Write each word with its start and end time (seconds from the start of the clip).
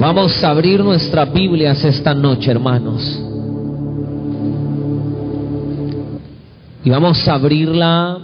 Vamos 0.00 0.44
a 0.44 0.50
abrir 0.50 0.82
nuestras 0.84 1.32
Biblias 1.32 1.84
esta 1.84 2.14
noche, 2.14 2.52
hermanos. 2.52 3.02
Y 6.84 6.88
vamos 6.88 7.26
a 7.26 7.34
abrirla 7.34 8.18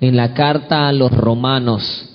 en 0.00 0.16
la 0.16 0.34
carta 0.34 0.88
a 0.88 0.92
los 0.92 1.12
romanos. 1.12 2.10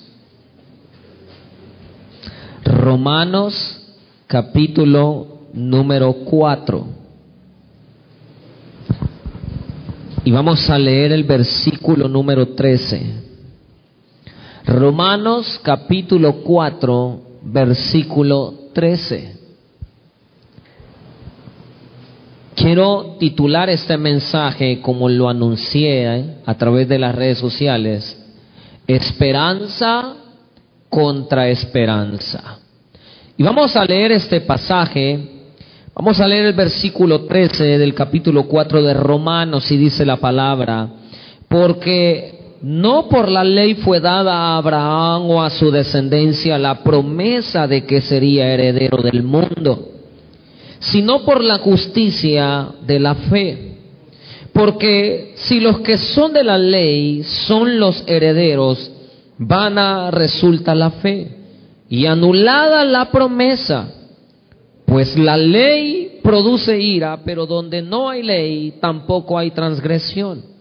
Romanos 2.62 3.80
capítulo 4.26 5.38
número 5.54 6.12
4. 6.12 6.86
Y 10.24 10.30
vamos 10.30 10.68
a 10.68 10.78
leer 10.78 11.12
el 11.12 11.24
versículo 11.24 12.06
número 12.06 12.48
13. 12.48 13.14
Romanos 14.66 15.58
capítulo 15.62 16.42
4, 16.42 17.31
versículo 17.44 18.54
13. 18.72 19.42
Quiero 22.54 23.16
titular 23.18 23.70
este 23.70 23.96
mensaje 23.96 24.80
como 24.80 25.08
lo 25.08 25.28
anuncié 25.28 26.04
¿eh? 26.04 26.36
a 26.46 26.54
través 26.54 26.88
de 26.88 26.98
las 26.98 27.14
redes 27.14 27.38
sociales, 27.38 28.18
Esperanza 28.86 30.14
contra 30.88 31.48
Esperanza. 31.48 32.58
Y 33.36 33.42
vamos 33.42 33.74
a 33.74 33.84
leer 33.84 34.12
este 34.12 34.42
pasaje, 34.42 35.18
vamos 35.94 36.20
a 36.20 36.28
leer 36.28 36.46
el 36.46 36.52
versículo 36.52 37.24
13 37.24 37.78
del 37.78 37.94
capítulo 37.94 38.44
4 38.44 38.82
de 38.82 38.94
Romanos 38.94 39.70
y 39.70 39.78
dice 39.78 40.04
la 40.04 40.18
palabra, 40.18 40.88
porque 41.48 42.41
no 42.62 43.08
por 43.08 43.28
la 43.28 43.42
ley 43.42 43.74
fue 43.74 43.98
dada 43.98 44.34
a 44.34 44.56
Abraham 44.56 45.30
o 45.30 45.42
a 45.42 45.50
su 45.50 45.70
descendencia 45.70 46.58
la 46.58 46.82
promesa 46.84 47.66
de 47.66 47.84
que 47.84 48.00
sería 48.00 48.52
heredero 48.52 49.02
del 49.02 49.24
mundo, 49.24 49.90
sino 50.78 51.24
por 51.24 51.42
la 51.42 51.58
justicia 51.58 52.68
de 52.86 53.00
la 53.00 53.14
fe. 53.16 53.68
Porque 54.52 55.32
si 55.36 55.58
los 55.58 55.80
que 55.80 55.98
son 55.98 56.32
de 56.32 56.44
la 56.44 56.56
ley 56.56 57.24
son 57.24 57.80
los 57.80 58.04
herederos, 58.06 58.92
vana 59.38 60.10
resulta 60.12 60.74
la 60.74 60.90
fe 60.90 61.36
y 61.88 62.06
anulada 62.06 62.84
la 62.84 63.10
promesa, 63.10 63.88
pues 64.86 65.18
la 65.18 65.36
ley 65.36 66.20
produce 66.22 66.78
ira, 66.78 67.22
pero 67.24 67.46
donde 67.46 67.82
no 67.82 68.08
hay 68.08 68.22
ley 68.22 68.74
tampoco 68.80 69.36
hay 69.36 69.50
transgresión. 69.50 70.51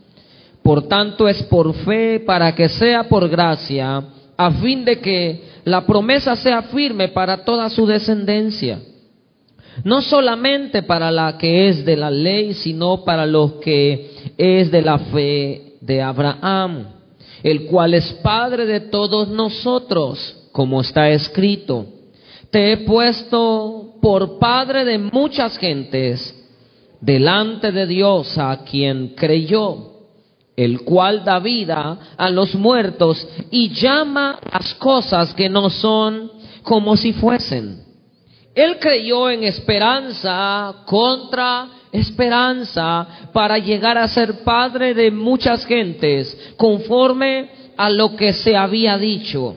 Por 0.63 0.87
tanto 0.87 1.27
es 1.27 1.41
por 1.43 1.73
fe 1.73 2.19
para 2.19 2.53
que 2.53 2.69
sea 2.69 3.03
por 3.09 3.27
gracia, 3.27 4.03
a 4.37 4.51
fin 4.51 4.85
de 4.85 4.99
que 4.99 5.43
la 5.65 5.85
promesa 5.85 6.35
sea 6.35 6.63
firme 6.63 7.09
para 7.09 7.43
toda 7.43 7.69
su 7.69 7.85
descendencia. 7.85 8.79
No 9.83 10.01
solamente 10.01 10.83
para 10.83 11.11
la 11.11 11.37
que 11.37 11.69
es 11.69 11.85
de 11.85 11.97
la 11.97 12.11
ley, 12.11 12.53
sino 12.53 13.03
para 13.03 13.25
los 13.25 13.53
que 13.53 14.33
es 14.37 14.69
de 14.69 14.81
la 14.81 14.99
fe 14.99 15.77
de 15.81 16.01
Abraham, 16.01 16.87
el 17.41 17.65
cual 17.65 17.93
es 17.93 18.11
Padre 18.21 18.65
de 18.65 18.81
todos 18.81 19.29
nosotros, 19.29 20.49
como 20.51 20.81
está 20.81 21.09
escrito. 21.09 21.85
Te 22.51 22.73
he 22.73 22.77
puesto 22.77 23.95
por 24.01 24.37
Padre 24.37 24.85
de 24.85 24.97
muchas 24.99 25.57
gentes 25.57 26.37
delante 26.99 27.71
de 27.71 27.87
Dios 27.87 28.37
a 28.37 28.63
quien 28.63 29.15
creyó 29.15 29.90
el 30.63 30.81
cual 30.81 31.23
da 31.23 31.39
vida 31.39 31.97
a 32.17 32.29
los 32.29 32.53
muertos 32.53 33.27
y 33.49 33.69
llama 33.69 34.39
las 34.51 34.73
cosas 34.75 35.33
que 35.33 35.49
no 35.49 35.69
son 35.69 36.31
como 36.61 36.95
si 36.95 37.13
fuesen. 37.13 37.83
Él 38.53 38.77
creyó 38.79 39.29
en 39.29 39.43
esperanza 39.43 40.83
contra 40.85 41.67
esperanza 41.91 43.07
para 43.33 43.57
llegar 43.57 43.97
a 43.97 44.07
ser 44.07 44.43
padre 44.43 44.93
de 44.93 45.09
muchas 45.09 45.65
gentes, 45.65 46.53
conforme 46.57 47.49
a 47.75 47.89
lo 47.89 48.15
que 48.15 48.33
se 48.33 48.55
había 48.55 48.97
dicho. 48.97 49.55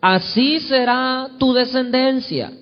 Así 0.00 0.60
será 0.60 1.28
tu 1.38 1.52
descendencia. 1.52 2.52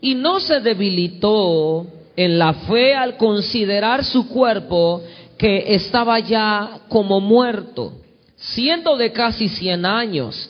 Y 0.00 0.16
no 0.16 0.40
se 0.40 0.60
debilitó 0.60 1.86
en 2.16 2.38
la 2.38 2.52
fe 2.54 2.94
al 2.94 3.16
considerar 3.16 4.04
su 4.04 4.28
cuerpo 4.28 5.02
que 5.42 5.74
estaba 5.74 6.20
ya 6.20 6.82
como 6.88 7.20
muerto, 7.20 7.94
siendo 8.36 8.96
de 8.96 9.10
casi 9.10 9.48
cien 9.48 9.84
años, 9.84 10.48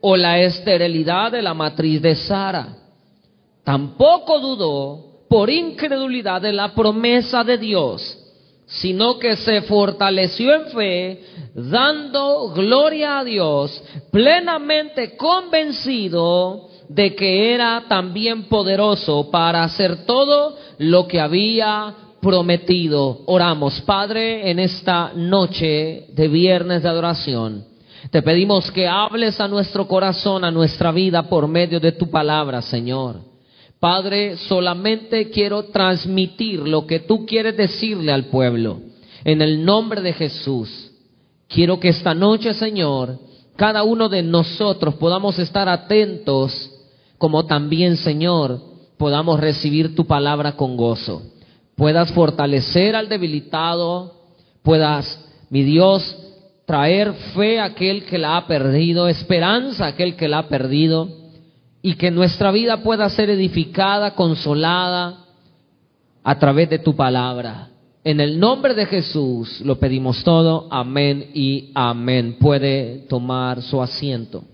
o 0.00 0.16
la 0.16 0.40
esterilidad 0.40 1.30
de 1.30 1.42
la 1.42 1.52
matriz 1.52 2.00
de 2.00 2.14
Sara. 2.14 2.68
Tampoco 3.62 4.40
dudó 4.40 5.26
por 5.28 5.50
incredulidad 5.50 6.40
de 6.40 6.54
la 6.54 6.74
promesa 6.74 7.44
de 7.44 7.58
Dios, 7.58 8.16
sino 8.64 9.18
que 9.18 9.36
se 9.36 9.60
fortaleció 9.60 10.54
en 10.54 10.66
fe, 10.68 11.24
dando 11.54 12.48
gloria 12.54 13.18
a 13.18 13.24
Dios, 13.24 13.82
plenamente 14.10 15.18
convencido 15.18 16.66
de 16.88 17.14
que 17.14 17.52
era 17.52 17.84
también 17.90 18.44
poderoso 18.44 19.30
para 19.30 19.64
hacer 19.64 20.06
todo 20.06 20.56
lo 20.78 21.06
que 21.06 21.20
había 21.20 21.94
prometido. 22.20 23.22
Oramos, 23.26 23.80
Padre, 23.82 24.50
en 24.50 24.58
esta 24.58 25.12
noche 25.14 26.06
de 26.14 26.28
viernes 26.28 26.82
de 26.82 26.88
adoración. 26.88 27.64
Te 28.10 28.22
pedimos 28.22 28.70
que 28.70 28.88
hables 28.88 29.40
a 29.40 29.48
nuestro 29.48 29.86
corazón, 29.86 30.44
a 30.44 30.50
nuestra 30.50 30.92
vida 30.92 31.28
por 31.28 31.46
medio 31.48 31.80
de 31.80 31.92
tu 31.92 32.10
palabra, 32.10 32.62
Señor. 32.62 33.16
Padre, 33.78 34.36
solamente 34.36 35.30
quiero 35.30 35.64
transmitir 35.64 36.60
lo 36.60 36.86
que 36.86 37.00
tú 37.00 37.24
quieres 37.24 37.56
decirle 37.56 38.12
al 38.12 38.26
pueblo. 38.26 38.80
En 39.24 39.42
el 39.42 39.64
nombre 39.64 40.00
de 40.00 40.12
Jesús, 40.12 40.90
quiero 41.48 41.78
que 41.78 41.88
esta 41.88 42.14
noche, 42.14 42.54
Señor, 42.54 43.18
cada 43.56 43.82
uno 43.82 44.08
de 44.08 44.22
nosotros 44.22 44.94
podamos 44.94 45.38
estar 45.38 45.68
atentos, 45.68 46.70
como 47.18 47.44
también, 47.44 47.96
Señor, 47.96 48.60
podamos 48.96 49.40
recibir 49.40 49.94
tu 49.94 50.06
palabra 50.06 50.56
con 50.56 50.76
gozo 50.76 51.22
puedas 51.80 52.12
fortalecer 52.12 52.94
al 52.94 53.08
debilitado, 53.08 54.12
puedas, 54.62 55.18
mi 55.48 55.62
Dios, 55.62 56.14
traer 56.66 57.14
fe 57.34 57.58
a 57.58 57.64
aquel 57.64 58.04
que 58.04 58.18
la 58.18 58.36
ha 58.36 58.46
perdido, 58.46 59.08
esperanza 59.08 59.86
a 59.86 59.88
aquel 59.88 60.14
que 60.14 60.28
la 60.28 60.40
ha 60.40 60.48
perdido, 60.48 61.08
y 61.80 61.94
que 61.94 62.10
nuestra 62.10 62.50
vida 62.50 62.82
pueda 62.82 63.08
ser 63.08 63.30
edificada, 63.30 64.14
consolada 64.14 65.24
a 66.22 66.38
través 66.38 66.68
de 66.68 66.80
tu 66.80 66.94
palabra. 66.94 67.70
En 68.04 68.20
el 68.20 68.38
nombre 68.38 68.74
de 68.74 68.84
Jesús 68.84 69.62
lo 69.62 69.76
pedimos 69.76 70.22
todo, 70.22 70.68
amén 70.70 71.30
y 71.32 71.70
amén. 71.74 72.36
Puede 72.38 73.06
tomar 73.08 73.62
su 73.62 73.80
asiento. 73.80 74.44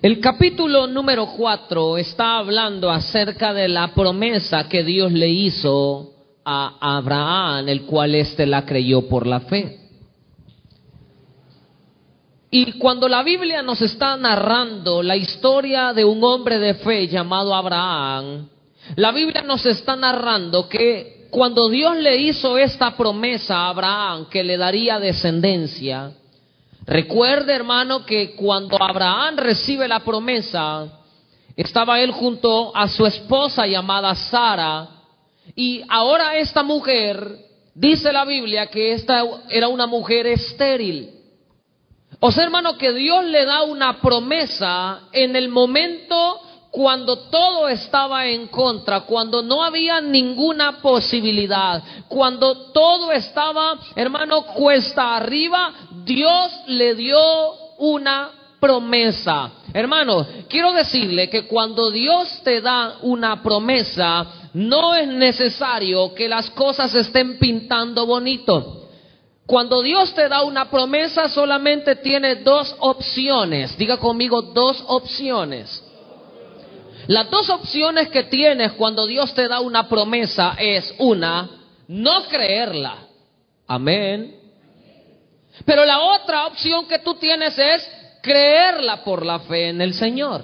El 0.00 0.20
capítulo 0.20 0.86
número 0.86 1.26
4 1.36 1.98
está 1.98 2.38
hablando 2.38 2.90
acerca 2.90 3.52
de 3.52 3.68
la 3.68 3.92
promesa 3.94 4.66
que 4.68 4.82
Dios 4.82 5.12
le 5.12 5.28
hizo 5.28 6.12
a 6.44 6.96
Abraham, 6.96 7.68
el 7.68 7.82
cual 7.82 8.14
éste 8.14 8.46
la 8.46 8.64
creyó 8.64 9.06
por 9.06 9.26
la 9.26 9.40
fe. 9.40 9.78
Y 12.50 12.72
cuando 12.72 13.06
la 13.06 13.22
Biblia 13.22 13.62
nos 13.62 13.82
está 13.82 14.16
narrando 14.16 15.02
la 15.02 15.16
historia 15.16 15.92
de 15.92 16.04
un 16.04 16.24
hombre 16.24 16.58
de 16.58 16.74
fe 16.74 17.06
llamado 17.08 17.54
Abraham, 17.54 18.48
la 18.96 19.12
Biblia 19.12 19.42
nos 19.42 19.64
está 19.66 19.94
narrando 19.94 20.68
que 20.68 21.28
cuando 21.30 21.68
Dios 21.68 21.96
le 21.98 22.16
hizo 22.16 22.56
esta 22.56 22.96
promesa 22.96 23.56
a 23.56 23.68
Abraham 23.68 24.26
que 24.30 24.42
le 24.42 24.56
daría 24.56 24.98
descendencia, 24.98 26.12
Recuerde, 26.84 27.54
hermano, 27.54 28.04
que 28.04 28.34
cuando 28.34 28.82
Abraham 28.82 29.36
recibe 29.36 29.86
la 29.86 30.00
promesa, 30.00 31.00
estaba 31.56 32.00
él 32.00 32.10
junto 32.10 32.74
a 32.76 32.88
su 32.88 33.06
esposa 33.06 33.66
llamada 33.66 34.14
Sara, 34.14 34.88
y 35.54 35.82
ahora 35.88 36.36
esta 36.36 36.62
mujer, 36.62 37.38
dice 37.74 38.12
la 38.12 38.24
Biblia, 38.24 38.66
que 38.66 38.92
esta 38.92 39.22
era 39.48 39.68
una 39.68 39.86
mujer 39.86 40.26
estéril. 40.26 41.10
O 42.20 42.30
sea, 42.30 42.44
hermano, 42.44 42.78
que 42.78 42.92
Dios 42.92 43.24
le 43.24 43.44
da 43.44 43.62
una 43.62 44.00
promesa 44.00 45.08
en 45.12 45.34
el 45.34 45.48
momento 45.48 46.40
cuando 46.72 47.18
todo 47.28 47.68
estaba 47.68 48.26
en 48.26 48.46
contra, 48.46 49.02
cuando 49.02 49.42
no 49.42 49.62
había 49.62 50.00
ninguna 50.00 50.80
posibilidad, 50.80 51.82
cuando 52.08 52.72
todo 52.72 53.12
estaba, 53.12 53.78
hermano, 53.94 54.42
cuesta 54.46 55.14
arriba, 55.14 55.70
Dios 56.02 56.50
le 56.68 56.94
dio 56.94 57.20
una 57.76 58.30
promesa. 58.58 59.50
Hermano, 59.74 60.26
quiero 60.48 60.72
decirle 60.72 61.28
que 61.28 61.46
cuando 61.46 61.90
Dios 61.90 62.40
te 62.42 62.62
da 62.62 62.96
una 63.02 63.42
promesa, 63.42 64.26
no 64.54 64.94
es 64.94 65.08
necesario 65.08 66.14
que 66.14 66.26
las 66.26 66.48
cosas 66.52 66.94
estén 66.94 67.38
pintando 67.38 68.06
bonito. 68.06 68.88
Cuando 69.44 69.82
Dios 69.82 70.14
te 70.14 70.26
da 70.26 70.42
una 70.42 70.70
promesa 70.70 71.28
solamente 71.28 71.96
tiene 71.96 72.36
dos 72.36 72.74
opciones. 72.78 73.76
Diga 73.76 73.98
conmigo 73.98 74.40
dos 74.40 74.82
opciones. 74.86 75.81
Las 77.08 77.30
dos 77.30 77.48
opciones 77.50 78.08
que 78.08 78.24
tienes 78.24 78.72
cuando 78.72 79.06
Dios 79.06 79.34
te 79.34 79.48
da 79.48 79.60
una 79.60 79.88
promesa 79.88 80.54
es 80.58 80.94
una, 80.98 81.50
no 81.88 82.24
creerla. 82.28 83.08
Amén. 83.66 84.36
Pero 85.64 85.84
la 85.84 86.00
otra 86.00 86.46
opción 86.46 86.86
que 86.86 86.98
tú 87.00 87.14
tienes 87.14 87.58
es 87.58 87.88
creerla 88.22 89.02
por 89.04 89.26
la 89.26 89.40
fe 89.40 89.68
en 89.68 89.80
el 89.80 89.94
Señor. 89.94 90.42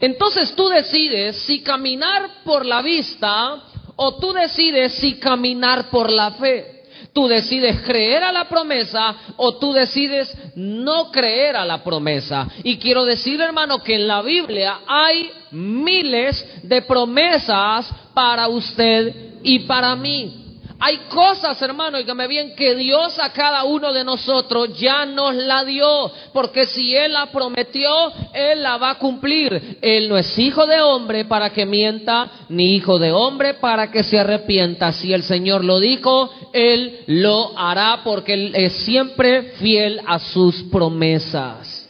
Entonces 0.00 0.54
tú 0.54 0.68
decides 0.68 1.36
si 1.42 1.62
caminar 1.62 2.42
por 2.44 2.64
la 2.64 2.80
vista 2.80 3.62
o 3.96 4.14
tú 4.16 4.32
decides 4.32 4.94
si 4.94 5.18
caminar 5.18 5.90
por 5.90 6.10
la 6.10 6.32
fe. 6.32 6.81
Tú 7.12 7.28
decides 7.28 7.82
creer 7.82 8.24
a 8.24 8.32
la 8.32 8.48
promesa 8.48 9.14
o 9.36 9.56
tú 9.58 9.72
decides 9.72 10.34
no 10.54 11.10
creer 11.10 11.56
a 11.56 11.64
la 11.64 11.84
promesa. 11.84 12.48
Y 12.64 12.78
quiero 12.78 13.04
decir, 13.04 13.40
hermano, 13.40 13.82
que 13.82 13.96
en 13.96 14.08
la 14.08 14.22
Biblia 14.22 14.80
hay 14.86 15.30
miles 15.50 16.44
de 16.62 16.80
promesas 16.82 17.92
para 18.14 18.48
usted 18.48 19.40
y 19.42 19.60
para 19.60 19.94
mí. 19.94 20.41
Hay 20.84 20.96
cosas, 21.08 21.62
hermano, 21.62 22.00
y 22.00 22.04
que 22.04 22.12
me 22.12 22.26
bien, 22.26 22.56
que 22.56 22.74
Dios 22.74 23.16
a 23.20 23.32
cada 23.32 23.62
uno 23.62 23.92
de 23.92 24.02
nosotros 24.02 24.76
ya 24.76 25.06
nos 25.06 25.32
la 25.32 25.64
dio. 25.64 26.10
Porque 26.32 26.66
si 26.66 26.96
Él 26.96 27.12
la 27.12 27.26
prometió, 27.26 27.88
Él 28.34 28.64
la 28.64 28.78
va 28.78 28.90
a 28.90 28.98
cumplir. 28.98 29.78
Él 29.80 30.08
no 30.08 30.18
es 30.18 30.36
hijo 30.40 30.66
de 30.66 30.80
hombre 30.80 31.24
para 31.24 31.50
que 31.50 31.66
mienta, 31.66 32.28
ni 32.48 32.74
hijo 32.74 32.98
de 32.98 33.12
hombre 33.12 33.54
para 33.54 33.92
que 33.92 34.02
se 34.02 34.18
arrepienta. 34.18 34.90
Si 34.90 35.12
el 35.12 35.22
Señor 35.22 35.64
lo 35.64 35.78
dijo, 35.78 36.28
Él 36.52 37.04
lo 37.06 37.56
hará 37.56 38.00
porque 38.02 38.34
Él 38.34 38.52
es 38.56 38.72
siempre 38.84 39.52
fiel 39.60 40.00
a 40.04 40.18
sus 40.18 40.64
promesas. 40.64 41.88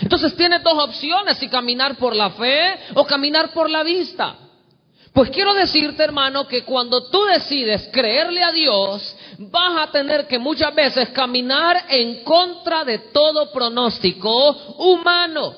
Entonces 0.00 0.34
tiene 0.34 0.60
dos 0.60 0.84
opciones, 0.84 1.36
si 1.36 1.48
caminar 1.48 1.96
por 1.96 2.16
la 2.16 2.30
fe 2.30 2.76
o 2.94 3.04
caminar 3.04 3.52
por 3.52 3.68
la 3.68 3.82
vista. 3.82 4.38
Pues 5.12 5.30
quiero 5.30 5.54
decirte, 5.54 6.04
hermano, 6.04 6.46
que 6.46 6.64
cuando 6.64 7.10
tú 7.10 7.24
decides 7.24 7.88
creerle 7.92 8.44
a 8.44 8.52
Dios, 8.52 9.16
vas 9.38 9.88
a 9.88 9.90
tener 9.90 10.28
que 10.28 10.38
muchas 10.38 10.72
veces 10.72 11.08
caminar 11.08 11.84
en 11.88 12.22
contra 12.22 12.84
de 12.84 12.98
todo 13.12 13.50
pronóstico 13.50 14.52
humano, 14.78 15.56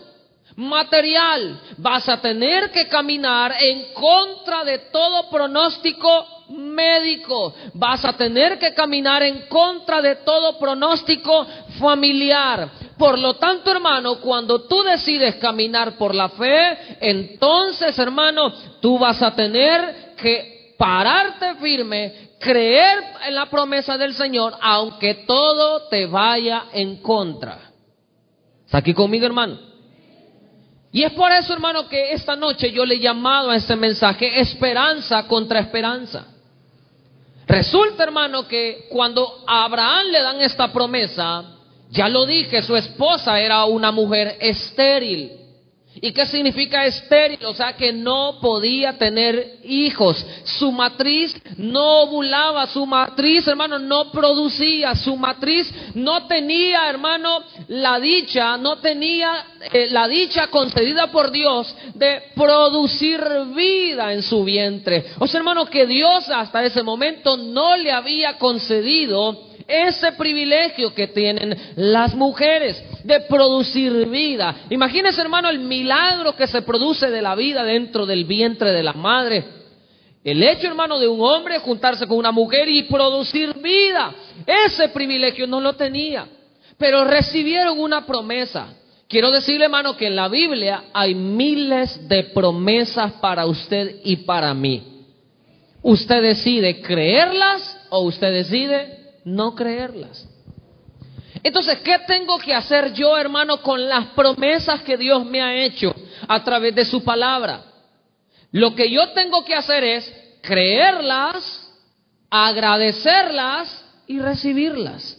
material. 0.56 1.60
Vas 1.76 2.08
a 2.08 2.20
tener 2.20 2.70
que 2.70 2.88
caminar 2.88 3.54
en 3.60 3.92
contra 3.92 4.64
de 4.64 4.78
todo 4.90 5.28
pronóstico 5.28 6.26
médico. 6.48 7.54
Vas 7.74 8.04
a 8.06 8.14
tener 8.14 8.58
que 8.58 8.72
caminar 8.72 9.22
en 9.22 9.48
contra 9.48 10.00
de 10.00 10.16
todo 10.16 10.58
pronóstico 10.58 11.46
familiar. 11.78 12.70
Por 12.98 13.18
lo 13.18 13.34
tanto, 13.34 13.70
hermano, 13.70 14.20
cuando 14.20 14.62
tú 14.62 14.82
decides 14.82 15.36
caminar 15.36 15.96
por 15.96 16.14
la 16.14 16.28
fe, 16.30 16.96
entonces, 17.00 17.98
hermano, 17.98 18.52
tú 18.80 18.98
vas 18.98 19.22
a 19.22 19.34
tener 19.34 20.14
que 20.16 20.74
pararte 20.78 21.54
firme, 21.56 22.30
creer 22.38 22.98
en 23.26 23.34
la 23.34 23.46
promesa 23.46 23.96
del 23.96 24.14
Señor, 24.14 24.54
aunque 24.60 25.14
todo 25.26 25.88
te 25.88 26.06
vaya 26.06 26.64
en 26.72 26.96
contra. 26.96 27.72
¿Está 28.64 28.78
aquí 28.78 28.94
conmigo, 28.94 29.26
hermano? 29.26 29.58
Y 30.92 31.02
es 31.02 31.12
por 31.12 31.32
eso, 31.32 31.54
hermano, 31.54 31.88
que 31.88 32.12
esta 32.12 32.36
noche 32.36 32.70
yo 32.70 32.84
le 32.84 32.96
he 32.96 33.00
llamado 33.00 33.50
a 33.50 33.56
este 33.56 33.76
mensaje 33.76 34.40
esperanza 34.40 35.26
contra 35.26 35.60
esperanza. 35.60 36.26
Resulta, 37.46 38.04
hermano, 38.04 38.46
que 38.46 38.86
cuando 38.90 39.44
a 39.46 39.64
Abraham 39.64 40.06
le 40.08 40.22
dan 40.22 40.40
esta 40.42 40.72
promesa, 40.72 41.51
ya 41.92 42.08
lo 42.08 42.24
dije, 42.24 42.62
su 42.62 42.74
esposa 42.74 43.38
era 43.38 43.66
una 43.66 43.92
mujer 43.92 44.38
estéril. 44.40 45.42
¿Y 46.00 46.12
qué 46.12 46.24
significa 46.24 46.86
estéril? 46.86 47.44
O 47.44 47.52
sea, 47.52 47.74
que 47.74 47.92
no 47.92 48.38
podía 48.40 48.96
tener 48.96 49.58
hijos. 49.64 50.24
Su 50.44 50.72
matriz 50.72 51.36
no 51.58 52.04
ovulaba, 52.04 52.66
su 52.68 52.86
matriz, 52.86 53.46
hermano, 53.46 53.78
no 53.78 54.10
producía, 54.10 54.94
su 54.94 55.16
matriz 55.18 55.70
no 55.94 56.26
tenía, 56.26 56.88
hermano, 56.88 57.42
la 57.68 58.00
dicha, 58.00 58.56
no 58.56 58.78
tenía 58.78 59.44
eh, 59.70 59.88
la 59.90 60.08
dicha 60.08 60.46
concedida 60.46 61.12
por 61.12 61.30
Dios 61.30 61.76
de 61.94 62.22
producir 62.34 63.20
vida 63.54 64.14
en 64.14 64.22
su 64.22 64.44
vientre. 64.44 65.04
O 65.18 65.26
sea, 65.26 65.38
hermano, 65.40 65.66
que 65.66 65.86
Dios 65.86 66.26
hasta 66.30 66.64
ese 66.64 66.82
momento 66.82 67.36
no 67.36 67.76
le 67.76 67.92
había 67.92 68.38
concedido 68.38 69.51
ese 69.66 70.12
privilegio 70.12 70.94
que 70.94 71.08
tienen 71.08 71.56
las 71.76 72.14
mujeres 72.14 72.82
de 73.04 73.20
producir 73.20 74.08
vida. 74.08 74.64
Imagínese, 74.70 75.20
hermano, 75.20 75.48
el 75.48 75.60
milagro 75.60 76.36
que 76.36 76.46
se 76.46 76.62
produce 76.62 77.10
de 77.10 77.22
la 77.22 77.34
vida 77.34 77.64
dentro 77.64 78.06
del 78.06 78.24
vientre 78.24 78.72
de 78.72 78.82
la 78.82 78.92
madre. 78.92 79.44
El 80.24 80.42
hecho, 80.42 80.68
hermano, 80.68 80.98
de 80.98 81.08
un 81.08 81.20
hombre 81.20 81.58
juntarse 81.58 82.06
con 82.06 82.16
una 82.16 82.30
mujer 82.30 82.68
y 82.68 82.84
producir 82.84 83.54
vida. 83.54 84.14
Ese 84.46 84.88
privilegio 84.88 85.46
no 85.46 85.60
lo 85.60 85.72
tenía. 85.74 86.26
Pero 86.78 87.04
recibieron 87.04 87.78
una 87.78 88.06
promesa. 88.06 88.74
Quiero 89.08 89.30
decirle, 89.30 89.64
hermano, 89.64 89.96
que 89.96 90.06
en 90.06 90.16
la 90.16 90.28
Biblia 90.28 90.84
hay 90.92 91.14
miles 91.14 92.08
de 92.08 92.24
promesas 92.24 93.12
para 93.14 93.46
usted 93.46 93.96
y 94.04 94.16
para 94.16 94.54
mí. 94.54 95.06
Usted 95.82 96.22
decide 96.22 96.80
creerlas 96.80 97.78
o 97.90 98.04
usted 98.04 98.32
decide 98.32 99.01
no 99.24 99.54
creerlas. 99.54 100.28
Entonces, 101.42 101.78
¿qué 101.80 101.98
tengo 102.06 102.38
que 102.38 102.54
hacer 102.54 102.92
yo, 102.92 103.16
hermano, 103.16 103.62
con 103.62 103.88
las 103.88 104.06
promesas 104.08 104.82
que 104.82 104.96
Dios 104.96 105.24
me 105.24 105.42
ha 105.42 105.54
hecho 105.54 105.94
a 106.28 106.44
través 106.44 106.74
de 106.74 106.84
su 106.84 107.02
palabra? 107.02 107.64
Lo 108.52 108.74
que 108.74 108.90
yo 108.90 109.10
tengo 109.12 109.44
que 109.44 109.54
hacer 109.54 109.82
es 109.82 110.12
creerlas, 110.42 111.70
agradecerlas 112.30 113.84
y 114.06 114.20
recibirlas. 114.20 115.18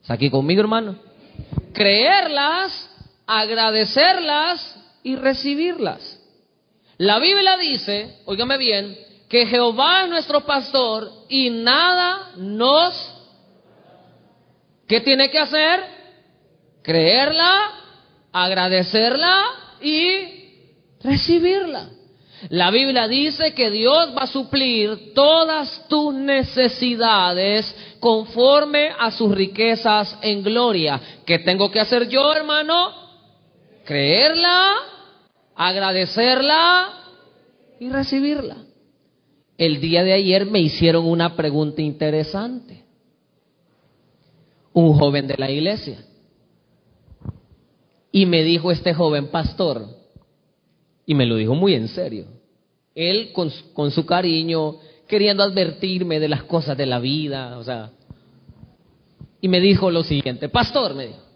¿Está 0.00 0.14
aquí 0.14 0.30
conmigo, 0.30 0.60
hermano? 0.60 0.98
Creerlas, 1.72 2.90
agradecerlas 3.26 4.76
y 5.02 5.14
recibirlas. 5.16 6.18
La 6.96 7.18
Biblia 7.18 7.56
dice, 7.58 8.18
óigame 8.24 8.58
bien, 8.58 8.96
que 9.28 9.46
Jehová 9.46 10.04
es 10.04 10.08
nuestro 10.08 10.40
pastor 10.40 11.10
y 11.28 11.50
nada 11.50 12.32
nos... 12.36 13.14
¿Qué 14.86 15.00
tiene 15.00 15.30
que 15.30 15.38
hacer? 15.38 15.80
Creerla, 16.82 17.72
agradecerla 18.32 19.44
y 19.82 20.38
recibirla. 21.02 21.90
La 22.48 22.70
Biblia 22.70 23.06
dice 23.06 23.52
que 23.52 23.70
Dios 23.70 24.10
va 24.16 24.22
a 24.22 24.26
suplir 24.28 25.12
todas 25.12 25.86
tus 25.88 26.14
necesidades 26.14 27.74
conforme 28.00 28.92
a 28.98 29.10
sus 29.10 29.34
riquezas 29.34 30.16
en 30.22 30.42
gloria. 30.42 31.00
¿Qué 31.26 31.40
tengo 31.40 31.70
que 31.70 31.80
hacer 31.80 32.08
yo, 32.08 32.32
hermano? 32.32 32.92
Creerla, 33.84 34.74
agradecerla 35.54 36.92
y 37.80 37.90
recibirla. 37.90 38.67
El 39.58 39.80
día 39.80 40.04
de 40.04 40.12
ayer 40.12 40.46
me 40.46 40.60
hicieron 40.60 41.04
una 41.04 41.34
pregunta 41.34 41.82
interesante. 41.82 42.84
Un 44.72 44.94
joven 44.94 45.26
de 45.26 45.36
la 45.36 45.50
iglesia. 45.50 46.04
Y 48.12 48.24
me 48.24 48.44
dijo 48.44 48.70
este 48.70 48.94
joven 48.94 49.28
pastor, 49.28 49.84
y 51.04 51.14
me 51.14 51.26
lo 51.26 51.36
dijo 51.36 51.54
muy 51.54 51.74
en 51.74 51.88
serio, 51.88 52.26
él 52.94 53.32
con, 53.32 53.50
con 53.74 53.90
su 53.90 54.06
cariño, 54.06 54.76
queriendo 55.08 55.42
advertirme 55.42 56.20
de 56.20 56.28
las 56.28 56.44
cosas 56.44 56.76
de 56.76 56.86
la 56.86 57.00
vida, 57.00 57.58
o 57.58 57.64
sea, 57.64 57.90
y 59.40 59.48
me 59.48 59.60
dijo 59.60 59.90
lo 59.90 60.04
siguiente, 60.04 60.48
pastor, 60.48 60.94
me 60.94 61.08
dijo, 61.08 61.27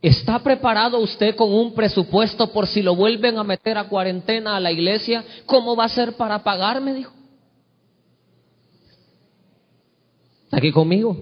¿Está 0.00 0.38
preparado 0.38 0.98
usted 1.00 1.34
con 1.34 1.52
un 1.52 1.74
presupuesto 1.74 2.52
por 2.52 2.66
si 2.66 2.82
lo 2.82 2.94
vuelven 2.94 3.36
a 3.38 3.44
meter 3.44 3.76
a 3.76 3.88
cuarentena 3.88 4.56
a 4.56 4.60
la 4.60 4.70
iglesia? 4.70 5.24
¿Cómo 5.46 5.74
va 5.74 5.84
a 5.84 5.88
ser 5.88 6.16
para 6.16 6.42
pagar? 6.44 6.80
Me 6.80 6.94
dijo. 6.94 7.12
¿Está 10.44 10.58
aquí 10.58 10.70
conmigo? 10.70 11.16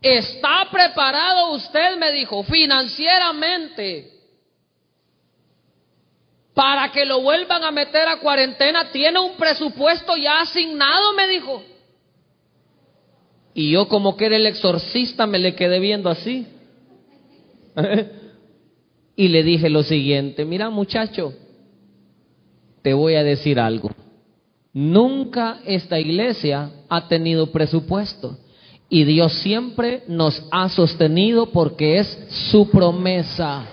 ¿Está 0.00 0.68
preparado 0.70 1.52
usted? 1.52 1.98
Me 1.98 2.12
dijo, 2.12 2.42
financieramente 2.44 4.20
para 6.60 6.92
que 6.92 7.06
lo 7.06 7.22
vuelvan 7.22 7.64
a 7.64 7.70
meter 7.70 8.06
a 8.06 8.18
cuarentena. 8.18 8.90
¿Tiene 8.90 9.18
un 9.18 9.34
presupuesto 9.36 10.14
ya 10.16 10.42
asignado? 10.42 11.14
Me 11.14 11.26
dijo. 11.26 11.62
Y 13.54 13.70
yo 13.70 13.88
como 13.88 14.14
que 14.14 14.26
era 14.26 14.36
el 14.36 14.46
exorcista 14.46 15.26
me 15.26 15.38
le 15.38 15.54
quedé 15.54 15.78
viendo 15.78 16.10
así. 16.10 16.46
y 19.16 19.28
le 19.28 19.42
dije 19.42 19.68
lo 19.68 19.82
siguiente, 19.82 20.44
mira 20.44 20.70
muchacho, 20.70 21.34
te 22.82 22.94
voy 22.94 23.14
a 23.14 23.24
decir 23.24 23.60
algo. 23.60 23.90
Nunca 24.72 25.60
esta 25.66 25.98
iglesia 25.98 26.70
ha 26.88 27.08
tenido 27.08 27.50
presupuesto. 27.50 28.38
Y 28.88 29.04
Dios 29.04 29.34
siempre 29.34 30.02
nos 30.08 30.42
ha 30.50 30.68
sostenido 30.68 31.46
porque 31.46 31.98
es 31.98 32.18
su 32.50 32.70
promesa. 32.70 33.66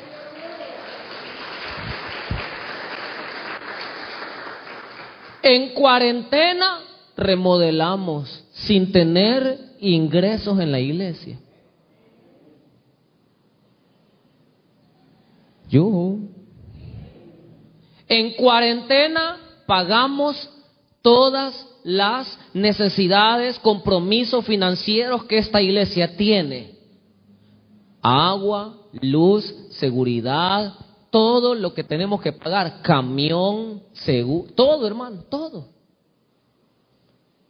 En 5.42 5.70
cuarentena 5.70 6.80
remodelamos 7.16 8.44
sin 8.52 8.92
tener 8.92 9.58
ingresos 9.80 10.60
en 10.60 10.72
la 10.72 10.80
iglesia. 10.80 11.40
Yo. 15.70 16.18
En 18.08 18.34
cuarentena 18.36 19.38
pagamos 19.66 20.50
todas 21.02 21.68
las 21.84 22.38
necesidades, 22.54 23.60
compromisos 23.60 24.46
financieros 24.46 25.24
que 25.26 25.38
esta 25.38 25.62
iglesia 25.62 26.16
tiene. 26.18 26.76
Agua, 28.02 28.78
luz, 29.02 29.54
seguridad, 29.72 30.74
todo 31.10 31.56
lo 31.56 31.74
que 31.74 31.84
tenemos 31.84 32.22
que 32.22 32.34
pagar, 32.34 32.82
camión, 32.82 33.84
seguro, 33.94 34.52
todo 34.54 34.86
hermano, 34.88 35.24
todo. 35.24 35.70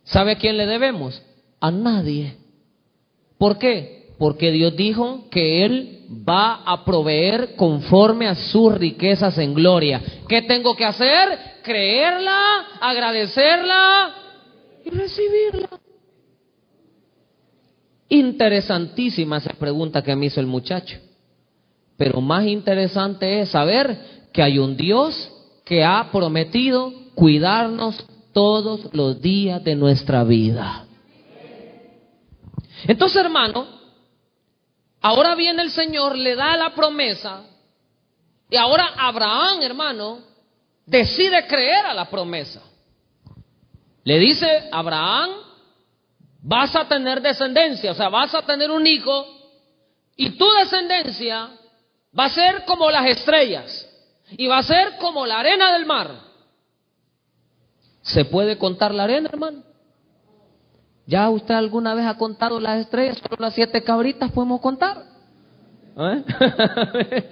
¿Sabe 0.03 0.33
a 0.33 0.37
quién 0.37 0.57
le 0.57 0.65
debemos? 0.65 1.21
A 1.59 1.69
nadie. 1.71 2.37
¿Por 3.37 3.57
qué? 3.57 3.96
Porque 4.17 4.51
Dios 4.51 4.75
dijo 4.75 5.25
que 5.29 5.65
Él 5.65 6.05
va 6.27 6.63
a 6.65 6.83
proveer 6.83 7.55
conforme 7.55 8.27
a 8.27 8.35
sus 8.35 8.73
riquezas 8.73 9.37
en 9.37 9.53
gloria. 9.53 10.01
¿Qué 10.27 10.41
tengo 10.41 10.75
que 10.75 10.85
hacer? 10.85 11.57
Creerla, 11.63 12.79
agradecerla 12.81 14.15
y 14.85 14.89
recibirla. 14.89 15.69
Interesantísima 18.09 19.37
esa 19.37 19.53
pregunta 19.53 20.01
que 20.01 20.15
me 20.15 20.27
hizo 20.27 20.39
el 20.39 20.47
muchacho. 20.47 20.97
Pero 21.97 22.21
más 22.21 22.45
interesante 22.45 23.41
es 23.41 23.49
saber 23.49 23.97
que 24.31 24.41
hay 24.41 24.59
un 24.59 24.77
Dios 24.77 25.31
que 25.65 25.83
ha 25.83 26.09
prometido 26.11 26.93
cuidarnos 27.15 28.05
todos 28.33 28.93
los 28.93 29.21
días 29.21 29.63
de 29.63 29.75
nuestra 29.75 30.23
vida. 30.23 30.85
Entonces, 32.87 33.17
hermano, 33.17 33.76
ahora 35.07 35.35
viene 35.35 35.63
el 35.63 35.71
Señor, 35.71 36.17
le 36.17 36.35
da 36.35 36.57
la 36.57 36.75
promesa, 36.75 37.43
y 38.49 38.57
ahora 38.57 38.93
Abraham, 38.97 39.61
hermano, 39.61 40.19
decide 40.85 41.47
creer 41.47 41.85
a 41.85 41.93
la 41.93 42.09
promesa. 42.09 42.61
Le 44.03 44.19
dice, 44.19 44.67
Abraham, 44.69 45.29
vas 46.41 46.75
a 46.75 46.87
tener 46.87 47.21
descendencia, 47.21 47.91
o 47.91 47.95
sea, 47.95 48.09
vas 48.09 48.35
a 48.35 48.41
tener 48.41 48.69
un 48.69 48.85
hijo 48.85 49.25
y 50.17 50.31
tu 50.31 50.49
descendencia 50.51 51.51
va 52.17 52.25
a 52.25 52.29
ser 52.29 52.65
como 52.65 52.89
las 52.91 53.05
estrellas 53.05 53.89
y 54.31 54.47
va 54.47 54.57
a 54.57 54.63
ser 54.63 54.97
como 54.97 55.25
la 55.25 55.39
arena 55.39 55.71
del 55.73 55.85
mar. 55.85 56.11
¿Se 58.01 58.25
puede 58.25 58.57
contar 58.57 58.93
la 58.93 59.03
arena, 59.03 59.29
hermano? 59.31 59.63
¿Ya 61.07 61.29
usted 61.29 61.55
alguna 61.55 61.95
vez 61.95 62.05
ha 62.05 62.17
contado 62.17 62.59
las 62.59 62.81
estrellas? 62.81 63.17
Solo 63.17 63.37
las 63.39 63.53
siete 63.53 63.81
cabritas 63.81 64.29
podemos 64.29 64.59
contar. 64.59 65.05
¿Eh? 65.97 66.23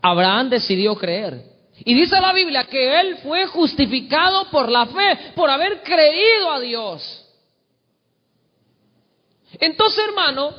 Abraham 0.00 0.48
decidió 0.48 0.96
creer. 0.96 1.44
Y 1.84 1.92
dice 1.92 2.18
la 2.18 2.32
Biblia 2.32 2.64
que 2.64 2.98
él 3.00 3.18
fue 3.18 3.44
justificado 3.46 4.50
por 4.50 4.70
la 4.70 4.86
fe, 4.86 5.32
por 5.34 5.50
haber 5.50 5.82
creído 5.82 6.50
a 6.50 6.58
Dios. 6.60 7.26
Entonces, 9.58 10.02
hermano, 10.08 10.54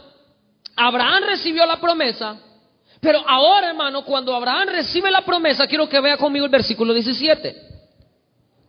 Abraham 0.75 1.23
recibió 1.25 1.65
la 1.65 1.81
promesa, 1.81 2.39
pero 2.99 3.23
ahora, 3.27 3.69
hermano, 3.69 4.05
cuando 4.05 4.35
Abraham 4.35 4.69
recibe 4.69 5.09
la 5.09 5.25
promesa, 5.25 5.65
quiero 5.65 5.89
que 5.89 5.99
vea 5.99 6.17
conmigo 6.17 6.45
el 6.45 6.51
versículo 6.51 6.93
17. 6.93 7.70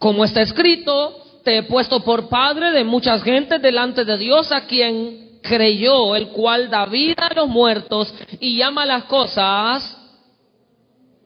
Como 0.03 0.25
está 0.25 0.43
escrito, 0.43 1.17
te 1.45 1.59
he 1.59 1.63
puesto 1.63 2.01
por 2.01 2.29
padre 2.29 2.73
de 2.73 2.83
muchas 2.83 3.23
gentes 3.23 3.63
delante 3.63 4.05
de 4.05 4.19
Dios 4.19 4.51
a 4.51 4.67
quien 4.67 5.39
creyó, 5.41 6.17
el 6.17 6.31
cual 6.31 6.69
da 6.69 6.87
vida 6.87 7.29
a 7.29 7.35
los 7.35 7.47
muertos 7.47 8.13
y 8.41 8.57
llama 8.57 8.85
las 8.85 9.05
cosas 9.05 9.97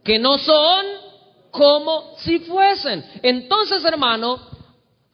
que 0.04 0.18
no 0.18 0.36
son 0.36 0.84
como 1.50 2.16
si 2.18 2.40
fuesen. 2.40 3.02
Entonces, 3.22 3.82
hermano, 3.82 4.42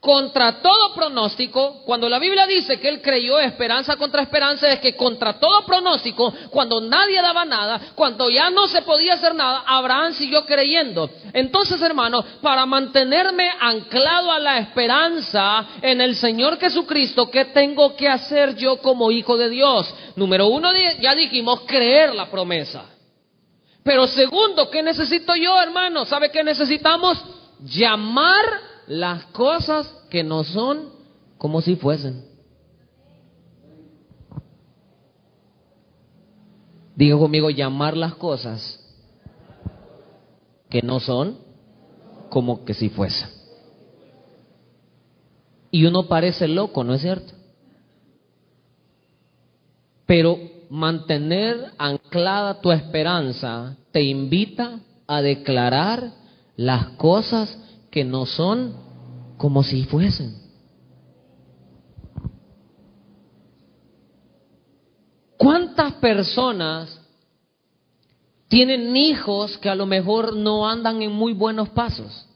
contra 0.03 0.61
todo 0.61 0.95
pronóstico, 0.95 1.85
cuando 1.85 2.09
la 2.09 2.19
Biblia 2.19 2.45
dice 2.45 2.81
que 2.81 2.89
él 2.89 3.01
creyó 3.01 3.39
esperanza 3.39 3.95
contra 3.95 4.23
esperanza, 4.23 4.67
es 4.73 4.81
que 4.81 4.97
contra 4.97 5.35
todo 5.35 5.65
pronóstico, 5.65 6.35
cuando 6.51 6.81
nadie 6.81 7.23
daba 7.23 7.45
nada, 7.45 7.81
cuando 7.95 8.29
ya 8.29 8.51
no 8.51 8.67
se 8.67 8.83
podía 8.83 9.15
hacer 9.15 9.33
nada, 9.33 9.63
Abraham 9.65 10.13
siguió 10.15 10.45
creyendo. 10.45 11.09
Entonces, 11.33 11.81
hermano, 11.81 12.25
para 12.41 12.67
mantenerme 12.67 13.49
anclado 13.61 14.33
a 14.33 14.41
la 14.41 14.59
esperanza 14.59 15.69
en 15.81 16.01
el 16.01 16.17
Señor 16.17 16.59
Jesucristo, 16.59 17.31
¿qué 17.31 17.45
tengo 17.45 17.95
que 17.95 18.09
hacer 18.09 18.57
yo 18.57 18.79
como 18.79 19.13
hijo 19.13 19.37
de 19.37 19.51
Dios? 19.51 19.95
Número 20.17 20.49
uno, 20.49 20.71
ya 21.01 21.15
dijimos, 21.15 21.61
creer 21.61 22.13
la 22.13 22.29
promesa. 22.29 22.87
Pero 23.85 24.09
segundo, 24.09 24.69
¿qué 24.69 24.83
necesito 24.83 25.37
yo, 25.37 25.63
hermano? 25.63 26.05
¿Sabe 26.07 26.33
qué 26.33 26.43
necesitamos? 26.43 27.23
Llamar 27.61 28.72
las 28.87 29.25
cosas 29.27 29.87
que 30.11 30.23
no 30.23 30.45
son 30.45 30.91
como 31.39 31.61
si 31.61 31.77
fuesen. 31.77 32.25
Digo 36.95 37.19
conmigo, 37.19 37.51
llamar 37.51 37.97
las 37.97 38.15
cosas 38.15 38.79
que 40.69 40.83
no 40.83 41.01
son 41.01 41.39
como 42.29 42.65
que 42.65 42.75
si 42.75 42.89
fuesen. 42.89 43.29
Y 45.71 45.87
uno 45.87 46.07
parece 46.07 46.49
loco, 46.49 46.85
¿no 46.85 46.95
es 46.95 47.01
cierto? 47.01 47.33
Pero 50.07 50.39
mantener 50.69 51.73
anclada 51.79 52.61
tu 52.61 52.71
esperanza 52.73 53.77
te 53.91 54.03
invita 54.03 54.81
a 55.07 55.23
declarar 55.23 56.13
las 56.57 56.89
cosas 56.97 57.59
que 57.93 58.05
no 58.05 58.25
son 58.25 58.75
como 59.37 59.63
si 59.63 59.85
fuesen. 59.85 60.35
¿Cuántas 65.37 65.93
personas 65.95 67.01
tienen 68.49 68.97
hijos 68.97 69.59
que 69.59 69.69
a 69.69 69.75
lo 69.75 69.85
mejor 69.85 70.35
no 70.35 70.67
andan 70.67 71.03
en 71.03 71.13
muy 71.13 71.35
buenos 71.35 71.69
pasos? 71.69 72.27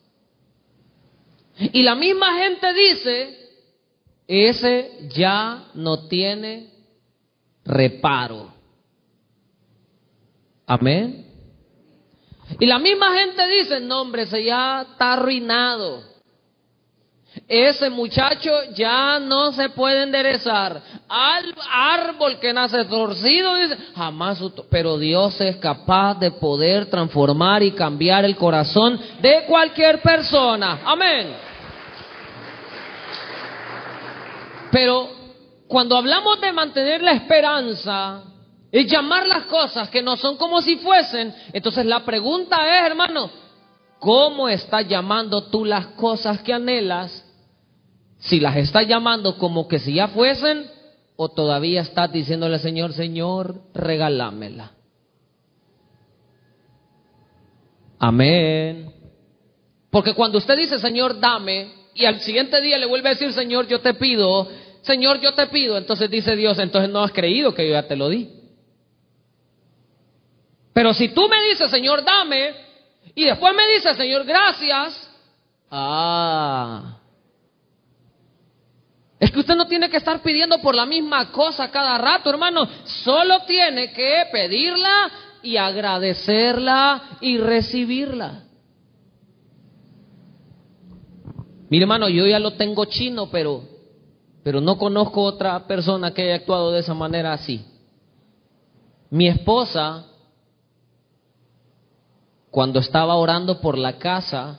Y 1.59 1.83
la 1.83 1.95
misma 1.95 2.37
gente 2.37 2.75
dice, 2.75 3.39
ese 4.27 5.09
ya 5.15 5.71
no 5.73 6.07
tiene 6.07 6.71
reparo. 7.65 8.53
Amén. 10.67 11.25
Y 12.59 12.67
la 12.67 12.79
misma 12.79 13.13
gente 13.15 13.47
dice, 13.49 13.81
no 13.81 14.03
hombre, 14.03 14.23
ese 14.23 14.45
ya 14.45 14.83
está 14.83 15.15
arruinado. 15.15 16.03
Ese 17.49 17.91
muchacho 17.91 18.51
ya 18.75 19.19
no 19.19 19.53
se 19.53 19.69
puede 19.71 20.03
enderezar. 20.03 20.81
Al 21.09 21.55
árbol 21.71 22.39
que 22.41 22.53
nace 22.53 22.85
torcido, 22.87 23.55
dice, 23.57 23.77
jamás, 23.95 24.43
pero 24.71 24.97
Dios 24.99 25.41
es 25.41 25.57
capaz 25.57 26.15
de 26.15 26.31
poder 26.31 26.87
transformar 26.87 27.63
y 27.63 27.73
cambiar 27.73 28.25
el 28.25 28.37
corazón 28.37 28.99
de 29.21 29.45
cualquier 29.47 30.01
persona. 30.01 30.81
Amén. 30.85 31.37
Pero 34.73 35.11
cuando 35.69 35.97
hablamos 35.97 36.41
de 36.41 36.53
mantener 36.53 37.03
la 37.03 37.13
esperanza, 37.13 38.23
es 38.81 38.91
llamar 38.91 39.27
las 39.27 39.45
cosas 39.45 39.89
que 39.91 40.03
no 40.03 40.17
son 40.17 40.37
como 40.37 40.61
si 40.61 40.77
fuesen, 40.77 41.35
entonces 41.53 41.87
la 41.87 42.05
pregunta 42.05 42.57
es, 42.67 42.91
hermano, 42.91 43.31
¿cómo 43.99 44.49
estás 44.49 44.87
llamando 44.89 45.45
tú 45.45 45.65
las 45.65 45.87
cosas 45.89 46.43
que 46.43 46.53
anhelas? 46.53 47.25
Si 48.19 48.41
las 48.41 48.57
estás 48.57 48.87
llamando 48.87 49.39
como 49.39 49.69
que 49.69 49.79
si 49.79 49.95
ya 49.95 50.09
fuesen, 50.09 50.71
o 51.17 51.31
todavía 51.31 51.81
estás 51.81 52.13
diciéndole 52.13 52.59
Señor, 52.59 52.93
Señor, 52.93 53.63
regálamela. 53.73 54.73
Amén. 57.99 58.93
Porque 59.91 60.13
cuando 60.13 60.39
usted 60.39 60.57
dice, 60.59 60.79
Señor, 60.79 61.19
dame, 61.19 61.73
y 61.95 62.05
al 62.05 62.21
siguiente 62.21 62.61
día 62.61 62.77
le 62.77 62.87
vuelve 62.87 63.09
a 63.09 63.13
decir, 63.13 63.33
Señor, 63.33 63.67
yo 63.67 63.81
te 63.81 63.95
pido, 63.95 64.47
Señor, 64.83 65.21
yo 65.21 65.33
te 65.33 65.47
pido. 65.47 65.79
Entonces 65.79 66.11
dice 66.11 66.37
Dios, 66.37 66.59
entonces 66.59 66.91
no 66.91 67.03
has 67.03 67.13
creído 67.13 67.55
que 67.55 67.67
yo 67.67 67.73
ya 67.73 67.89
te 67.89 67.97
lo 67.97 68.11
di. 68.11 68.36
Pero 70.77 70.93
si 70.93 71.09
tú 71.09 71.27
me 71.27 71.43
dices, 71.49 71.71
Señor, 71.71 72.05
dame, 72.05 72.53
Y 73.15 73.25
después 73.25 73.55
me 73.55 73.67
dice, 73.67 73.95
Señor, 73.95 74.27
gracias. 74.27 75.11
Ah. 75.71 76.99
Es 79.19 79.31
que 79.31 79.39
usted 79.39 79.55
no 79.55 79.67
tiene 79.69 79.89
que 79.89 79.97
estar 79.97 80.21
pidiendo 80.21 80.59
por 80.59 80.75
la 80.75 80.85
misma 80.85 81.33
cosa 81.33 81.71
cada 81.71 81.97
rato, 81.97 82.29
hermano. 82.29 82.69
Solo 82.85 83.47
tiene 83.47 83.91
que 83.95 84.25
pedirla 84.31 85.11
y 85.43 85.57
agradecerla 85.57 87.17
y 87.23 87.39
recibirla. 87.39 88.45
Mi 91.71 91.81
hermano, 91.81 92.11
yo 92.11 92.27
ya 92.27 92.39
lo 92.39 92.53
tengo 92.53 92.85
chino, 92.85 93.31
pero, 93.31 93.63
pero 94.45 94.61
no 94.61 94.77
conozco 94.77 95.23
otra 95.23 95.67
persona 95.67 96.13
que 96.13 96.21
haya 96.21 96.35
actuado 96.35 96.71
de 96.71 96.81
esa 96.81 96.93
manera 96.93 97.33
así. 97.33 97.65
Mi 99.09 99.27
esposa, 99.27 100.13
cuando 102.57 102.81
estaba 102.81 103.17
orando 103.17 103.61
por 103.61 103.77
la 103.77 103.99
casa, 103.99 104.59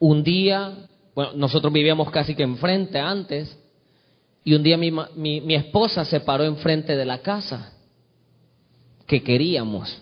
un 0.00 0.24
día, 0.24 0.88
bueno, 1.14 1.30
nosotros 1.36 1.72
vivíamos 1.72 2.10
casi 2.10 2.34
que 2.34 2.42
enfrente 2.42 2.98
antes, 2.98 3.56
y 4.42 4.52
un 4.54 4.64
día 4.64 4.76
mi, 4.76 5.54
esposa 5.54 6.04
se 6.04 6.18
paró 6.18 6.42
enfrente 6.42 6.96
de 6.96 7.04
la 7.04 7.18
casa 7.18 7.72
que 9.06 9.22
queríamos. 9.22 9.96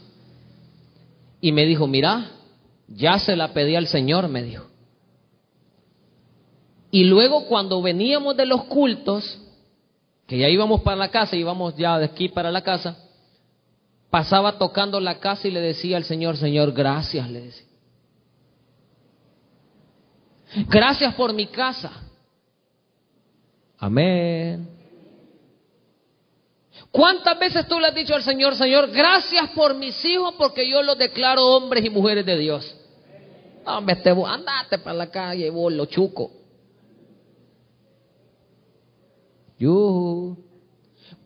Y 1.42 1.52
me 1.52 1.66
dijo, 1.66 1.86
mira, 1.86 2.30
ya 2.88 3.18
se 3.18 3.36
la 3.36 3.52
pedí 3.52 3.76
al 3.76 3.86
Señor, 3.86 4.28
me 4.28 4.42
dijo. 4.42 4.64
Y 6.90 7.04
luego 7.04 7.44
cuando 7.44 7.82
veníamos 7.82 8.38
de 8.38 8.46
los 8.46 8.64
cultos, 8.64 9.38
que 10.26 10.38
ya 10.38 10.48
íbamos 10.48 10.80
para 10.80 10.96
la 10.96 11.10
casa, 11.10 11.36
íbamos 11.36 11.76
ya 11.76 11.98
de 11.98 12.06
aquí 12.06 12.30
para 12.30 12.50
la 12.50 12.62
casa, 12.62 13.09
pasaba 14.10 14.58
tocando 14.58 15.00
la 15.00 15.20
casa 15.20 15.48
y 15.48 15.50
le 15.52 15.60
decía 15.60 15.96
al 15.96 16.04
Señor, 16.04 16.36
Señor, 16.36 16.72
gracias, 16.72 17.30
le 17.30 17.40
decía. 17.42 17.66
Gracias 20.68 21.14
por 21.14 21.32
mi 21.32 21.46
casa. 21.46 21.92
Amén. 23.78 24.68
¿Cuántas 26.90 27.38
veces 27.38 27.68
tú 27.68 27.78
le 27.78 27.86
has 27.86 27.94
dicho 27.94 28.14
al 28.14 28.22
Señor, 28.22 28.56
Señor, 28.56 28.90
gracias 28.90 29.50
por 29.50 29.74
mis 29.74 30.04
hijos 30.04 30.34
porque 30.36 30.68
yo 30.68 30.82
los 30.82 30.98
declaro 30.98 31.46
hombres 31.46 31.84
y 31.84 31.90
mujeres 31.90 32.26
de 32.26 32.36
Dios? 32.36 32.76
Hombre, 33.64 33.96
te, 33.96 34.10
andate 34.10 34.78
para 34.78 34.96
la 34.96 35.10
calle, 35.10 35.50
lo 35.52 35.86
chuco. 35.86 36.32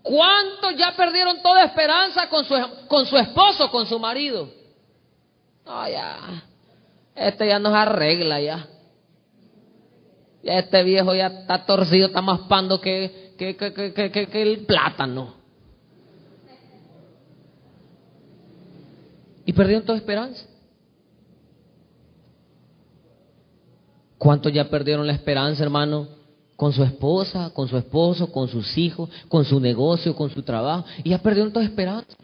¿Cuántos 0.05 0.77
ya 0.77 0.95
perdieron 0.95 1.41
toda 1.41 1.65
esperanza 1.65 2.29
con 2.29 2.45
su, 2.45 2.55
con 2.89 3.07
su 3.07 3.17
esposo, 3.17 3.71
con 3.71 3.87
su 3.87 3.99
marido? 3.99 4.51
No, 5.65 5.89
ya. 5.89 6.45
Este 7.15 7.47
ya 7.47 7.59
nos 7.59 7.73
arregla 7.73 8.39
ya. 8.39 8.69
Ya 10.43 10.59
este 10.59 10.83
viejo 10.83 11.15
ya 11.15 11.29
está 11.29 11.65
torcido, 11.65 12.09
está 12.09 12.21
más 12.21 12.41
pando 12.41 12.83
que, 12.83 13.35
que, 13.39 13.57
que, 13.57 14.29
que 14.29 14.43
el 14.43 14.67
plátano. 14.67 15.37
Y 19.47 19.55
perdieron 19.55 19.87
toda 19.87 19.97
esperanza. 19.97 20.45
¿Cuántos 24.19 24.53
ya 24.53 24.69
perdieron 24.69 25.07
la 25.07 25.15
esperanza, 25.15 25.63
hermano? 25.63 26.24
Con 26.57 26.73
su 26.73 26.83
esposa, 26.83 27.51
con 27.53 27.69
su 27.69 27.77
esposo, 27.77 28.31
con 28.31 28.49
sus 28.49 28.77
hijos, 28.79 29.11
con 29.29 29.45
su 29.45 29.59
negocio, 29.61 30.15
con 30.15 30.31
su 30.31 30.43
trabajo, 30.43 30.85
y 31.03 31.11
ya 31.11 31.19
perdieron 31.19 31.53
toda 31.53 31.65
esperanza. 31.65 32.17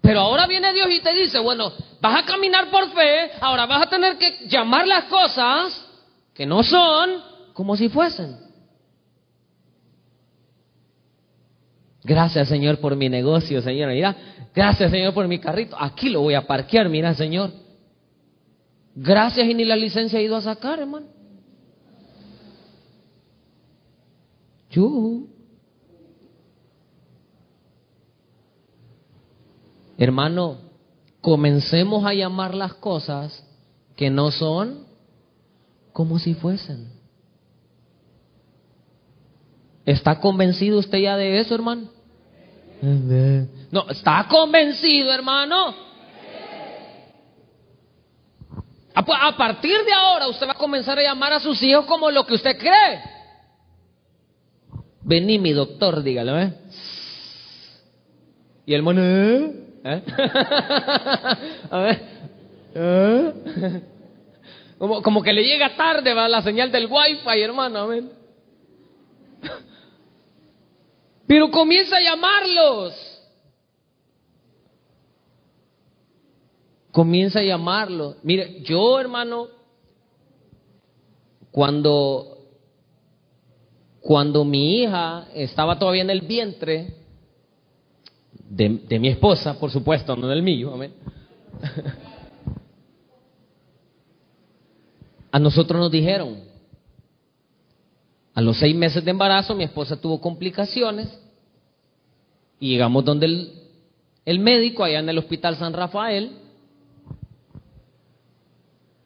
Pero 0.00 0.20
ahora 0.20 0.46
viene 0.46 0.72
Dios 0.72 0.88
y 0.90 1.00
te 1.00 1.14
dice, 1.14 1.38
bueno, 1.38 1.72
vas 2.00 2.22
a 2.22 2.26
caminar 2.26 2.70
por 2.70 2.90
fe, 2.92 3.30
ahora 3.40 3.66
vas 3.66 3.86
a 3.86 3.90
tener 3.90 4.18
que 4.18 4.48
llamar 4.48 4.86
las 4.86 5.04
cosas 5.04 5.86
que 6.34 6.44
no 6.44 6.62
son 6.62 7.22
como 7.52 7.76
si 7.76 7.88
fuesen. 7.88 8.36
Gracias 12.02 12.48
Señor 12.48 12.78
por 12.78 12.96
mi 12.96 13.08
negocio, 13.08 13.62
Señor. 13.62 13.90
Mira, 13.90 14.16
gracias 14.52 14.90
Señor 14.90 15.14
por 15.14 15.28
mi 15.28 15.38
carrito. 15.38 15.76
Aquí 15.78 16.08
lo 16.08 16.20
voy 16.22 16.34
a 16.34 16.46
parquear, 16.46 16.88
mira 16.88 17.14
Señor. 17.14 17.52
Gracias 18.94 19.46
y 19.46 19.54
ni 19.54 19.64
la 19.64 19.76
licencia 19.76 20.18
he 20.18 20.24
ido 20.24 20.36
a 20.36 20.42
sacar, 20.42 20.80
hermano. 20.80 21.06
Hermano, 29.98 30.58
comencemos 31.20 32.04
a 32.04 32.14
llamar 32.14 32.54
las 32.54 32.74
cosas 32.74 33.44
que 33.96 34.10
no 34.10 34.30
son 34.30 34.86
como 35.92 36.18
si 36.18 36.34
fuesen. 36.34 36.90
¿Está 39.84 40.20
convencido 40.20 40.78
usted 40.78 40.98
ya 40.98 41.16
de 41.16 41.38
eso, 41.38 41.54
hermano? 41.54 41.88
No, 43.70 43.88
¿está 43.90 44.26
convencido, 44.28 45.12
hermano? 45.12 45.74
A 48.94 49.36
partir 49.36 49.76
de 49.84 49.92
ahora 49.92 50.28
usted 50.28 50.46
va 50.46 50.52
a 50.52 50.56
comenzar 50.56 50.98
a 50.98 51.02
llamar 51.02 51.32
a 51.32 51.40
sus 51.40 51.62
hijos 51.62 51.86
como 51.86 52.10
lo 52.10 52.26
que 52.26 52.34
usted 52.34 52.58
cree. 52.58 53.21
Vení 55.04 55.38
mi 55.38 55.52
doctor, 55.52 56.02
dígalo, 56.02 56.38
¿eh? 56.38 56.54
Y 58.66 58.74
el 58.74 58.82
mono, 58.82 59.02
¿eh? 59.02 59.52
¿Eh? 59.84 60.02
A 61.70 61.78
ver. 61.78 62.02
¿Eh? 62.74 63.32
Como, 64.78 65.22
que 65.22 65.32
le 65.32 65.44
llega 65.44 65.76
tarde 65.76 66.14
va 66.14 66.28
la 66.28 66.42
señal 66.42 66.70
del 66.70 66.86
wifi, 66.86 67.40
hermano, 67.40 67.80
amén. 67.80 68.10
Pero 71.26 71.50
comienza 71.50 71.96
a 71.96 72.00
llamarlos. 72.00 72.94
Comienza 76.92 77.40
a 77.40 77.44
llamarlos. 77.44 78.16
Mire, 78.22 78.60
yo, 78.62 79.00
hermano, 79.00 79.48
cuando 81.50 82.41
cuando 84.02 84.44
mi 84.44 84.82
hija 84.82 85.28
estaba 85.32 85.78
todavía 85.78 86.02
en 86.02 86.10
el 86.10 86.22
vientre 86.22 86.96
de, 88.50 88.98
mi 88.98 89.08
esposa, 89.08 89.58
por 89.58 89.70
supuesto, 89.70 90.16
no 90.16 90.26
del 90.26 90.42
mío, 90.42 90.74
amén. 90.74 90.92
A 95.30 95.38
nosotros 95.38 95.80
nos 95.80 95.90
dijeron, 95.90 96.40
a 98.34 98.42
los 98.42 98.58
seis 98.58 98.76
meses 98.76 99.02
de 99.02 99.12
embarazo 99.12 99.54
mi 99.54 99.64
esposa 99.64 99.98
tuvo 99.98 100.20
complicaciones 100.20 101.08
y 102.60 102.68
llegamos 102.70 103.02
donde 103.04 103.26
el, 103.26 103.52
el 104.26 104.38
médico, 104.40 104.84
allá 104.84 104.98
en 104.98 105.08
el 105.08 105.16
Hospital 105.16 105.56
San 105.56 105.72
Rafael, 105.72 106.32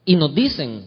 y 0.04 0.16
nos 0.16 0.34
dicen, 0.34 0.86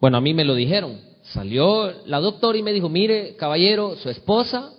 bueno, 0.00 0.16
a 0.16 0.20
mí 0.20 0.34
me 0.34 0.44
lo 0.44 0.56
dijeron, 0.56 1.07
Salió 1.32 2.06
la 2.06 2.20
doctora 2.20 2.56
y 2.56 2.62
me 2.62 2.72
dijo, 2.72 2.88
mire, 2.88 3.36
caballero, 3.36 3.96
su 3.96 4.08
esposa 4.08 4.72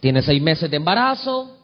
tiene 0.00 0.22
seis 0.22 0.40
meses 0.40 0.70
de 0.70 0.76
embarazo, 0.76 1.56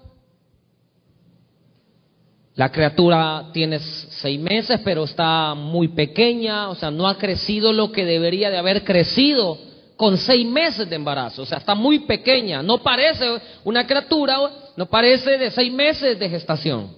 la 2.54 2.72
criatura 2.72 3.50
tiene 3.52 3.78
seis 3.78 4.40
meses, 4.40 4.80
pero 4.82 5.04
está 5.04 5.54
muy 5.54 5.88
pequeña, 5.88 6.70
o 6.70 6.74
sea, 6.74 6.90
no 6.90 7.06
ha 7.06 7.18
crecido 7.18 7.72
lo 7.72 7.92
que 7.92 8.04
debería 8.04 8.50
de 8.50 8.56
haber 8.56 8.82
crecido 8.82 9.58
con 9.96 10.16
seis 10.18 10.46
meses 10.46 10.88
de 10.88 10.96
embarazo, 10.96 11.42
o 11.42 11.46
sea, 11.46 11.58
está 11.58 11.74
muy 11.74 12.00
pequeña, 12.00 12.62
no 12.62 12.82
parece 12.82 13.26
una 13.64 13.86
criatura, 13.86 14.38
no 14.76 14.86
parece 14.86 15.38
de 15.38 15.50
seis 15.50 15.72
meses 15.72 16.18
de 16.18 16.28
gestación. 16.28 16.96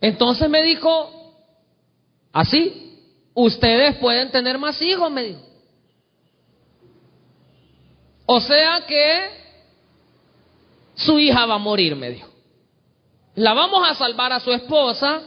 Entonces 0.00 0.48
me 0.48 0.62
dijo, 0.62 1.10
así, 2.32 2.91
ustedes 3.34 3.96
pueden 3.96 4.30
tener 4.30 4.58
más 4.58 4.80
hijos, 4.82 5.10
me 5.10 5.22
dijo. 5.24 5.40
O 8.26 8.40
sea 8.40 8.84
que 8.86 9.30
su 10.94 11.18
hija 11.18 11.46
va 11.46 11.54
a 11.54 11.58
morir, 11.58 11.96
me 11.96 12.10
dijo. 12.10 12.28
La 13.34 13.54
vamos 13.54 13.88
a 13.88 13.94
salvar 13.94 14.32
a 14.32 14.40
su 14.40 14.52
esposa, 14.52 15.22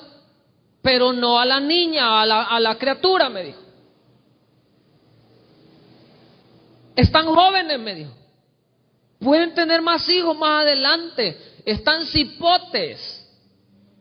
pero 0.81 1.11
no 1.11 1.39
a 1.39 1.45
la 1.45 1.59
niña, 1.59 2.21
a 2.21 2.25
la, 2.25 2.43
a 2.43 2.59
la 2.59 2.75
criatura, 2.77 3.29
me 3.29 3.43
dijo. 3.43 3.59
Están 6.95 7.25
jóvenes, 7.25 7.79
me 7.79 7.95
dijo. 7.95 8.11
Pueden 9.19 9.53
tener 9.53 9.81
más 9.81 10.07
hijos 10.07 10.37
más 10.37 10.61
adelante. 10.61 11.37
Están 11.65 12.05
cipotes. 12.05 13.21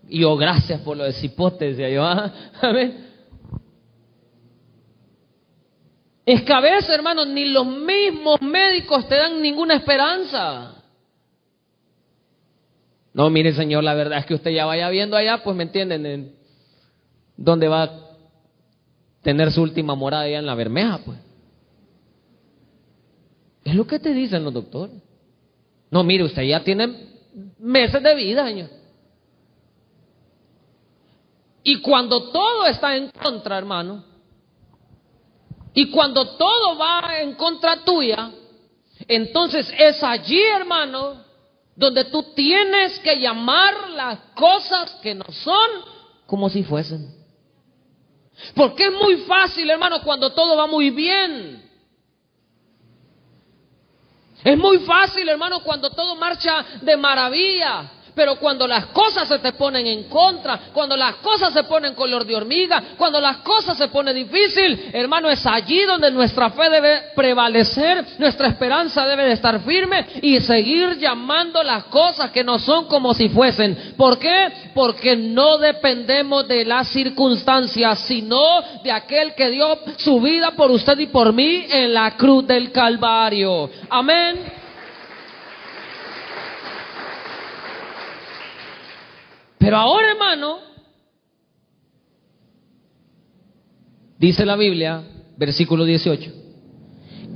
Y 0.08 0.20
yo, 0.20 0.36
gracias 0.36 0.80
por 0.82 0.96
lo 0.96 1.04
de 1.04 1.12
cipotes, 1.14 1.76
decía 1.76 1.88
yo. 1.88 2.04
¿ah? 2.04 2.32
Amén. 2.60 3.13
Es 6.26 6.42
que 6.42 6.52
a 6.52 6.60
veces, 6.60 6.88
hermanos, 6.88 7.26
ni 7.28 7.46
los 7.46 7.66
mismos 7.66 8.40
médicos 8.40 9.06
te 9.08 9.16
dan 9.16 9.42
ninguna 9.42 9.74
esperanza. 9.74 10.82
No, 13.12 13.28
mire, 13.30 13.52
Señor, 13.52 13.84
la 13.84 13.94
verdad 13.94 14.18
es 14.18 14.26
que 14.26 14.34
usted 14.34 14.50
ya 14.50 14.64
vaya 14.64 14.88
viendo 14.88 15.16
allá, 15.16 15.42
pues 15.44 15.56
me 15.56 15.64
entienden, 15.64 16.06
en 16.06 16.36
dónde 17.36 17.68
va 17.68 17.82
a 17.82 17.90
tener 19.22 19.52
su 19.52 19.62
última 19.62 19.94
morada 19.94 20.24
allá 20.24 20.38
en 20.38 20.46
la 20.46 20.54
Bermeja, 20.54 20.98
pues. 21.04 21.18
Es 23.64 23.74
lo 23.74 23.86
que 23.86 23.98
te 23.98 24.12
dicen 24.12 24.44
los 24.44 24.52
doctores. 24.52 24.96
No, 25.90 26.02
mire, 26.04 26.24
usted 26.24 26.42
ya 26.42 26.64
tiene 26.64 27.08
meses 27.58 28.02
de 28.02 28.14
vida, 28.14 28.46
Señor. 28.46 28.68
Y 31.62 31.80
cuando 31.80 32.30
todo 32.30 32.66
está 32.66 32.96
en 32.96 33.10
contra, 33.10 33.56
hermano, 33.56 34.04
y 35.74 35.90
cuando 35.90 36.36
todo 36.36 36.78
va 36.78 37.20
en 37.20 37.34
contra 37.34 37.84
tuya, 37.84 38.30
entonces 39.08 39.72
es 39.76 40.02
allí, 40.02 40.40
hermano, 40.40 41.24
donde 41.74 42.04
tú 42.04 42.22
tienes 42.34 42.98
que 43.00 43.18
llamar 43.18 43.90
las 43.90 44.18
cosas 44.34 44.92
que 45.02 45.14
no 45.14 45.26
son 45.30 45.68
como 46.26 46.48
si 46.48 46.62
fuesen. 46.62 47.12
Porque 48.54 48.86
es 48.86 48.92
muy 48.92 49.16
fácil, 49.18 49.68
hermano, 49.68 50.02
cuando 50.02 50.32
todo 50.32 50.56
va 50.56 50.66
muy 50.66 50.90
bien. 50.90 51.62
Es 54.42 54.58
muy 54.58 54.78
fácil, 54.80 55.28
hermano, 55.28 55.62
cuando 55.62 55.90
todo 55.90 56.16
marcha 56.16 56.64
de 56.82 56.96
maravilla. 56.96 57.90
Pero 58.14 58.36
cuando 58.36 58.66
las 58.66 58.86
cosas 58.86 59.26
se 59.26 59.38
te 59.40 59.52
ponen 59.52 59.86
en 59.86 60.04
contra, 60.04 60.60
cuando 60.72 60.96
las 60.96 61.16
cosas 61.16 61.52
se 61.52 61.64
ponen 61.64 61.94
color 61.94 62.24
de 62.24 62.36
hormiga, 62.36 62.82
cuando 62.96 63.20
las 63.20 63.38
cosas 63.38 63.76
se 63.76 63.88
ponen 63.88 64.14
difícil, 64.14 64.90
hermano, 64.92 65.28
es 65.28 65.44
allí 65.44 65.82
donde 65.82 66.10
nuestra 66.12 66.50
fe 66.50 66.70
debe 66.70 67.02
prevalecer, 67.16 68.04
nuestra 68.18 68.48
esperanza 68.48 69.06
debe 69.06 69.24
de 69.24 69.32
estar 69.32 69.60
firme 69.60 70.06
y 70.22 70.40
seguir 70.40 70.96
llamando 70.98 71.62
las 71.62 71.84
cosas 71.84 72.30
que 72.30 72.44
no 72.44 72.58
son 72.58 72.86
como 72.86 73.14
si 73.14 73.28
fuesen. 73.28 73.94
¿Por 73.96 74.18
qué? 74.18 74.52
Porque 74.74 75.16
no 75.16 75.58
dependemos 75.58 76.46
de 76.46 76.64
las 76.64 76.88
circunstancias, 76.88 77.98
sino 78.00 78.40
de 78.84 78.92
aquel 78.92 79.34
que 79.34 79.50
dio 79.50 79.78
su 79.96 80.20
vida 80.20 80.52
por 80.52 80.70
usted 80.70 80.98
y 81.00 81.06
por 81.08 81.32
mí 81.32 81.66
en 81.68 81.92
la 81.92 82.16
cruz 82.16 82.46
del 82.46 82.70
Calvario. 82.70 83.70
Amén. 83.90 84.63
Pero 89.64 89.78
ahora, 89.78 90.10
hermano, 90.10 90.58
dice 94.18 94.44
la 94.44 94.56
Biblia, 94.56 95.02
versículo 95.38 95.86
18, 95.86 96.30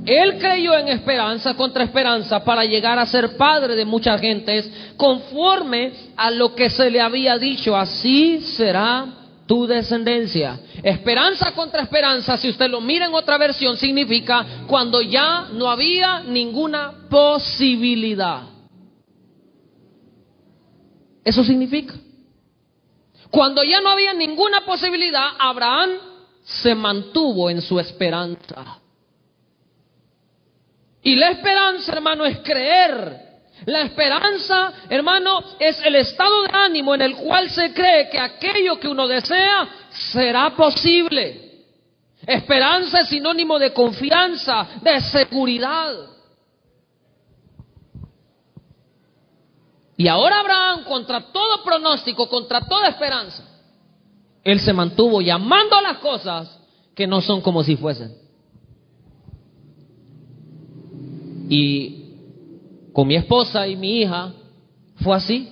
él 0.05 0.37
creyó 0.37 0.77
en 0.77 0.89
esperanza 0.89 1.55
contra 1.55 1.83
esperanza 1.83 2.43
para 2.43 2.65
llegar 2.65 2.99
a 2.99 3.07
ser 3.07 3.35
padre 3.35 3.75
de 3.75 3.83
muchas 3.83 4.21
gentes, 4.21 4.71
conforme 4.95 5.91
a 6.15 6.29
lo 6.29 6.53
que 6.53 6.69
se 6.69 6.91
le 6.91 7.01
había 7.01 7.35
dicho, 7.39 7.75
así 7.75 8.41
será 8.41 9.07
tu 9.47 9.65
descendencia. 9.65 10.59
Esperanza 10.83 11.51
contra 11.53 11.81
esperanza, 11.81 12.37
si 12.37 12.49
usted 12.49 12.69
lo 12.69 12.79
mira 12.79 13.07
en 13.07 13.13
otra 13.15 13.39
versión, 13.39 13.75
significa 13.75 14.65
cuando 14.67 15.01
ya 15.01 15.47
no 15.53 15.67
había 15.67 16.19
ninguna 16.19 17.07
posibilidad. 17.09 18.43
Eso 21.23 21.43
significa. 21.43 21.95
Cuando 23.29 23.63
ya 23.63 23.79
no 23.81 23.89
había 23.89 24.13
ninguna 24.13 24.61
posibilidad, 24.61 25.29
Abraham 25.37 25.91
se 26.43 26.73
mantuvo 26.73 27.49
en 27.49 27.61
su 27.61 27.79
esperanza. 27.79 28.79
Y 31.03 31.15
la 31.15 31.29
esperanza, 31.29 31.93
hermano, 31.93 32.25
es 32.25 32.39
creer. 32.39 33.29
La 33.65 33.81
esperanza, 33.81 34.73
hermano, 34.89 35.43
es 35.59 35.79
el 35.83 35.95
estado 35.95 36.43
de 36.43 36.49
ánimo 36.53 36.95
en 36.95 37.01
el 37.01 37.15
cual 37.15 37.49
se 37.49 37.73
cree 37.73 38.09
que 38.09 38.19
aquello 38.19 38.79
que 38.79 38.87
uno 38.87 39.07
desea 39.07 39.67
será 39.89 40.55
posible. 40.55 41.49
Esperanza 42.25 43.01
es 43.01 43.09
sinónimo 43.09 43.59
de 43.59 43.73
confianza, 43.73 44.67
de 44.81 45.01
seguridad. 45.01 45.93
Y 49.99 50.07
ahora 50.07 50.39
Abraham, 50.39 50.85
contra 50.85 51.19
todo 51.19 51.61
pronóstico, 51.61 52.29
contra 52.29 52.61
toda 52.61 52.87
esperanza, 52.87 53.43
él 54.45 54.61
se 54.61 54.71
mantuvo 54.71 55.19
llamando 55.19 55.75
a 55.75 55.81
las 55.81 55.97
cosas 55.97 56.57
que 56.95 57.05
no 57.05 57.19
son 57.19 57.41
como 57.41 57.63
si 57.63 57.75
fuesen. 57.75 58.15
Y 61.49 62.13
con 62.93 63.09
mi 63.09 63.17
esposa 63.17 63.67
y 63.67 63.75
mi 63.75 63.99
hija 63.99 64.31
fue 65.03 65.17
así. 65.17 65.49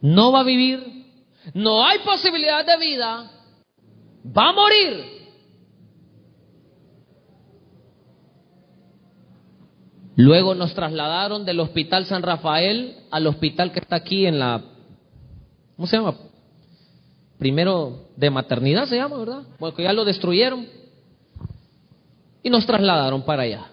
No 0.00 0.30
va 0.30 0.42
a 0.42 0.44
vivir, 0.44 1.06
no 1.52 1.84
hay 1.84 1.98
posibilidad 1.98 2.64
de 2.64 2.76
vida, 2.76 3.28
va 4.24 4.50
a 4.50 4.52
morir. 4.52 5.23
Luego 10.16 10.54
nos 10.54 10.74
trasladaron 10.74 11.44
del 11.44 11.60
Hospital 11.60 12.06
San 12.06 12.22
Rafael 12.22 12.96
al 13.10 13.26
hospital 13.26 13.72
que 13.72 13.80
está 13.80 13.96
aquí 13.96 14.26
en 14.26 14.38
la... 14.38 14.62
¿Cómo 15.76 15.88
se 15.88 15.96
llama? 15.96 16.14
Primero 17.38 18.08
de 18.16 18.30
maternidad 18.30 18.86
se 18.86 18.96
llama, 18.96 19.18
¿verdad? 19.18 19.42
Porque 19.58 19.82
ya 19.82 19.92
lo 19.92 20.04
destruyeron. 20.04 20.68
Y 22.44 22.50
nos 22.50 22.64
trasladaron 22.64 23.22
para 23.24 23.42
allá. 23.42 23.66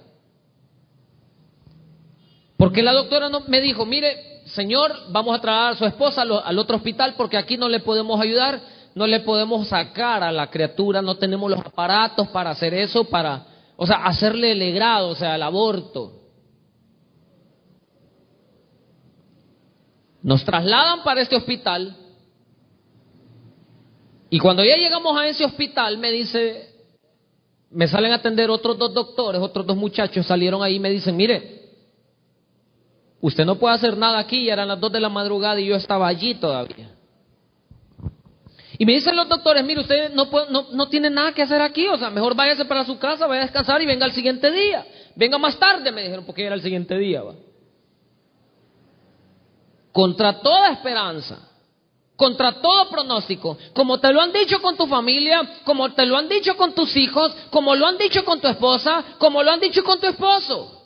Porque 2.58 2.82
la 2.82 2.94
doctora 2.94 3.30
no, 3.30 3.42
me 3.48 3.62
dijo, 3.62 3.86
mire, 3.86 4.42
señor, 4.46 4.92
vamos 5.10 5.38
a 5.38 5.42
traer 5.42 5.74
a 5.74 5.76
su 5.76 5.86
esposa 5.86 6.24
al, 6.24 6.32
al 6.44 6.58
otro 6.58 6.78
hospital 6.78 7.14
porque 7.18 7.38
aquí 7.38 7.58
no 7.58 7.70
le 7.70 7.82
podemos 7.82 8.20
ayudar, 8.20 8.60
no 8.96 9.06
le 9.06 9.20
podemos 9.20 9.68
sacar 9.68 10.24
a 10.24 10.32
la 10.32 10.50
criatura, 10.50 11.02
no 11.02 11.16
tenemos 11.18 11.52
los 11.52 11.60
aparatos 11.60 12.28
para 12.30 12.50
hacer 12.50 12.74
eso, 12.74 13.04
para, 13.06 13.46
o 13.76 13.86
sea, 13.86 13.98
hacerle 14.06 14.52
el 14.54 14.74
grado, 14.74 15.10
o 15.10 15.16
sea, 15.16 15.36
el 15.36 15.44
aborto. 15.44 16.21
Nos 20.24 20.46
trasladan 20.46 21.04
para 21.04 21.22
este 21.22 21.36
hospital. 21.36 21.96
Y 24.30 24.40
cuando 24.40 24.64
ya 24.64 24.78
llegamos 24.78 25.18
a 25.20 25.28
ese 25.28 25.44
hospital, 25.44 25.98
me 25.98 26.12
dice, 26.12 26.70
me 27.70 27.88
salen 27.88 28.12
a 28.12 28.16
atender 28.16 28.50
otros 28.50 28.78
dos 28.78 28.94
doctores, 28.94 29.42
otros 29.42 29.66
dos 29.66 29.76
muchachos 29.76 30.26
salieron 30.26 30.62
ahí 30.64 30.76
y 30.76 30.80
me 30.80 30.90
dicen, 30.90 31.18
mire, 31.18 31.70
usted 33.20 33.46
no 33.46 33.56
puede 33.56 33.76
hacer 33.76 33.98
nada 33.98 34.20
aquí, 34.20 34.46
ya 34.46 34.54
eran 34.54 34.68
las 34.68 34.80
dos 34.80 34.92
de 34.92 35.00
la 35.00 35.10
madrugada 35.10 35.60
y 35.60 35.68
yo 35.68 35.76
estaba 35.76 36.08
allí 36.08 36.36
todavía. 36.36 36.96
Y 38.78 38.86
me 38.86 38.94
dicen 38.94 39.16
los 39.16 39.28
doctores, 39.28 39.64
mire, 39.66 39.82
usted 39.82 40.14
no, 40.14 40.28
no, 40.50 40.68
no 40.72 40.90
tiene 40.90 41.10
nada 41.10 41.34
que 41.34 41.42
hacer 41.42 41.62
aquí, 41.62 41.88
o 41.88 41.98
sea, 41.98 42.10
mejor 42.10 42.36
váyase 42.36 42.66
para 42.66 42.86
su 42.86 42.98
casa, 42.98 43.28
vaya 43.28 43.42
a 43.42 43.46
descansar 43.46 43.82
y 43.82 43.86
venga 43.86 44.06
al 44.06 44.14
siguiente 44.14 44.50
día. 44.52 44.86
Venga 45.16 45.38
más 45.38 45.58
tarde, 45.60 45.92
me 45.92 46.02
dijeron, 46.04 46.26
porque 46.26 46.46
era 46.46 46.56
el 46.56 46.62
siguiente 46.62 46.98
día. 46.98 47.22
¿va? 47.22 47.36
Contra 49.92 50.40
toda 50.42 50.72
esperanza, 50.72 51.38
contra 52.16 52.62
todo 52.62 52.90
pronóstico, 52.90 53.58
como 53.74 54.00
te 54.00 54.14
lo 54.14 54.22
han 54.22 54.32
dicho 54.32 54.62
con 54.62 54.78
tu 54.78 54.86
familia, 54.88 55.62
como 55.64 55.92
te 55.94 56.06
lo 56.06 56.18
han 56.18 56.30
dicho 56.30 56.56
con 56.56 56.74
tus 56.74 56.96
hijos, 56.96 57.34
como 57.50 57.76
lo 57.76 57.88
han 57.88 57.98
dicho 57.98 58.24
con 58.24 58.40
tu 58.40 58.48
esposa, 58.48 59.04
como 59.18 59.42
lo 59.42 59.52
han 59.52 59.60
dicho 59.60 59.84
con 59.84 60.00
tu 60.00 60.08
esposo. 60.08 60.81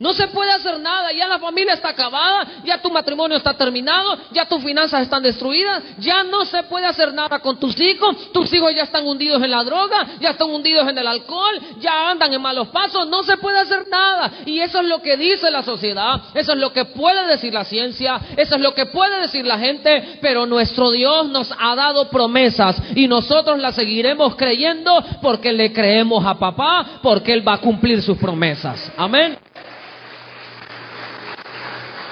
No 0.00 0.12
se 0.12 0.28
puede 0.28 0.52
hacer 0.52 0.78
nada, 0.78 1.10
ya 1.12 1.26
la 1.26 1.40
familia 1.40 1.74
está 1.74 1.88
acabada, 1.88 2.46
ya 2.64 2.80
tu 2.80 2.88
matrimonio 2.88 3.36
está 3.36 3.54
terminado, 3.54 4.16
ya 4.30 4.46
tus 4.46 4.62
finanzas 4.62 5.02
están 5.02 5.24
destruidas, 5.24 5.82
ya 5.98 6.22
no 6.22 6.44
se 6.44 6.62
puede 6.62 6.86
hacer 6.86 7.12
nada 7.12 7.40
con 7.40 7.58
tus 7.58 7.78
hijos, 7.80 8.30
tus 8.32 8.52
hijos 8.52 8.72
ya 8.76 8.84
están 8.84 9.04
hundidos 9.04 9.42
en 9.42 9.50
la 9.50 9.64
droga, 9.64 10.06
ya 10.20 10.30
están 10.30 10.50
hundidos 10.50 10.88
en 10.88 10.98
el 10.98 11.06
alcohol, 11.06 11.60
ya 11.80 12.10
andan 12.10 12.32
en 12.32 12.40
malos 12.40 12.68
pasos, 12.68 13.08
no 13.08 13.24
se 13.24 13.38
puede 13.38 13.58
hacer 13.58 13.88
nada. 13.88 14.30
Y 14.46 14.60
eso 14.60 14.78
es 14.78 14.86
lo 14.86 15.02
que 15.02 15.16
dice 15.16 15.50
la 15.50 15.64
sociedad, 15.64 16.22
eso 16.32 16.52
es 16.52 16.58
lo 16.58 16.72
que 16.72 16.84
puede 16.84 17.26
decir 17.26 17.52
la 17.52 17.64
ciencia, 17.64 18.20
eso 18.36 18.54
es 18.54 18.60
lo 18.60 18.74
que 18.74 18.86
puede 18.86 19.18
decir 19.22 19.44
la 19.44 19.58
gente, 19.58 20.20
pero 20.22 20.46
nuestro 20.46 20.92
Dios 20.92 21.28
nos 21.28 21.52
ha 21.58 21.74
dado 21.74 22.08
promesas 22.08 22.80
y 22.94 23.08
nosotros 23.08 23.58
las 23.58 23.74
seguiremos 23.74 24.36
creyendo 24.36 25.04
porque 25.20 25.52
le 25.52 25.72
creemos 25.72 26.24
a 26.24 26.38
papá, 26.38 27.00
porque 27.02 27.32
Él 27.32 27.46
va 27.46 27.54
a 27.54 27.60
cumplir 27.60 28.00
sus 28.00 28.16
promesas. 28.16 28.92
Amén. 28.96 29.47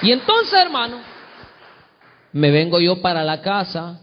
Y 0.01 0.11
entonces, 0.11 0.53
hermano, 0.53 1.01
me 2.31 2.51
vengo 2.51 2.79
yo 2.79 3.01
para 3.01 3.23
la 3.23 3.41
casa 3.41 4.01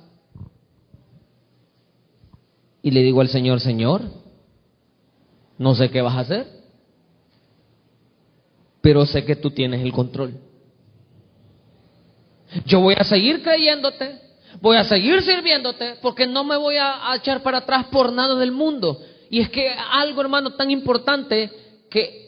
y 2.82 2.90
le 2.90 3.00
digo 3.00 3.20
al 3.20 3.28
Señor, 3.28 3.60
Señor, 3.60 4.02
no 5.56 5.74
sé 5.74 5.90
qué 5.90 6.02
vas 6.02 6.16
a 6.16 6.20
hacer, 6.20 6.46
pero 8.80 9.06
sé 9.06 9.24
que 9.24 9.36
tú 9.36 9.50
tienes 9.50 9.82
el 9.82 9.92
control. 9.92 10.34
Yo 12.66 12.80
voy 12.80 12.94
a 12.98 13.04
seguir 13.04 13.42
creyéndote, 13.42 14.20
voy 14.60 14.76
a 14.76 14.84
seguir 14.84 15.22
sirviéndote, 15.22 15.96
porque 16.02 16.26
no 16.26 16.44
me 16.44 16.56
voy 16.56 16.76
a, 16.76 17.14
echar 17.16 17.42
para 17.42 17.58
atrás 17.58 17.86
por 17.86 18.12
nada 18.12 18.34
del 18.34 18.52
mundo. 18.52 19.00
Y 19.30 19.40
es 19.40 19.48
que 19.48 19.74
algo, 19.92 20.20
hermano, 20.20 20.54
tan 20.54 20.70
importante 20.70 21.50
que 21.88 22.24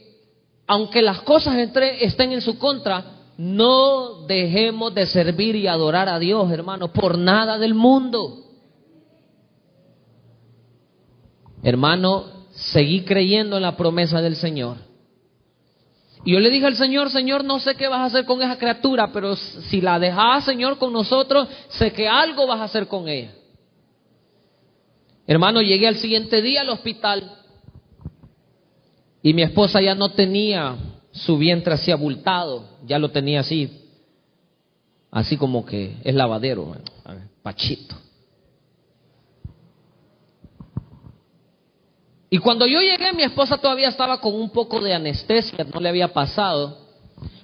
aunque 0.67 1.03
las 1.03 1.21
cosas 1.23 1.57
estén 1.57 2.33
en 2.33 2.41
su 2.41 2.59
contra, 2.59 3.16
No 3.37 4.27
dejemos 4.27 4.95
de 4.95 5.07
servir 5.07 5.57
y 5.57 5.67
adorar 5.67 6.09
a 6.09 6.19
Dios, 6.19 6.51
hermano, 6.51 6.93
por 6.93 7.19
nada 7.19 7.59
del 7.59 7.75
mundo. 7.75 8.45
Hermano, 11.63 12.47
seguí 12.53 13.03
creyendo 13.03 13.57
en 13.57 13.63
la 13.63 13.77
promesa 13.77 14.23
del 14.23 14.37
Señor. 14.37 14.79
Y 16.25 16.33
yo 16.33 16.41
le 16.41 16.51
dije 16.51 16.67
al 16.67 16.77
Señor, 16.77 17.11
Señor, 17.11 17.45
no 17.45 17.61
sé 17.61 17.77
qué 17.77 17.89
vas 17.89 18.01
a 18.01 18.05
hacer 18.07 18.25
con 18.25 18.43
esa 18.43 18.59
criatura, 18.59 19.13
pero 19.13 19.37
si 19.37 19.81
la 19.81 19.99
dejas, 19.99 20.45
Señor, 20.45 20.79
con 20.79 20.93
nosotros, 20.93 21.47
sé 21.69 21.93
que 21.93 22.09
algo 22.09 22.47
vas 22.47 22.61
a 22.61 22.65
hacer 22.65 22.89
con 22.89 23.09
ella. 23.09 23.33
Hermano, 25.27 25.61
llegué 25.61 25.87
al 25.87 25.97
siguiente 25.97 26.41
día 26.41 26.63
al 26.63 26.71
hospital 26.71 27.31
y 29.23 29.35
mi 29.35 29.43
esposa 29.43 29.81
ya 29.81 29.95
no 29.95 30.13
tenía 30.13 30.77
su 31.17 31.39
vientre 31.39 31.75
así 31.75 31.91
abultado, 31.91 32.65
ya 32.85 32.99
lo 32.99 33.11
tenía 33.11 33.41
así, 33.41 33.91
así 35.11 35.37
como 35.37 35.65
que 35.65 35.97
es 36.05 36.15
lavadero, 36.15 36.77
pachito. 37.43 37.97
Y 42.29 42.39
cuando 42.39 42.67
yo 42.67 42.81
llegué, 42.81 43.13
mi 43.13 43.23
esposa 43.23 43.57
todavía 43.57 43.89
estaba 43.89 44.21
con 44.21 44.35
un 44.35 44.51
poco 44.51 44.81
de 44.81 44.93
anestesia, 44.93 45.65
no 45.73 45.81
le 45.81 45.89
había 45.89 46.13
pasado. 46.13 46.87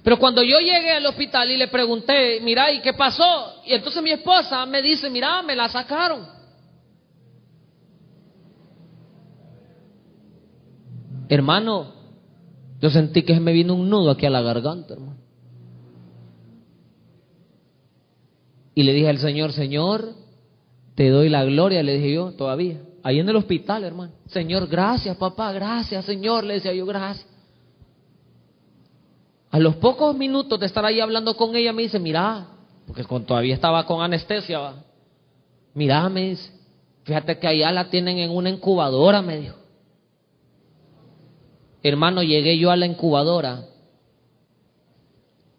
Pero 0.03 0.19
cuando 0.19 0.43
yo 0.43 0.59
llegué 0.59 0.91
al 0.91 1.05
hospital 1.05 1.49
y 1.49 1.57
le 1.57 1.69
pregunté, 1.69 2.39
mira, 2.41 2.71
¿y 2.71 2.81
qué 2.81 2.93
pasó? 2.93 3.61
Y 3.65 3.73
entonces 3.73 4.03
mi 4.03 4.11
esposa 4.11 4.65
me 4.65 4.81
dice, 4.81 5.09
mira, 5.09 5.41
me 5.41 5.55
la 5.55 5.69
sacaron. 5.69 6.27
Hermano, 11.29 12.02
yo 12.83 12.89
sentí 12.89 13.23
que 13.23 13.39
me 13.39 13.53
vino 13.53 13.75
un 13.75 13.89
nudo 13.89 14.11
aquí 14.11 14.25
a 14.25 14.29
la 14.29 14.41
garganta, 14.41 14.95
hermano. 14.95 15.15
Y 18.75 18.83
le 18.83 18.91
dije 18.91 19.07
al 19.07 19.19
Señor, 19.19 19.53
Señor, 19.53 20.09
te 20.93 21.07
doy 21.07 21.29
la 21.29 21.45
gloria, 21.45 21.81
le 21.81 21.93
dije 21.93 22.13
yo, 22.15 22.33
todavía, 22.33 22.81
ahí 23.01 23.21
en 23.21 23.29
el 23.29 23.37
hospital, 23.37 23.85
hermano. 23.85 24.11
Señor, 24.25 24.67
gracias, 24.67 25.15
papá, 25.15 25.53
gracias, 25.53 26.03
Señor, 26.03 26.43
le 26.43 26.55
decía 26.55 26.73
yo, 26.73 26.85
gracias. 26.85 27.25
A 29.49 29.59
los 29.59 29.77
pocos 29.77 30.13
minutos 30.17 30.59
de 30.59 30.65
estar 30.65 30.83
ahí 30.83 30.99
hablando 30.99 31.37
con 31.37 31.55
ella, 31.55 31.71
me 31.71 31.83
dice, 31.83 31.99
mira, 31.99 32.47
porque 32.85 33.05
todavía 33.05 33.53
estaba 33.53 33.85
con 33.85 34.01
anestesia, 34.01 34.59
¿va? 34.59 34.83
mira, 35.73 36.09
me 36.09 36.31
dice, 36.31 36.51
fíjate 37.03 37.39
que 37.39 37.47
allá 37.47 37.71
la 37.71 37.89
tienen 37.89 38.17
en 38.17 38.31
una 38.31 38.49
incubadora, 38.49 39.21
me 39.21 39.37
dijo. 39.37 39.62
Hermano, 41.83 42.23
llegué 42.23 42.57
yo 42.57 42.71
a 42.71 42.77
la 42.77 42.85
incubadora, 42.85 43.65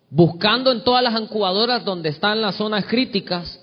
buscando 0.08 0.72
en 0.72 0.82
todas 0.82 1.02
las 1.02 1.20
incubadoras 1.20 1.84
donde 1.84 2.08
están 2.08 2.40
las 2.40 2.56
zonas 2.56 2.86
críticas, 2.86 3.60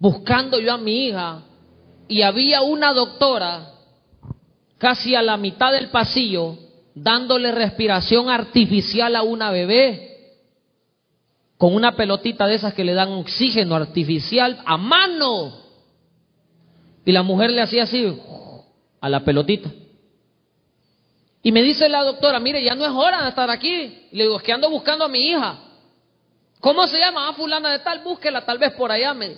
buscando 0.00 0.58
yo 0.58 0.72
a 0.72 0.78
mi 0.78 1.06
hija, 1.06 1.42
y 2.08 2.22
había 2.22 2.62
una 2.62 2.92
doctora 2.92 3.74
casi 4.78 5.14
a 5.14 5.22
la 5.22 5.36
mitad 5.36 5.72
del 5.72 5.90
pasillo 5.90 6.56
dándole 6.94 7.52
respiración 7.52 8.28
artificial 8.28 9.14
a 9.14 9.22
una 9.22 9.50
bebé 9.50 10.08
con 11.58 11.74
una 11.74 11.96
pelotita 11.96 12.46
de 12.46 12.54
esas 12.54 12.74
que 12.74 12.84
le 12.84 12.94
dan 12.94 13.12
oxígeno 13.12 13.74
artificial 13.74 14.62
a 14.64 14.76
mano. 14.76 15.58
Y 17.04 17.12
la 17.12 17.22
mujer 17.22 17.50
le 17.50 17.62
hacía 17.62 17.82
así 17.84 18.16
a 19.00 19.08
la 19.08 19.24
pelotita. 19.24 19.70
Y 21.42 21.52
me 21.52 21.62
dice 21.62 21.88
la 21.88 22.02
doctora, 22.02 22.40
mire, 22.40 22.62
ya 22.62 22.74
no 22.74 22.84
es 22.84 22.90
hora 22.90 23.22
de 23.22 23.28
estar 23.28 23.50
aquí. 23.50 24.08
le 24.10 24.24
digo, 24.24 24.36
es 24.36 24.42
que 24.42 24.52
ando 24.52 24.68
buscando 24.70 25.04
a 25.04 25.08
mi 25.08 25.28
hija. 25.28 25.58
¿Cómo 26.60 26.86
se 26.88 26.98
llama? 26.98 27.28
Ah, 27.28 27.32
fulana 27.34 27.70
de 27.70 27.78
tal, 27.78 28.00
búsquela 28.00 28.44
tal 28.44 28.58
vez 28.58 28.72
por 28.72 28.90
allá. 28.90 29.14
Me... 29.14 29.36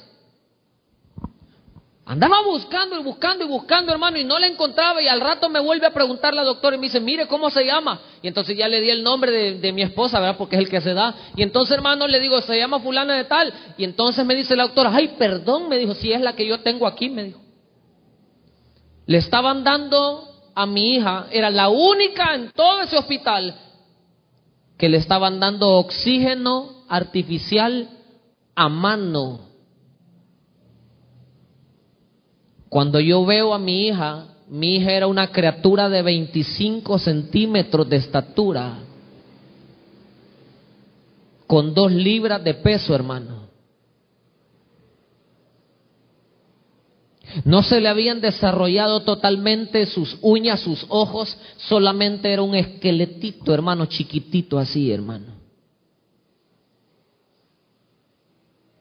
Andaba 2.06 2.42
buscando 2.42 2.98
y 2.98 3.02
buscando 3.02 3.44
y 3.44 3.46
buscando, 3.46 3.92
hermano, 3.92 4.18
y 4.18 4.24
no 4.24 4.38
la 4.38 4.46
encontraba. 4.46 5.02
Y 5.02 5.08
al 5.08 5.20
rato 5.20 5.50
me 5.50 5.60
vuelve 5.60 5.86
a 5.86 5.92
preguntar 5.92 6.32
la 6.32 6.42
doctora 6.42 6.76
y 6.76 6.78
me 6.78 6.86
dice, 6.86 7.00
mire, 7.00 7.26
¿cómo 7.26 7.50
se 7.50 7.64
llama? 7.64 8.00
Y 8.22 8.28
entonces 8.28 8.56
ya 8.56 8.66
le 8.66 8.80
di 8.80 8.88
el 8.88 9.02
nombre 9.02 9.30
de, 9.30 9.58
de, 9.58 9.72
mi 9.72 9.82
esposa, 9.82 10.18
¿verdad? 10.18 10.38
Porque 10.38 10.56
es 10.56 10.62
el 10.62 10.70
que 10.70 10.80
se 10.80 10.94
da. 10.94 11.14
Y 11.36 11.42
entonces, 11.42 11.76
hermano, 11.76 12.08
le 12.08 12.18
digo, 12.18 12.40
se 12.40 12.56
llama 12.56 12.80
fulana 12.80 13.14
de 13.14 13.24
tal. 13.24 13.52
Y 13.76 13.84
entonces 13.84 14.24
me 14.24 14.34
dice 14.34 14.56
la 14.56 14.64
doctora, 14.64 14.90
ay, 14.94 15.16
perdón, 15.18 15.68
me 15.68 15.76
dijo, 15.76 15.94
si 15.94 16.12
es 16.12 16.20
la 16.22 16.34
que 16.34 16.46
yo 16.46 16.60
tengo 16.60 16.86
aquí, 16.86 17.10
me 17.10 17.24
dijo. 17.24 17.40
Le 19.06 19.18
estaban 19.18 19.62
dando 19.62 20.29
a 20.60 20.66
mi 20.66 20.96
hija, 20.96 21.26
era 21.30 21.50
la 21.50 21.68
única 21.68 22.34
en 22.34 22.50
todo 22.52 22.82
ese 22.82 22.96
hospital 22.96 23.54
que 24.76 24.88
le 24.88 24.98
estaban 24.98 25.40
dando 25.40 25.68
oxígeno 25.70 26.84
artificial 26.88 27.88
a 28.54 28.68
mano. 28.68 29.40
Cuando 32.68 33.00
yo 33.00 33.24
veo 33.24 33.52
a 33.52 33.58
mi 33.58 33.88
hija, 33.88 34.26
mi 34.48 34.76
hija 34.76 34.92
era 34.92 35.06
una 35.06 35.28
criatura 35.32 35.88
de 35.88 36.02
25 36.02 36.98
centímetros 36.98 37.88
de 37.88 37.96
estatura, 37.96 38.78
con 41.46 41.74
dos 41.74 41.90
libras 41.90 42.42
de 42.44 42.54
peso, 42.54 42.94
hermano. 42.94 43.39
No 47.44 47.62
se 47.62 47.80
le 47.80 47.88
habían 47.88 48.20
desarrollado 48.20 49.00
totalmente 49.00 49.86
sus 49.86 50.18
uñas, 50.20 50.60
sus 50.60 50.84
ojos, 50.88 51.36
solamente 51.56 52.32
era 52.32 52.42
un 52.42 52.54
esqueletito, 52.54 53.54
hermano, 53.54 53.86
chiquitito 53.86 54.58
así, 54.58 54.90
hermano. 54.90 55.40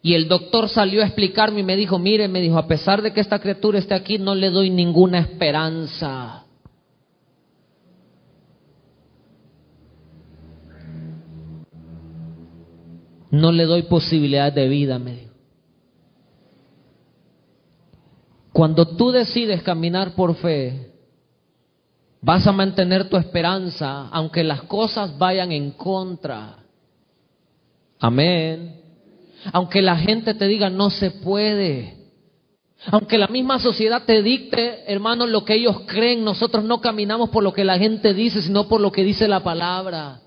Y 0.02 0.14
el 0.14 0.28
doctor 0.28 0.70
salió 0.70 1.02
a 1.02 1.06
explicarme 1.06 1.60
y 1.60 1.64
me 1.64 1.76
dijo, 1.76 2.00
mire, 2.00 2.28
me 2.28 2.42
dijo, 2.42 2.58
a 2.58 2.68
pesar 2.68 3.02
de 3.02 3.12
que 3.12 3.20
esta 3.20 3.40
criatura 3.40 3.80
esté 3.80 3.94
aquí, 3.94 4.18
no 4.18 4.34
le 4.34 4.50
doy 4.50 4.70
ninguna 4.70 5.20
esperanza. 5.20 6.46
No 13.30 13.52
le 13.52 13.66
doy 13.66 13.84
posibilidad 13.84 14.52
de 14.52 14.68
vida, 14.70 14.98
me 14.98 15.12
dijo. 15.16 15.29
Cuando 18.60 18.86
tú 18.86 19.12
decides 19.12 19.64
caminar 19.64 20.16
por 20.16 20.36
fe, 20.36 20.92
vas 22.20 22.46
a 22.46 22.52
mantener 22.52 23.08
tu 23.08 23.16
esperanza 23.16 24.10
aunque 24.10 24.44
las 24.44 24.64
cosas 24.64 25.18
vayan 25.18 25.54
en 25.54 25.72
contra. 25.72 26.58
Amén. 28.02 28.82
Aunque 29.54 29.82
la 29.82 29.96
gente 29.96 30.34
te 30.34 30.46
diga 30.46 30.70
no 30.70 30.90
se 30.90 31.10
puede. 31.10 32.10
Aunque 32.88 33.18
la 33.18 33.28
misma 33.28 33.60
sociedad 33.60 34.04
te 34.06 34.22
dicte, 34.22 34.92
hermano, 34.92 35.26
lo 35.26 35.46
que 35.46 35.54
ellos 35.54 35.84
creen, 35.88 36.26
nosotros 36.26 36.62
no 36.66 36.82
caminamos 36.82 37.30
por 37.30 37.46
lo 37.46 37.54
que 37.54 37.64
la 37.64 37.80
gente 37.80 38.14
dice, 38.14 38.42
sino 38.42 38.68
por 38.68 38.82
lo 38.82 38.92
que 38.92 39.06
dice 39.06 39.30
la 39.30 39.40
palabra. 39.40 40.20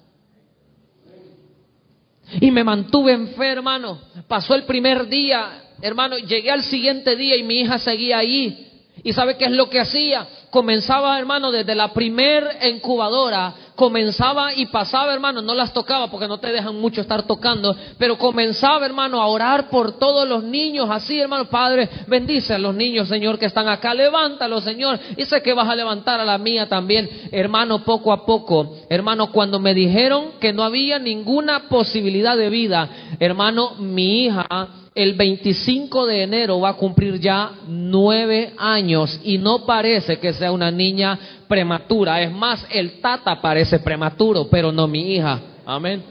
Y 2.41 2.51
me 2.51 2.65
mantuve 2.65 3.13
en 3.13 3.29
fe, 3.35 3.53
hermano. 3.53 3.99
Pasó 4.27 4.55
el 4.55 4.65
primer 4.65 5.07
día, 5.07 5.62
hermano, 5.83 6.17
llegué 6.17 6.51
al 6.51 6.63
siguiente 6.63 7.17
día 7.17 7.37
y 7.37 7.43
mi 7.43 7.61
hija 7.61 7.79
seguía 7.79 8.19
ahí. 8.19 8.69
¿Y 9.05 9.13
sabe 9.13 9.37
qué 9.37 9.47
es 9.47 9.51
lo 9.51 9.69
que 9.69 9.81
hacía? 9.81 10.27
Comenzaba, 10.51 11.19
hermano, 11.19 11.51
desde 11.51 11.75
la 11.75 11.93
primer 11.93 12.47
incubadora, 12.71 13.55
comenzaba 13.75 14.55
y 14.55 14.67
pasaba, 14.67 15.15
hermano, 15.15 15.41
no 15.41 15.55
las 15.55 15.73
tocaba 15.73 16.09
porque 16.09 16.29
no 16.29 16.39
te 16.39 16.53
dejan 16.53 16.79
mucho 16.79 17.01
estar 17.01 17.23
tocando, 17.23 17.75
pero 17.99 18.19
comenzaba, 18.19 18.85
hermano, 18.85 19.21
a 19.21 19.27
orar 19.27 19.71
por 19.71 19.99
todos 19.99 20.29
los 20.29 20.45
niños, 20.45 20.89
así, 20.91 21.19
hermano, 21.19 21.47
Padre, 21.47 21.89
bendice 22.07 22.55
a 22.55 22.59
los 22.59 22.75
niños, 22.75 23.09
Señor, 23.09 23.39
que 23.39 23.47
están 23.47 23.67
acá, 23.67 23.95
levántalos, 23.95 24.63
Señor, 24.63 25.01
y 25.17 25.25
sé 25.25 25.43
que 25.43 25.55
vas 25.55 25.69
a 25.69 25.75
levantar 25.75 26.21
a 26.21 26.25
la 26.25 26.37
mía 26.37 26.69
también, 26.69 27.09
hermano, 27.33 27.83
poco 27.85 28.13
a 28.13 28.27
poco, 28.27 28.77
hermano, 28.91 29.33
cuando 29.33 29.59
me 29.59 29.73
dijeron 29.73 30.33
que 30.39 30.53
no 30.53 30.63
había 30.63 30.99
ninguna 30.99 31.69
posibilidad 31.71 32.37
de 32.37 32.51
vida, 32.51 32.89
hermano, 33.19 33.77
mi 33.79 34.27
hija 34.27 34.82
el 34.95 35.15
25 35.15 36.07
de 36.07 36.23
enero 36.23 36.61
va 36.61 36.71
a 36.71 36.77
cumplir 36.77 37.19
ya 37.19 37.53
nueve 37.67 38.53
años 38.59 39.19
y 39.25 39.39
no 39.39 39.65
parece 39.65 40.19
que 40.19 40.33
sea 40.35 40.53
una 40.53 40.71
niña 40.71 41.19
prematura. 41.49 42.21
Es 42.21 42.31
más, 42.31 42.67
el 42.71 43.01
tata 43.01 43.41
parece 43.41 43.79
prematuro, 43.79 44.49
pero 44.51 44.71
no 44.71 44.87
mi 44.87 45.15
hija. 45.15 45.41
Amén. 45.65 46.03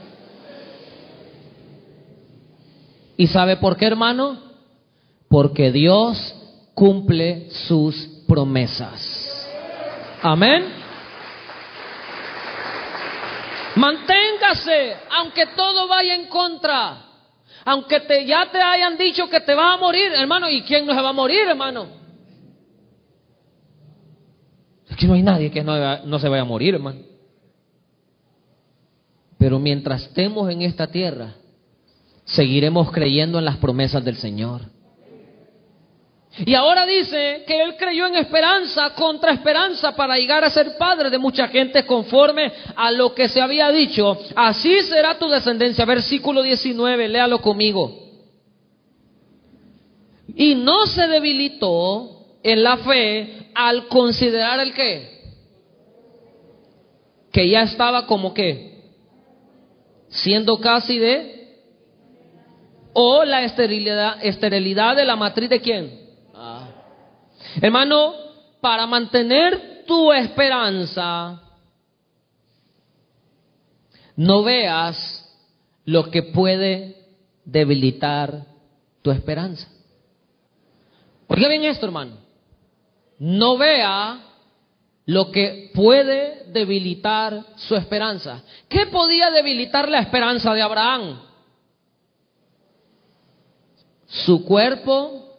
¿Y 3.16 3.26
sabe 3.28 3.56
por 3.56 3.76
qué, 3.76 3.86
hermano? 3.86 4.36
Porque 5.28 5.70
Dios 5.70 6.34
cumple 6.74 7.50
sus 7.50 7.94
promesas. 8.26 9.48
Amén. 10.22 10.64
Manténgase, 13.76 14.96
aunque 15.18 15.46
todo 15.54 15.86
vaya 15.86 16.14
en 16.14 16.26
contra. 16.26 17.11
Aunque 17.64 18.00
te, 18.00 18.26
ya 18.26 18.50
te 18.50 18.60
hayan 18.60 18.96
dicho 18.98 19.28
que 19.28 19.40
te 19.40 19.54
vas 19.54 19.76
a 19.76 19.80
morir, 19.80 20.12
hermano, 20.12 20.50
¿y 20.50 20.62
quién 20.62 20.84
no 20.86 20.94
se 20.94 21.00
va 21.00 21.10
a 21.10 21.12
morir, 21.14 21.46
hermano? 21.46 21.86
Que 24.96 25.06
no 25.06 25.14
hay 25.14 25.22
nadie 25.22 25.50
que 25.50 25.62
no, 25.62 26.04
no 26.04 26.18
se 26.18 26.28
vaya 26.28 26.42
a 26.42 26.46
morir, 26.46 26.74
hermano. 26.74 27.00
Pero 29.38 29.58
mientras 29.58 30.02
estemos 30.02 30.50
en 30.50 30.62
esta 30.62 30.86
tierra, 30.86 31.34
seguiremos 32.24 32.92
creyendo 32.92 33.38
en 33.38 33.44
las 33.44 33.56
promesas 33.56 34.04
del 34.04 34.16
Señor. 34.16 34.62
Y 36.38 36.54
ahora 36.54 36.86
dice 36.86 37.44
que 37.46 37.62
él 37.62 37.76
creyó 37.76 38.06
en 38.06 38.16
esperanza 38.16 38.94
contra 38.94 39.32
esperanza 39.32 39.94
para 39.94 40.16
llegar 40.16 40.42
a 40.42 40.50
ser 40.50 40.78
padre 40.78 41.10
de 41.10 41.18
mucha 41.18 41.46
gente 41.48 41.84
conforme 41.84 42.50
a 42.74 42.90
lo 42.90 43.14
que 43.14 43.28
se 43.28 43.40
había 43.40 43.70
dicho. 43.70 44.18
Así 44.34 44.82
será 44.84 45.18
tu 45.18 45.28
descendencia. 45.28 45.84
Versículo 45.84 46.40
19, 46.40 47.08
léalo 47.08 47.42
conmigo. 47.42 47.98
Y 50.34 50.54
no 50.54 50.86
se 50.86 51.06
debilitó 51.06 52.38
en 52.42 52.62
la 52.62 52.78
fe 52.78 53.50
al 53.54 53.88
considerar 53.88 54.58
el 54.60 54.72
qué. 54.72 55.12
Que 57.30 57.46
ya 57.50 57.62
estaba 57.62 58.06
como 58.06 58.32
que 58.32 58.72
siendo 60.08 60.58
casi 60.60 60.98
de 60.98 61.58
o 62.94 63.24
la 63.24 63.42
esterilidad, 63.42 64.24
esterilidad 64.24 64.96
de 64.96 65.04
la 65.04 65.16
matriz 65.16 65.50
de 65.50 65.60
quién? 65.60 66.01
Hermano, 67.60 68.14
para 68.60 68.86
mantener 68.86 69.84
tu 69.86 70.12
esperanza, 70.12 71.42
no 74.16 74.42
veas 74.42 75.18
lo 75.84 76.10
que 76.10 76.22
puede 76.22 76.96
debilitar 77.44 78.46
tu 79.02 79.10
esperanza. 79.10 79.68
Oiga 81.26 81.48
bien 81.48 81.64
esto, 81.64 81.86
hermano. 81.86 82.16
No 83.18 83.56
vea 83.56 84.20
lo 85.06 85.30
que 85.30 85.70
puede 85.74 86.44
debilitar 86.52 87.44
su 87.56 87.74
esperanza. 87.74 88.42
¿Qué 88.68 88.86
podía 88.86 89.30
debilitar 89.30 89.88
la 89.88 90.00
esperanza 90.00 90.54
de 90.54 90.62
Abraham? 90.62 91.20
Su 94.06 94.44
cuerpo 94.44 95.31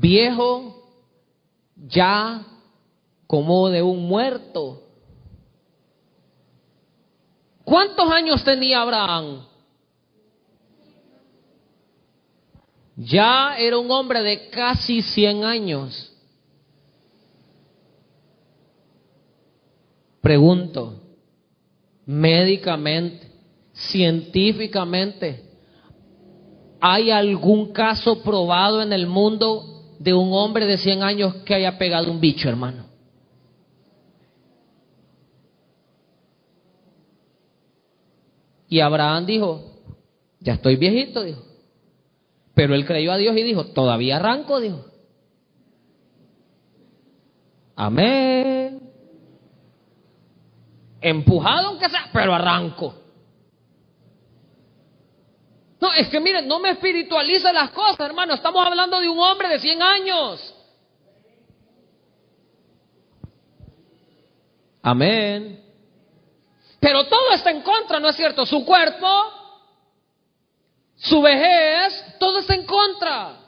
viejo, 0.00 0.74
ya 1.76 2.46
como 3.26 3.68
de 3.68 3.82
un 3.82 4.06
muerto. 4.08 4.82
¿Cuántos 7.64 8.10
años 8.10 8.42
tenía 8.42 8.80
Abraham? 8.80 9.46
Ya 12.96 13.56
era 13.58 13.78
un 13.78 13.90
hombre 13.90 14.22
de 14.22 14.48
casi 14.48 15.02
100 15.02 15.44
años. 15.44 16.12
Pregunto, 20.20 21.00
médicamente, 22.06 23.30
científicamente, 23.72 25.50
¿hay 26.80 27.10
algún 27.10 27.72
caso 27.72 28.22
probado 28.22 28.82
en 28.82 28.92
el 28.92 29.06
mundo 29.06 29.72
de 30.02 30.12
un 30.12 30.32
hombre 30.32 30.66
de 30.66 30.78
100 30.78 31.02
años 31.04 31.34
que 31.44 31.54
haya 31.54 31.78
pegado 31.78 32.10
un 32.10 32.20
bicho, 32.20 32.48
hermano. 32.48 32.86
Y 38.68 38.80
Abraham 38.80 39.26
dijo, 39.26 39.82
ya 40.40 40.54
estoy 40.54 40.76
viejito, 40.76 41.22
dijo. 41.22 41.42
Pero 42.54 42.74
él 42.74 42.84
creyó 42.84 43.12
a 43.12 43.16
Dios 43.16 43.36
y 43.36 43.42
dijo, 43.42 43.66
todavía 43.66 44.16
arranco, 44.16 44.60
dijo. 44.60 44.84
Amén. 47.76 48.80
Empujado 51.00 51.68
aunque 51.68 51.88
sea, 51.88 52.10
pero 52.12 52.34
arranco. 52.34 53.01
No, 55.82 55.92
es 55.92 56.06
que 56.10 56.20
miren, 56.20 56.46
no 56.46 56.60
me 56.60 56.70
espiritualice 56.70 57.52
las 57.52 57.70
cosas, 57.70 57.98
hermano. 57.98 58.34
Estamos 58.34 58.64
hablando 58.64 59.00
de 59.00 59.08
un 59.08 59.18
hombre 59.18 59.48
de 59.48 59.58
100 59.58 59.82
años. 59.82 60.54
Amén. 64.80 65.60
Pero 66.78 67.08
todo 67.08 67.32
está 67.32 67.50
en 67.50 67.62
contra, 67.62 67.98
¿no 67.98 68.10
es 68.10 68.14
cierto? 68.14 68.46
Su 68.46 68.64
cuerpo, 68.64 69.08
su 70.94 71.20
vejez, 71.20 72.16
todo 72.20 72.38
está 72.38 72.54
en 72.54 72.64
contra. 72.64 73.40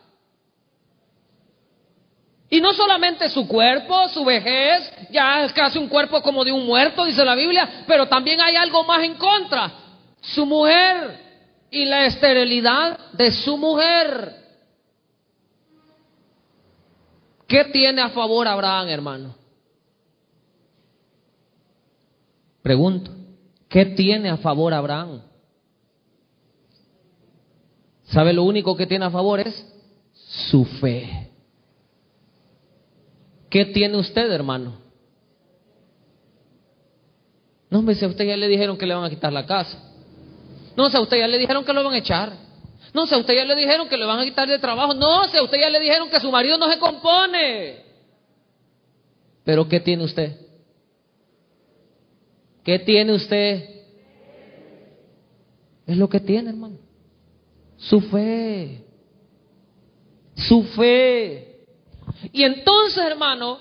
Y 2.50 2.60
no 2.60 2.74
solamente 2.74 3.28
su 3.28 3.46
cuerpo, 3.46 4.08
su 4.08 4.24
vejez, 4.24 4.92
ya 5.08 5.44
es 5.44 5.52
casi 5.52 5.78
un 5.78 5.88
cuerpo 5.88 6.20
como 6.20 6.44
de 6.44 6.50
un 6.50 6.66
muerto, 6.66 7.04
dice 7.04 7.24
la 7.24 7.36
Biblia, 7.36 7.84
pero 7.86 8.08
también 8.08 8.40
hay 8.40 8.56
algo 8.56 8.82
más 8.82 9.04
en 9.04 9.14
contra. 9.14 9.70
Su 10.20 10.44
mujer, 10.44 11.23
y 11.74 11.84
la 11.86 12.06
esterilidad 12.06 13.12
de 13.12 13.32
su 13.32 13.56
mujer. 13.56 14.32
¿Qué 17.48 17.64
tiene 17.64 18.00
a 18.00 18.10
favor 18.10 18.46
Abraham, 18.46 18.88
hermano? 18.88 19.34
Pregunto, 22.62 23.10
¿qué 23.68 23.84
tiene 23.86 24.30
a 24.30 24.36
favor 24.36 24.72
Abraham? 24.72 25.20
¿Sabe 28.04 28.32
lo 28.32 28.44
único 28.44 28.76
que 28.76 28.86
tiene 28.86 29.06
a 29.06 29.10
favor 29.10 29.40
es 29.40 29.66
su 30.12 30.64
fe? 30.64 31.32
¿Qué 33.50 33.64
tiene 33.66 33.96
usted, 33.96 34.30
hermano? 34.30 34.78
No 37.68 37.82
me 37.82 37.96
si 37.96 38.04
a 38.04 38.08
usted 38.08 38.24
ya 38.26 38.36
le 38.36 38.46
dijeron 38.46 38.78
que 38.78 38.86
le 38.86 38.94
van 38.94 39.04
a 39.04 39.10
quitar 39.10 39.32
la 39.32 39.44
casa. 39.44 39.93
No 40.76 40.90
sé, 40.90 40.96
a 40.96 41.00
usted 41.00 41.18
ya 41.18 41.28
le 41.28 41.38
dijeron 41.38 41.64
que 41.64 41.72
lo 41.72 41.84
van 41.84 41.94
a 41.94 41.98
echar. 41.98 42.32
No 42.92 43.06
sé, 43.06 43.14
a 43.14 43.18
usted 43.18 43.34
ya 43.34 43.44
le 43.44 43.54
dijeron 43.54 43.88
que 43.88 43.96
le 43.96 44.06
van 44.06 44.20
a 44.20 44.24
quitar 44.24 44.48
de 44.48 44.58
trabajo. 44.58 44.94
No 44.94 45.28
sé, 45.28 45.38
a 45.38 45.42
usted 45.42 45.58
ya 45.58 45.70
le 45.70 45.80
dijeron 45.80 46.08
que 46.08 46.20
su 46.20 46.30
marido 46.30 46.58
no 46.58 46.70
se 46.70 46.78
compone. 46.78 47.84
Pero 49.44 49.68
¿qué 49.68 49.80
tiene 49.80 50.04
usted? 50.04 50.36
¿Qué 52.64 52.78
tiene 52.78 53.12
usted? 53.12 53.68
Es 55.86 55.96
lo 55.96 56.08
que 56.08 56.20
tiene, 56.20 56.50
hermano. 56.50 56.78
Su 57.76 58.00
fe. 58.00 58.84
Su 60.36 60.62
fe. 60.62 61.66
Y 62.32 62.42
entonces, 62.42 63.04
hermano, 63.04 63.58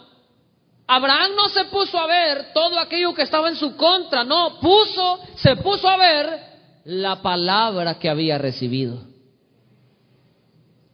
Abraham 0.87 1.31
no 1.35 1.49
se 1.49 1.65
puso 1.65 1.97
a 1.97 2.07
ver 2.07 2.53
todo 2.53 2.79
aquello 2.79 3.13
que 3.13 3.23
estaba 3.23 3.49
en 3.49 3.55
su 3.55 3.75
contra, 3.75 4.23
no, 4.23 4.59
puso, 4.59 5.19
se 5.35 5.55
puso 5.57 5.87
a 5.87 5.97
ver 5.97 6.52
la 6.85 7.21
palabra 7.21 7.99
que 7.99 8.09
había 8.09 8.37
recibido. 8.37 8.99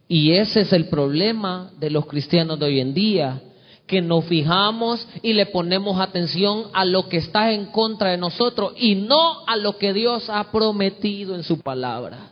Y 0.07 0.31
ese 0.33 0.61
es 0.61 0.73
el 0.73 0.87
problema 0.89 1.71
de 1.77 1.91
los 1.91 2.07
cristianos 2.07 2.59
de 2.59 2.65
hoy 2.65 2.79
en 2.79 2.93
día, 2.93 3.41
que 3.85 4.01
nos 4.01 4.25
fijamos 4.25 5.07
y 5.23 5.33
le 5.33 5.47
ponemos 5.47 5.99
atención 5.99 6.65
a 6.73 6.85
lo 6.85 7.09
que 7.09 7.17
está 7.17 7.51
en 7.51 7.67
contra 7.67 8.11
de 8.11 8.17
nosotros 8.17 8.73
y 8.77 8.95
no 8.95 9.47
a 9.47 9.55
lo 9.55 9.77
que 9.77 9.93
Dios 9.93 10.29
ha 10.29 10.51
prometido 10.51 11.35
en 11.35 11.43
su 11.43 11.59
palabra. 11.59 12.31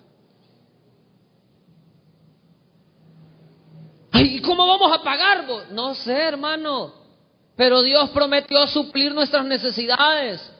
Ay, 4.12 4.40
¿cómo 4.42 4.66
vamos 4.68 4.92
a 4.92 5.04
pagar? 5.04 5.46
No 5.72 5.96
sé, 5.96 6.14
hermano, 6.14 6.94
pero 7.56 7.82
Dios 7.82 8.10
prometió 8.12 8.66
suplir 8.68 9.14
nuestras 9.14 9.46
necesidades. 9.46 10.57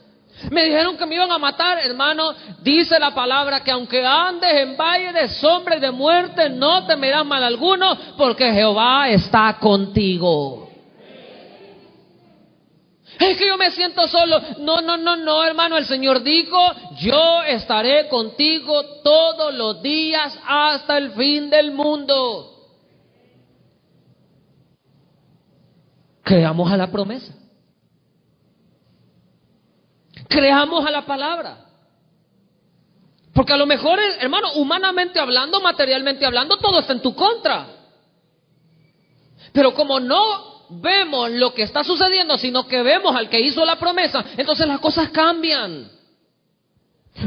Me 0.52 0.66
dijeron 0.66 0.98
que 0.98 1.06
me 1.06 1.16
iban 1.16 1.32
a 1.32 1.38
matar, 1.38 1.80
hermano. 1.80 2.34
Dice 2.62 3.00
la 3.00 3.14
palabra 3.14 3.64
que 3.64 3.72
aunque 3.72 4.06
andes 4.06 4.52
en 4.54 4.78
valle 4.78 5.12
de 5.12 5.30
sombra 5.30 5.78
y 5.78 5.80
de 5.80 5.92
muerte, 5.92 6.50
no 6.50 6.86
temerás 6.86 7.26
mal 7.26 7.44
alguno, 7.44 7.98
porque 8.18 8.52
Jehová 8.54 9.10
está 9.10 9.58
contigo. 9.60 10.68
Es 13.20 13.38
que 13.38 13.48
yo 13.48 13.58
me 13.58 13.72
siento 13.72 14.08
solo. 14.08 14.40
No, 14.60 14.82
no, 14.82 14.96
no, 14.98 15.16
no, 15.16 15.44
hermano. 15.44 15.78
El 15.78 15.86
Señor 15.86 16.22
dijo, 16.22 16.58
yo 16.98 17.42
estaré 17.44 18.08
contigo 18.08 18.84
todos 19.04 19.54
los 19.56 19.82
días 19.82 20.38
hasta 20.46 20.98
el 20.98 21.12
fin 21.12 21.50
del 21.50 21.72
mundo. 21.72 22.54
Creamos 26.22 26.72
a 26.72 26.78
la 26.78 26.92
promesa. 26.92 27.37
Creamos 30.28 30.86
a 30.86 30.92
la 30.92 31.06
palabra. 31.06 31.66
Porque 33.34 33.54
a 33.54 33.58
lo 33.58 33.68
mejor, 33.68 34.00
hermano, 34.20 34.54
humanamente 34.54 35.20
hablando, 35.20 35.60
materialmente 35.62 36.26
hablando, 36.26 36.58
todo 36.58 36.80
está 36.80 36.94
en 36.94 37.02
tu 37.02 37.14
contra. 37.14 37.68
Pero 39.54 39.74
como 39.74 40.00
no 40.00 40.66
vemos 40.70 41.30
lo 41.32 41.54
que 41.54 41.64
está 41.64 41.84
sucediendo, 41.84 42.38
sino 42.38 42.68
que 42.68 42.82
vemos 42.82 43.16
al 43.16 43.30
que 43.30 43.40
hizo 43.40 43.64
la 43.64 43.78
promesa, 43.78 44.26
entonces 44.38 44.68
las 44.68 44.80
cosas 44.80 45.10
cambian. 45.10 45.90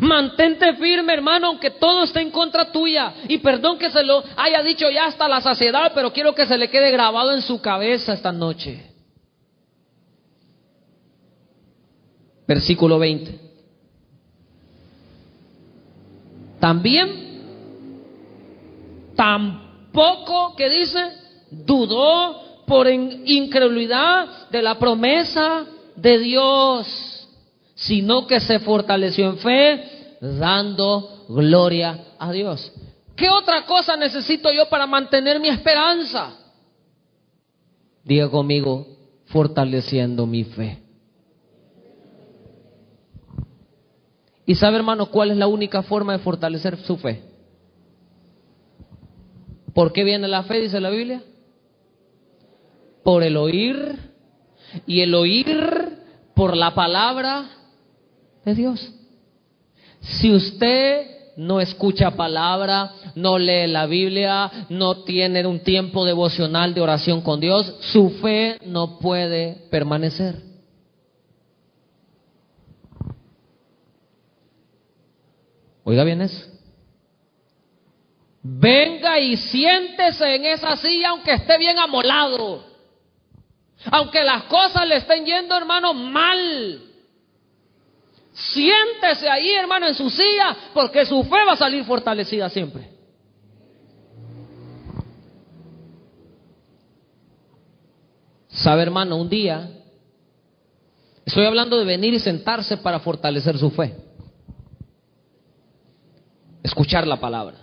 Mantente 0.00 0.74
firme, 0.74 1.12
hermano, 1.12 1.48
aunque 1.48 1.70
todo 1.70 2.04
esté 2.04 2.20
en 2.20 2.30
contra 2.30 2.70
tuya. 2.70 3.14
Y 3.28 3.38
perdón 3.38 3.78
que 3.78 3.90
se 3.90 4.02
lo 4.02 4.22
haya 4.36 4.62
dicho 4.62 4.88
ya 4.90 5.06
hasta 5.06 5.28
la 5.28 5.40
saciedad, 5.40 5.92
pero 5.94 6.12
quiero 6.12 6.34
que 6.34 6.46
se 6.46 6.58
le 6.58 6.70
quede 6.70 6.90
grabado 6.90 7.32
en 7.32 7.42
su 7.42 7.60
cabeza 7.60 8.12
esta 8.12 8.32
noche. 8.32 8.89
Versículo 12.50 12.98
20. 12.98 13.38
También, 16.58 17.08
tampoco, 19.14 20.56
que 20.56 20.68
dice, 20.68 20.98
dudó 21.52 22.64
por 22.66 22.88
incredulidad 22.90 24.48
de 24.50 24.62
la 24.62 24.80
promesa 24.80 25.64
de 25.94 26.18
Dios, 26.18 27.28
sino 27.76 28.26
que 28.26 28.40
se 28.40 28.58
fortaleció 28.58 29.26
en 29.26 29.38
fe, 29.38 30.16
dando 30.20 31.26
gloria 31.28 32.16
a 32.18 32.32
Dios. 32.32 32.72
¿Qué 33.14 33.30
otra 33.30 33.64
cosa 33.64 33.96
necesito 33.96 34.52
yo 34.52 34.68
para 34.68 34.88
mantener 34.88 35.38
mi 35.38 35.50
esperanza? 35.50 36.36
Diga 38.02 38.28
conmigo, 38.28 38.88
fortaleciendo 39.26 40.26
mi 40.26 40.42
fe. 40.42 40.89
¿Y 44.50 44.56
sabe, 44.56 44.78
hermano, 44.78 45.06
cuál 45.06 45.30
es 45.30 45.36
la 45.36 45.46
única 45.46 45.84
forma 45.84 46.12
de 46.12 46.18
fortalecer 46.18 46.76
su 46.78 46.96
fe? 46.96 47.22
¿Por 49.72 49.92
qué 49.92 50.02
viene 50.02 50.26
la 50.26 50.42
fe, 50.42 50.60
dice 50.60 50.80
la 50.80 50.90
Biblia? 50.90 51.22
Por 53.04 53.22
el 53.22 53.36
oír 53.36 53.96
y 54.88 55.02
el 55.02 55.14
oír 55.14 55.46
por 56.34 56.56
la 56.56 56.74
palabra 56.74 57.48
de 58.44 58.56
Dios. 58.56 58.92
Si 60.00 60.34
usted 60.34 61.06
no 61.36 61.60
escucha 61.60 62.16
palabra, 62.16 62.90
no 63.14 63.38
lee 63.38 63.68
la 63.68 63.86
Biblia, 63.86 64.66
no 64.68 65.04
tiene 65.04 65.46
un 65.46 65.60
tiempo 65.60 66.04
devocional 66.04 66.74
de 66.74 66.80
oración 66.80 67.20
con 67.20 67.38
Dios, 67.38 67.72
su 67.92 68.10
fe 68.20 68.58
no 68.66 68.98
puede 68.98 69.68
permanecer. 69.70 70.49
Oiga 75.84 76.04
bien 76.04 76.20
eso. 76.20 76.46
Venga 78.42 79.18
y 79.18 79.36
siéntese 79.36 80.34
en 80.34 80.46
esa 80.46 80.76
silla 80.76 81.10
aunque 81.10 81.32
esté 81.34 81.58
bien 81.58 81.78
amolado. 81.78 82.64
Aunque 83.90 84.22
las 84.22 84.44
cosas 84.44 84.86
le 84.86 84.96
estén 84.96 85.24
yendo, 85.24 85.56
hermano, 85.56 85.94
mal. 85.94 86.82
Siéntese 88.32 89.28
ahí, 89.28 89.50
hermano, 89.52 89.86
en 89.86 89.94
su 89.94 90.08
silla, 90.10 90.56
porque 90.74 91.04
su 91.06 91.22
fe 91.24 91.44
va 91.46 91.52
a 91.52 91.56
salir 91.56 91.84
fortalecida 91.84 92.48
siempre. 92.50 92.88
Sabe, 98.48 98.82
hermano, 98.82 99.16
un 99.16 99.28
día, 99.28 99.70
estoy 101.24 101.46
hablando 101.46 101.78
de 101.78 101.84
venir 101.84 102.12
y 102.12 102.18
sentarse 102.18 102.76
para 102.76 103.00
fortalecer 103.00 103.56
su 103.58 103.70
fe. 103.70 104.09
Escuchar 106.62 107.06
la 107.06 107.18
palabra. 107.18 107.58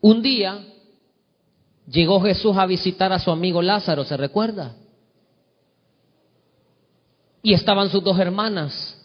Un 0.00 0.22
día 0.22 0.64
llegó 1.86 2.20
Jesús 2.20 2.56
a 2.56 2.66
visitar 2.66 3.12
a 3.12 3.18
su 3.18 3.30
amigo 3.30 3.62
Lázaro, 3.62 4.04
¿se 4.04 4.16
recuerda? 4.16 4.74
y 7.44 7.52
estaban 7.52 7.90
sus 7.90 8.02
dos 8.02 8.18
hermanas. 8.18 8.98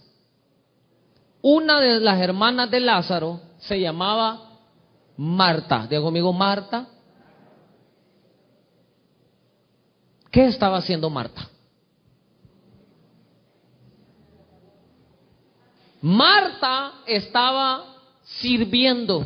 Una 1.42 1.82
de 1.82 2.00
las 2.00 2.20
hermanas 2.22 2.72
de 2.72 2.80
Lázaro 2.80 3.42
se 3.58 3.82
llamaba 3.82 4.62
Marta. 5.18 5.86
Digo 5.90 6.04
conmigo, 6.04 6.32
Marta. 6.32 6.88
¿Qué 10.32 10.46
estaba 10.46 10.78
haciendo 10.78 11.10
Marta? 11.10 11.50
Marta 16.02 16.94
estaba 17.06 17.99
sirviendo 18.38 19.26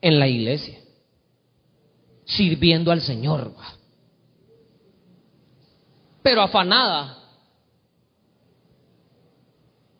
en 0.00 0.18
la 0.18 0.28
iglesia, 0.28 0.78
sirviendo 2.24 2.90
al 2.90 3.00
Señor, 3.00 3.52
pero 6.22 6.42
afanada, 6.42 7.18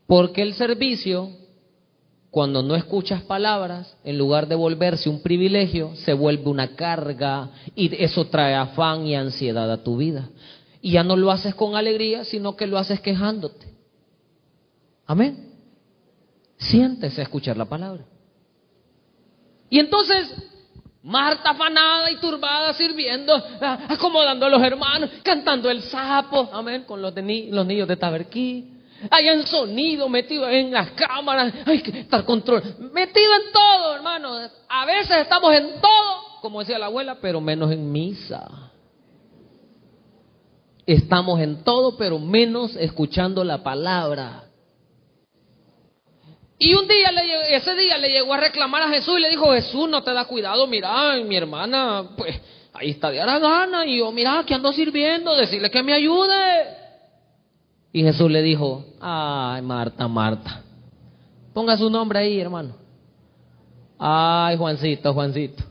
porque 0.07 0.43
el 0.43 0.55
servicio, 0.55 1.31
cuando 2.31 2.63
no 2.63 2.75
escuchas 2.75 3.23
palabras, 3.23 3.97
en 4.05 4.19
lugar 4.19 4.49
de 4.49 4.55
volverse 4.55 5.09
un 5.09 5.21
privilegio, 5.21 5.95
se 5.97 6.15
vuelve 6.15 6.49
una 6.49 6.77
carga 6.77 7.51
y 7.75 7.95
eso 8.03 8.27
trae 8.27 8.55
afán 8.55 9.07
y 9.07 9.15
ansiedad 9.15 9.71
a 9.71 9.83
tu 9.83 9.97
vida. 9.97 10.31
Y 10.81 10.93
ya 10.93 11.03
no 11.03 11.17
lo 11.17 11.31
haces 11.31 11.55
con 11.55 11.75
alegría, 11.75 12.25
sino 12.25 12.57
que 12.57 12.67
lo 12.67 12.79
haces 12.79 13.01
quejándote. 13.01 13.67
Amén. 15.07 15.48
Siéntese 16.59 17.21
a 17.21 17.25
escuchar 17.25 17.57
la 17.57 17.65
palabra. 17.65 18.05
Y 19.71 19.79
entonces, 19.79 20.35
Marta 21.03 21.51
afanada 21.51 22.11
y 22.11 22.17
turbada 22.17 22.75
sirviendo, 22.75 23.33
ah, 23.61 23.79
acomodando 23.89 24.45
a 24.45 24.49
los 24.51 24.63
hermanos, 24.63 25.11
cantando 25.23 25.71
el 25.71 25.83
sapo, 25.83 26.51
amén, 26.53 26.85
con 26.85 27.01
los, 27.01 27.15
los 27.15 27.67
niños 27.67 27.89
de 27.89 27.97
Taberquí 27.97 28.79
hay 29.11 29.29
en 29.29 29.47
sonido, 29.47 30.09
metido 30.09 30.49
en 30.49 30.73
las 30.73 30.91
cámaras, 30.93 31.55
hay 31.67 31.83
que 31.83 32.01
estar 32.01 32.25
control, 32.25 32.63
metido 32.93 33.33
en 33.35 33.53
todo, 33.53 33.95
hermano. 33.95 34.37
A 34.69 34.87
veces 34.87 35.19
estamos 35.19 35.55
en 35.55 35.81
todo, 35.81 36.41
como 36.41 36.61
decía 36.61 36.79
la 36.79 36.87
abuela, 36.87 37.19
pero 37.21 37.41
menos 37.41 37.71
en 37.71 37.91
misa. 37.93 38.73
Estamos 40.85 41.39
en 41.41 41.63
todo, 41.65 41.97
pero 41.97 42.19
menos 42.19 42.75
escuchando 42.77 43.45
la 43.45 43.63
palabra. 43.63 44.48
Y 46.59 46.75
un 46.75 46.89
día, 46.89 47.13
le, 47.13 47.57
ese 47.57 47.75
día 47.77 47.99
le 47.99 48.09
llegó 48.09 48.35
a 48.35 48.39
reclamar 48.39 48.83
a 48.83 48.89
Jesús 48.89 49.19
y 49.19 49.23
le 49.23 49.31
dijo, 49.31 49.53
Jesús, 49.53 49.89
no 49.89 50.03
te 50.03 50.13
da 50.13 50.25
cuidado, 50.25 50.67
mira, 50.67 51.17
mi 51.25 51.37
hermana, 51.37 52.11
pues 52.17 52.41
ahí 52.73 52.91
está 52.91 53.11
de 53.11 53.19
gana 53.19 53.87
y 53.87 53.99
yo, 53.99 54.11
mira, 54.11 54.43
que 54.45 54.55
ando 54.55 54.73
sirviendo, 54.73 55.37
decirle 55.37 55.71
que 55.71 55.83
me 55.85 55.93
ayude. 55.93 56.77
Y 57.93 58.03
Jesús 58.03 58.29
le 58.29 58.43
dijo, 58.43 58.85
ay 59.01 59.63
Marta, 59.63 60.09
Marta, 60.09 60.63
ponga 61.55 61.77
su 61.77 61.89
nombre 61.89 62.19
ahí, 62.19 62.41
hermano. 62.41 62.75
Ay 63.97 64.57
Juancito, 64.57 65.15
Juancito. 65.15 65.63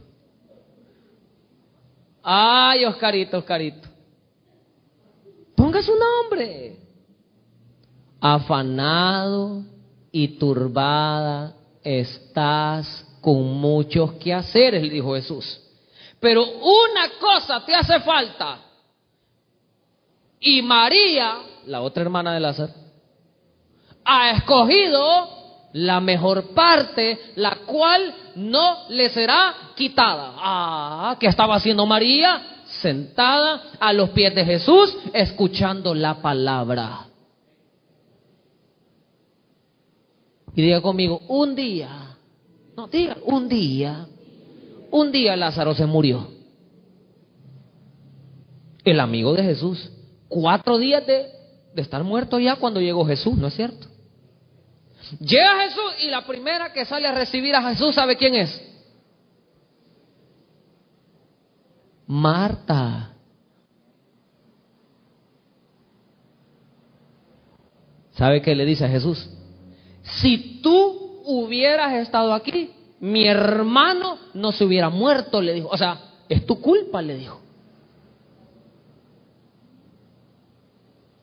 Ay 2.23 2.85
Oscarito, 2.85 3.37
Oscarito. 3.39 3.87
Ponga 5.55 5.81
su 5.81 5.93
nombre. 5.95 6.77
Afanado 8.19 9.76
y 10.17 10.39
turbada 10.39 11.53
estás 11.83 13.05
con 13.21 13.43
muchos 13.43 14.13
quehaceres, 14.13 14.81
le 14.81 14.89
dijo 14.89 15.13
Jesús. 15.15 15.59
Pero 16.19 16.43
una 16.43 17.09
cosa 17.19 17.63
te 17.65 17.75
hace 17.75 17.99
falta. 17.99 18.59
Y 20.39 20.61
María 20.61 21.37
la 21.67 21.81
otra 21.81 22.01
hermana 22.01 22.33
de 22.33 22.39
Lázaro, 22.39 22.73
ha 24.03 24.31
escogido 24.31 25.29
la 25.73 25.99
mejor 25.99 26.53
parte, 26.53 27.33
la 27.35 27.57
cual 27.65 28.13
no 28.35 28.89
le 28.89 29.09
será 29.09 29.53
quitada. 29.75 30.33
Ah, 30.37 31.17
¿qué 31.19 31.27
estaba 31.27 31.55
haciendo 31.55 31.85
María? 31.85 32.63
Sentada 32.81 33.63
a 33.79 33.93
los 33.93 34.09
pies 34.11 34.33
de 34.33 34.45
Jesús, 34.45 34.97
escuchando 35.13 35.93
la 35.93 36.15
palabra. 36.21 37.07
Y 40.57 40.61
diga 40.63 40.81
conmigo, 40.81 41.21
un 41.29 41.55
día, 41.55 42.17
no 42.75 42.87
diga, 42.87 43.15
un 43.23 43.47
día, 43.47 44.09
un 44.91 45.13
día 45.13 45.37
Lázaro 45.37 45.73
se 45.73 45.85
murió. 45.85 46.27
El 48.83 48.99
amigo 48.99 49.33
de 49.33 49.43
Jesús. 49.43 49.89
Cuatro 50.27 50.77
días 50.77 51.07
de 51.07 51.37
de 51.77 51.83
estar 51.83 52.03
muerto 52.03 52.39
ya 52.39 52.55
cuando 52.55 52.81
llegó 52.81 53.05
Jesús, 53.05 53.37
¿no 53.37 53.45
es 53.45 53.53
cierto? 53.53 53.87
Llega 55.19 55.61
Jesús 55.61 56.03
y 56.03 56.09
la 56.09 56.25
primera 56.25 56.73
que 56.73 56.85
sale 56.85 57.07
a 57.07 57.11
recibir 57.11 57.53
a 57.53 57.61
Jesús, 57.69 57.93
¿sabe 57.93 58.17
quién 58.17 58.33
es? 58.33 58.59
Marta. 62.07 63.13
¿Sabe 68.13 68.41
qué 68.41 68.55
le 68.55 68.65
dice 68.65 68.85
a 68.85 68.89
Jesús? 68.89 69.29
Si 70.13 70.61
tú 70.61 71.21
hubieras 71.25 71.93
estado 71.93 72.33
aquí, 72.33 72.71
mi 72.99 73.27
hermano 73.27 74.17
no 74.33 74.51
se 74.51 74.63
hubiera 74.63 74.89
muerto, 74.89 75.41
le 75.41 75.53
dijo. 75.53 75.67
O 75.69 75.77
sea, 75.77 75.99
es 76.29 76.45
tu 76.45 76.61
culpa, 76.61 77.01
le 77.01 77.15
dijo. 77.15 77.39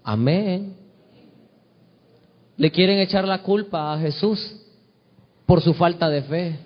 Amén. 0.03 0.77
Le 2.57 2.71
quieren 2.71 2.99
echar 2.99 3.27
la 3.27 3.43
culpa 3.43 3.93
a 3.93 3.99
Jesús 3.99 4.61
por 5.47 5.63
su 5.63 5.75
falta 5.75 6.09
de 6.09 6.23
fe. 6.23 6.59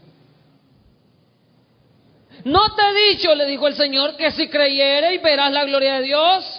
No 2.44 2.74
te 2.74 2.82
he 2.82 3.14
dicho, 3.14 3.34
le 3.34 3.46
dijo 3.46 3.66
el 3.66 3.74
Señor, 3.74 4.16
que 4.16 4.30
si 4.32 4.44
y 4.44 5.18
verás 5.18 5.52
la 5.52 5.64
gloria 5.64 5.94
de 5.94 6.02
Dios. 6.02 6.57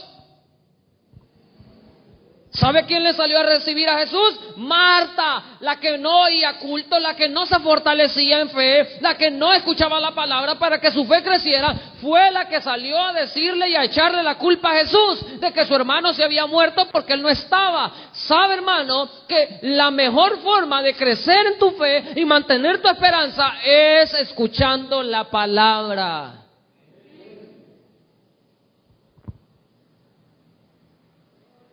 ¿Sabe 2.60 2.84
quién 2.86 3.03
le 3.03 3.14
salió 3.14 3.39
a 3.39 3.43
recibir 3.43 3.88
a 3.88 3.99
Jesús? 3.99 4.38
Marta, 4.57 5.43
la 5.62 5.78
que 5.78 5.97
no 5.97 6.24
oía 6.24 6.60
culto, 6.60 6.99
la 6.99 7.16
que 7.16 7.30
no 7.30 7.45
se 7.45 7.57
fortalecía 7.60 8.41
en 8.41 8.49
fe, 8.49 8.97
la 8.99 9.16
que 9.16 9.32
no 9.32 9.53
escuchaba 9.53 9.97
la 10.01 10.12
palabra 10.12 10.55
para 10.55 10.82
que 10.82 10.91
su 10.91 11.05
fe 11.05 11.24
creciera, 11.24 11.74
fue 12.01 12.30
la 12.32 12.49
que 12.49 12.62
salió 12.62 13.01
a 13.01 13.14
decirle 13.14 13.70
y 13.70 13.76
a 13.76 13.86
echarle 13.86 14.22
la 14.24 14.36
culpa 14.36 14.72
a 14.72 14.80
Jesús 14.80 15.39
de 15.39 15.53
que 15.53 15.66
su 15.66 15.74
hermano 15.74 16.14
se 16.14 16.22
había 16.22 16.47
muerto 16.47 16.89
porque 16.91 17.14
él 17.14 17.22
no 17.22 17.30
estaba. 17.30 17.93
¿Sabe, 18.12 18.55
hermano, 18.55 19.10
que 19.26 19.60
la 19.62 19.89
mejor 19.89 20.39
forma 20.39 20.82
de 20.82 20.95
crecer 20.95 21.47
en 21.47 21.60
tu 21.60 21.72
fe 21.72 22.12
y 22.16 22.26
mantener 22.26 22.82
tu 22.82 22.89
esperanza 22.89 23.53
es 23.64 24.14
escuchando 24.16 25.01
la 25.01 25.24
palabra? 25.26 26.49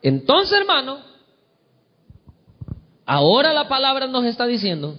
Entonces, 0.02 0.58
hermano, 0.58 0.98
ahora 3.04 3.52
la 3.52 3.68
palabra 3.68 4.06
nos 4.06 4.24
está 4.24 4.46
diciendo, 4.46 4.98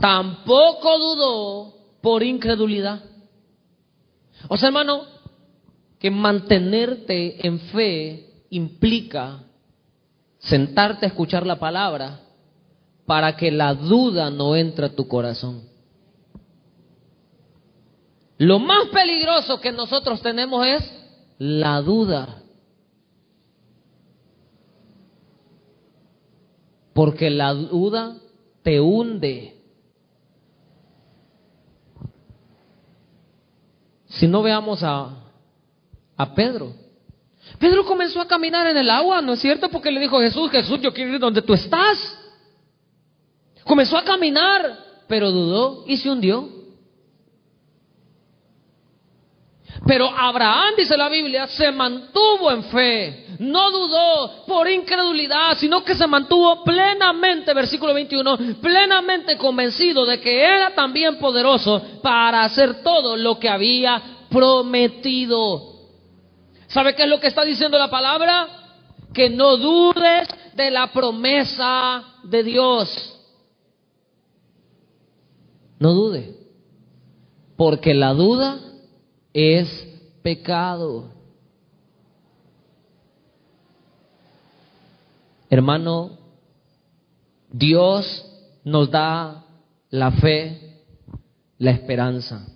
tampoco 0.00 0.98
dudó 0.98 1.74
por 2.00 2.22
incredulidad. 2.22 3.02
O 4.48 4.56
sea, 4.56 4.68
hermano, 4.68 5.02
que 5.98 6.10
mantenerte 6.10 7.46
en 7.46 7.58
fe 7.60 8.44
implica 8.50 9.44
sentarte 10.38 11.06
a 11.06 11.08
escuchar 11.08 11.44
la 11.46 11.58
palabra 11.58 12.20
para 13.06 13.36
que 13.36 13.50
la 13.50 13.74
duda 13.74 14.30
no 14.30 14.54
entre 14.54 14.86
a 14.86 14.94
tu 14.94 15.08
corazón. 15.08 15.62
Lo 18.38 18.60
más 18.60 18.86
peligroso 18.92 19.60
que 19.60 19.72
nosotros 19.72 20.22
tenemos 20.22 20.64
es 20.64 20.92
la 21.38 21.80
duda. 21.80 22.42
Porque 26.98 27.30
la 27.30 27.54
duda 27.54 28.16
te 28.64 28.80
hunde. 28.80 29.54
Si 34.08 34.26
no 34.26 34.42
veamos 34.42 34.82
a, 34.82 35.10
a 36.16 36.34
Pedro. 36.34 36.74
Pedro 37.60 37.84
comenzó 37.84 38.20
a 38.20 38.26
caminar 38.26 38.66
en 38.66 38.78
el 38.78 38.90
agua, 38.90 39.22
¿no 39.22 39.34
es 39.34 39.38
cierto? 39.38 39.68
Porque 39.68 39.92
le 39.92 40.00
dijo 40.00 40.20
Jesús, 40.20 40.50
Jesús, 40.50 40.80
yo 40.80 40.92
quiero 40.92 41.14
ir 41.14 41.20
donde 41.20 41.40
tú 41.40 41.54
estás. 41.54 42.18
Comenzó 43.62 43.96
a 43.96 44.02
caminar, 44.02 45.04
pero 45.06 45.30
dudó 45.30 45.84
y 45.86 45.98
se 45.98 46.10
hundió. 46.10 46.48
Pero 49.86 50.08
Abraham, 50.08 50.74
dice 50.76 50.96
la 50.96 51.08
Biblia, 51.08 51.46
se 51.46 51.70
mantuvo 51.70 52.50
en 52.50 52.64
fe, 52.64 53.26
no 53.38 53.70
dudó 53.70 54.44
por 54.46 54.68
incredulidad, 54.68 55.56
sino 55.56 55.84
que 55.84 55.94
se 55.94 56.06
mantuvo 56.06 56.64
plenamente, 56.64 57.54
versículo 57.54 57.94
21, 57.94 58.60
plenamente 58.60 59.36
convencido 59.36 60.04
de 60.04 60.20
que 60.20 60.42
era 60.42 60.74
también 60.74 61.18
poderoso 61.18 61.80
para 62.02 62.42
hacer 62.42 62.82
todo 62.82 63.16
lo 63.16 63.38
que 63.38 63.48
había 63.48 64.02
prometido. 64.28 65.74
¿Sabe 66.66 66.94
qué 66.94 67.04
es 67.04 67.08
lo 67.08 67.20
que 67.20 67.28
está 67.28 67.44
diciendo 67.44 67.78
la 67.78 67.88
palabra? 67.88 68.48
Que 69.14 69.30
no 69.30 69.56
dudes 69.56 70.28
de 70.54 70.70
la 70.70 70.92
promesa 70.92 72.04
de 72.24 72.42
Dios. 72.42 73.14
No 75.78 75.92
dude, 75.92 76.34
porque 77.56 77.94
la 77.94 78.12
duda 78.12 78.58
es 79.32 79.86
pecado. 80.22 81.12
Hermano, 85.50 86.18
Dios 87.50 88.24
nos 88.64 88.90
da 88.90 89.44
la 89.90 90.10
fe, 90.12 90.82
la 91.58 91.70
esperanza. 91.70 92.46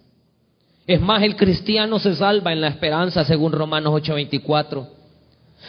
Es 0.87 1.01
más, 1.01 1.23
el 1.23 1.37
cristiano 1.37 1.99
se 1.99 2.15
salva 2.15 2.53
en 2.53 2.61
la 2.61 2.69
esperanza 2.69 3.25
según 3.25 3.53
Romanos 3.53 3.93
8:24. 3.95 4.87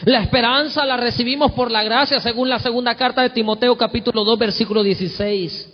La 0.06 0.22
esperanza 0.22 0.86
la 0.86 0.98
recibimos 0.98 1.52
por 1.52 1.70
la 1.70 1.84
gracia 1.84 2.20
según 2.20 2.50
la 2.50 2.60
segunda 2.60 2.96
carta 2.96 3.22
de 3.22 3.30
Timoteo 3.30 3.78
capítulo 3.78 4.24
2 4.24 4.40
versículo 4.40 4.84
16. 4.84 5.73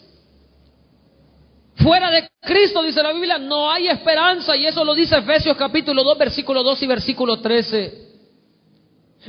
Fuera 1.81 2.11
de 2.11 2.29
Cristo, 2.41 2.83
dice 2.83 3.01
la 3.01 3.13
Biblia, 3.13 3.37
no 3.37 3.71
hay 3.71 3.87
esperanza 3.87 4.55
y 4.55 4.65
eso 4.65 4.83
lo 4.83 4.93
dice 4.93 5.17
Efesios 5.17 5.55
capítulo 5.55 6.03
2, 6.03 6.17
versículo 6.17 6.61
2 6.61 6.83
y 6.83 6.87
versículo 6.87 7.39
13. 7.39 8.09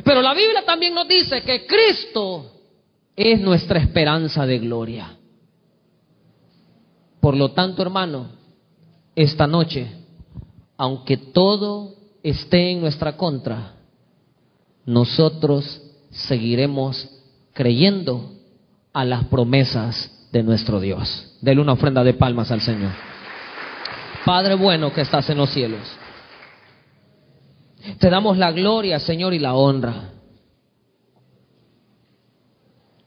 Pero 0.04 0.20
la 0.20 0.34
Biblia 0.34 0.64
también 0.64 0.94
nos 0.94 1.06
dice 1.06 1.42
que 1.42 1.66
Cristo 1.66 2.50
es 3.14 3.40
nuestra 3.40 3.78
esperanza 3.78 4.46
de 4.46 4.58
gloria. 4.58 5.16
Por 7.20 7.36
lo 7.36 7.52
tanto, 7.52 7.82
hermano, 7.82 8.30
esta 9.14 9.46
noche, 9.46 9.86
aunque 10.76 11.18
todo 11.18 11.94
esté 12.22 12.72
en 12.72 12.80
nuestra 12.80 13.16
contra, 13.16 13.74
nosotros 14.86 15.82
seguiremos 16.10 17.08
creyendo 17.52 18.32
a 18.92 19.04
las 19.04 19.24
promesas 19.26 20.19
de 20.32 20.42
nuestro 20.42 20.80
Dios. 20.80 21.36
Dele 21.40 21.60
una 21.60 21.72
ofrenda 21.72 22.04
de 22.04 22.14
palmas 22.14 22.50
al 22.50 22.60
Señor. 22.60 22.92
Padre 24.24 24.54
bueno 24.54 24.92
que 24.92 25.00
estás 25.00 25.28
en 25.30 25.38
los 25.38 25.50
cielos. 25.50 25.80
Te 27.98 28.10
damos 28.10 28.36
la 28.36 28.52
gloria, 28.52 28.98
Señor, 29.00 29.32
y 29.32 29.38
la 29.38 29.54
honra. 29.54 30.10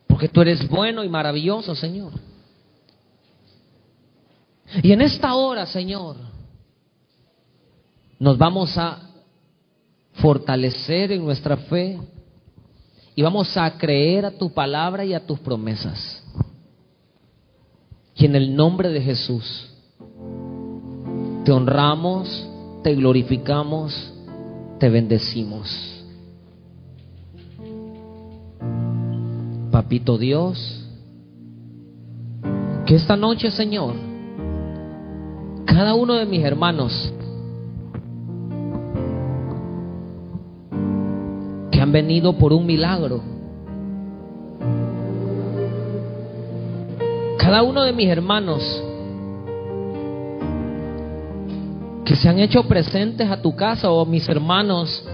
Porque 0.08 0.28
tú 0.28 0.42
eres 0.42 0.68
bueno 0.68 1.04
y 1.04 1.10
maravilloso, 1.10 1.76
Señor. 1.76 2.12
Y 4.82 4.92
en 4.92 5.02
esta 5.02 5.36
hora, 5.36 5.66
Señor, 5.66 6.18
nos 8.20 8.38
vamos 8.38 8.78
a 8.78 9.00
fortalecer 10.14 11.12
en 11.12 11.24
nuestra 11.24 11.58
fe 11.58 12.00
y 13.16 13.22
vamos 13.22 13.56
a 13.58 13.78
creer 13.78 14.26
a 14.26 14.32
tu 14.32 14.52
palabra 14.52 15.06
y 15.06 15.14
a 15.14 15.26
tus 15.26 15.40
promesas. 15.40 16.23
Y 18.16 18.26
en 18.26 18.36
el 18.36 18.56
nombre 18.56 18.90
de 18.90 19.02
Jesús 19.02 19.70
te 21.44 21.52
honramos, 21.52 22.48
te 22.84 22.96
glorificamos, 22.96 24.14
te 24.80 24.90
bendecimos. 24.90 26.06
Papito 29.72 30.18
Dios, 30.18 30.88
que 32.86 32.96
esta 32.96 33.18
noche, 33.18 33.50
Señor, 33.50 33.96
cada 35.66 35.96
uno 35.96 36.14
de 36.14 36.26
mis 36.26 36.44
hermanos 36.44 37.12
que 41.72 41.82
han 41.82 41.92
venido 41.92 42.38
por 42.38 42.54
un 42.54 42.66
milagro, 42.66 43.33
cada 47.38 47.64
uno 47.64 47.84
de 47.84 47.94
mis 47.94 48.08
hermanos 48.08 48.84
que 52.06 52.16
se 52.16 52.30
han 52.30 52.40
hecho 52.40 52.64
presentes 52.64 53.30
a 53.30 53.42
tu 53.42 53.56
casa 53.56 53.90
o 53.92 54.06
mis 54.06 54.28
hermanos 54.28 55.06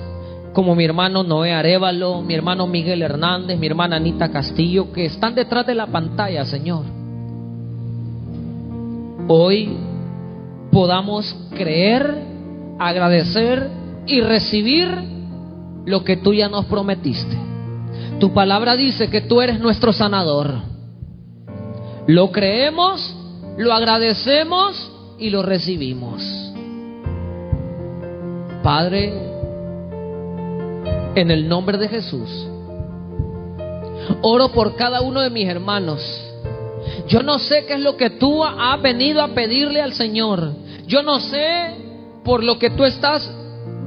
como 0.54 0.76
mi 0.76 0.84
hermano 0.84 1.24
Noé 1.24 1.54
Arevalo, 1.54 2.22
mi 2.22 2.34
hermano 2.34 2.68
Miguel 2.68 3.02
Hernández, 3.02 3.58
mi 3.60 3.68
hermana 3.68 3.98
Anita 3.98 4.32
Castillo, 4.32 4.92
que 4.92 5.06
están 5.06 5.36
detrás 5.36 5.66
de 5.66 5.76
la 5.76 5.88
pantalla, 5.88 6.44
Señor. 6.46 6.84
Hoy 9.28 9.70
podamos 10.72 11.36
creer, 11.56 12.24
agradecer 12.80 13.70
y 14.08 14.22
recibir 14.22 14.90
lo 15.86 16.04
que 16.04 16.18
tú 16.18 16.34
ya 16.34 16.50
nos 16.50 16.66
prometiste. 16.66 17.38
Tu 18.20 18.34
palabra 18.34 18.76
dice 18.76 19.10
que 19.10 19.22
tú 19.22 19.42
eres 19.42 19.60
nuestro 19.60 19.94
sanador. 19.94 20.69
Lo 22.10 22.32
creemos, 22.32 23.16
lo 23.56 23.72
agradecemos 23.72 24.92
y 25.20 25.30
lo 25.30 25.44
recibimos. 25.44 26.24
Padre, 28.64 29.14
en 31.14 31.30
el 31.30 31.48
nombre 31.48 31.78
de 31.78 31.88
Jesús, 31.88 32.48
oro 34.24 34.52
por 34.52 34.76
cada 34.76 35.02
uno 35.02 35.22
de 35.22 35.30
mis 35.30 35.48
hermanos. 35.48 36.02
Yo 37.08 37.22
no 37.22 37.38
sé 37.38 37.68
qué 37.68 37.76
es 37.76 37.80
lo 37.80 37.96
que 37.96 38.10
tú 38.10 38.44
has 38.44 38.82
venido 38.82 39.22
a 39.22 39.28
pedirle 39.28 39.80
al 39.80 39.94
Señor. 39.94 40.54
Yo 40.88 41.04
no 41.04 41.20
sé 41.20 41.76
por 42.24 42.44
lo 42.44 42.58
que 42.58 42.72
tú 42.72 42.86
estás 42.86 43.32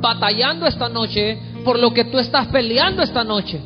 batallando 0.00 0.68
esta 0.68 0.88
noche, 0.88 1.40
por 1.64 1.76
lo 1.76 1.92
que 1.92 2.04
tú 2.04 2.20
estás 2.20 2.46
peleando 2.46 3.02
esta 3.02 3.24
noche. 3.24 3.60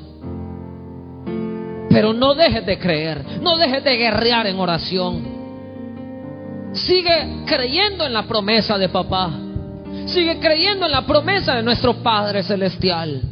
Pero 1.96 2.12
no 2.12 2.34
dejes 2.34 2.66
de 2.66 2.78
creer, 2.78 3.24
no 3.40 3.56
dejes 3.56 3.82
de 3.82 3.96
guerrear 3.96 4.46
en 4.46 4.60
oración. 4.60 5.22
Sigue 6.74 7.44
creyendo 7.46 8.04
en 8.04 8.12
la 8.12 8.24
promesa 8.24 8.76
de 8.76 8.90
papá. 8.90 9.30
Sigue 10.04 10.38
creyendo 10.38 10.84
en 10.84 10.92
la 10.92 11.06
promesa 11.06 11.54
de 11.54 11.62
nuestro 11.62 11.94
Padre 12.02 12.42
Celestial. 12.42 13.22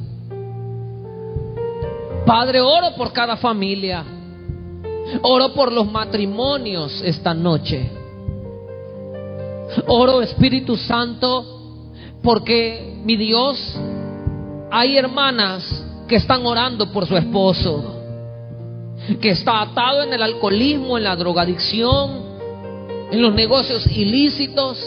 Padre, 2.24 2.62
oro 2.62 2.96
por 2.96 3.12
cada 3.12 3.36
familia. 3.36 4.02
Oro 5.20 5.52
por 5.52 5.70
los 5.70 5.92
matrimonios 5.92 7.02
esta 7.04 7.34
noche. 7.34 7.90
Oro 9.88 10.22
Espíritu 10.22 10.74
Santo 10.78 11.90
porque 12.22 12.98
mi 13.04 13.18
Dios, 13.18 13.78
hay 14.70 14.96
hermanas 14.96 15.84
que 16.08 16.16
están 16.16 16.46
orando 16.46 16.90
por 16.90 17.06
su 17.06 17.14
esposo, 17.14 17.93
que 19.20 19.30
está 19.30 19.62
atado 19.62 20.02
en 20.02 20.12
el 20.12 20.22
alcoholismo, 20.22 20.96
en 20.96 21.04
la 21.04 21.16
drogadicción, 21.16 22.22
en 23.10 23.22
los 23.22 23.34
negocios 23.34 23.86
ilícitos. 23.86 24.78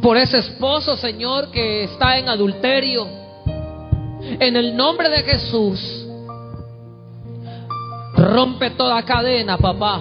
Por 0.00 0.16
ese 0.16 0.38
esposo, 0.38 0.96
Señor, 0.96 1.50
que 1.50 1.84
está 1.84 2.18
en 2.18 2.28
adulterio. 2.28 3.06
En 4.38 4.56
el 4.56 4.76
nombre 4.76 5.08
de 5.10 5.22
Jesús, 5.24 6.06
rompe 8.14 8.70
toda 8.70 9.02
cadena, 9.02 9.58
papá. 9.58 10.00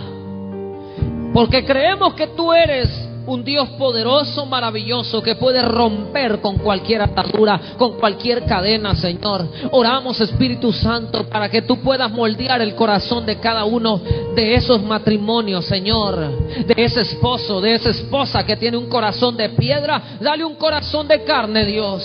Porque 1.34 1.66
creemos 1.66 2.14
que 2.14 2.28
tú 2.28 2.54
eres 2.54 2.90
un 3.26 3.44
Dios 3.44 3.70
poderoso, 3.78 4.46
maravilloso, 4.46 5.22
que 5.22 5.36
puede 5.36 5.62
romper 5.62 6.42
con 6.42 6.58
cualquier 6.58 7.02
atadura, 7.02 7.60
con 7.78 7.98
cualquier 7.98 8.46
cadena, 8.46 8.96
Señor. 8.96 9.46
Oramos, 9.72 10.20
Espíritu 10.20 10.72
Santo, 10.74 11.28
para 11.30 11.50
que 11.50 11.62
tú 11.62 11.78
puedas 11.78 12.12
moldear 12.12 12.62
el 12.62 12.76
corazón 12.76 13.26
de 13.26 13.40
cada 13.40 13.66
uno 13.66 14.02
de 14.36 14.56
esos 14.56 14.82
matrimonios, 14.84 15.66
Señor. 15.66 16.20
De 16.66 16.76
ese 16.78 17.02
esposo, 17.02 17.62
de 17.62 17.76
esa 17.76 17.90
esposa 17.90 18.46
que 18.46 18.58
tiene 18.58 18.78
un 18.78 18.90
corazón 18.90 19.38
de 19.38 19.50
piedra, 19.50 20.18
dale 20.20 20.44
un 20.44 20.56
corazón 20.56 21.08
de 21.08 21.24
carne, 21.24 21.66
Dios. 21.66 22.04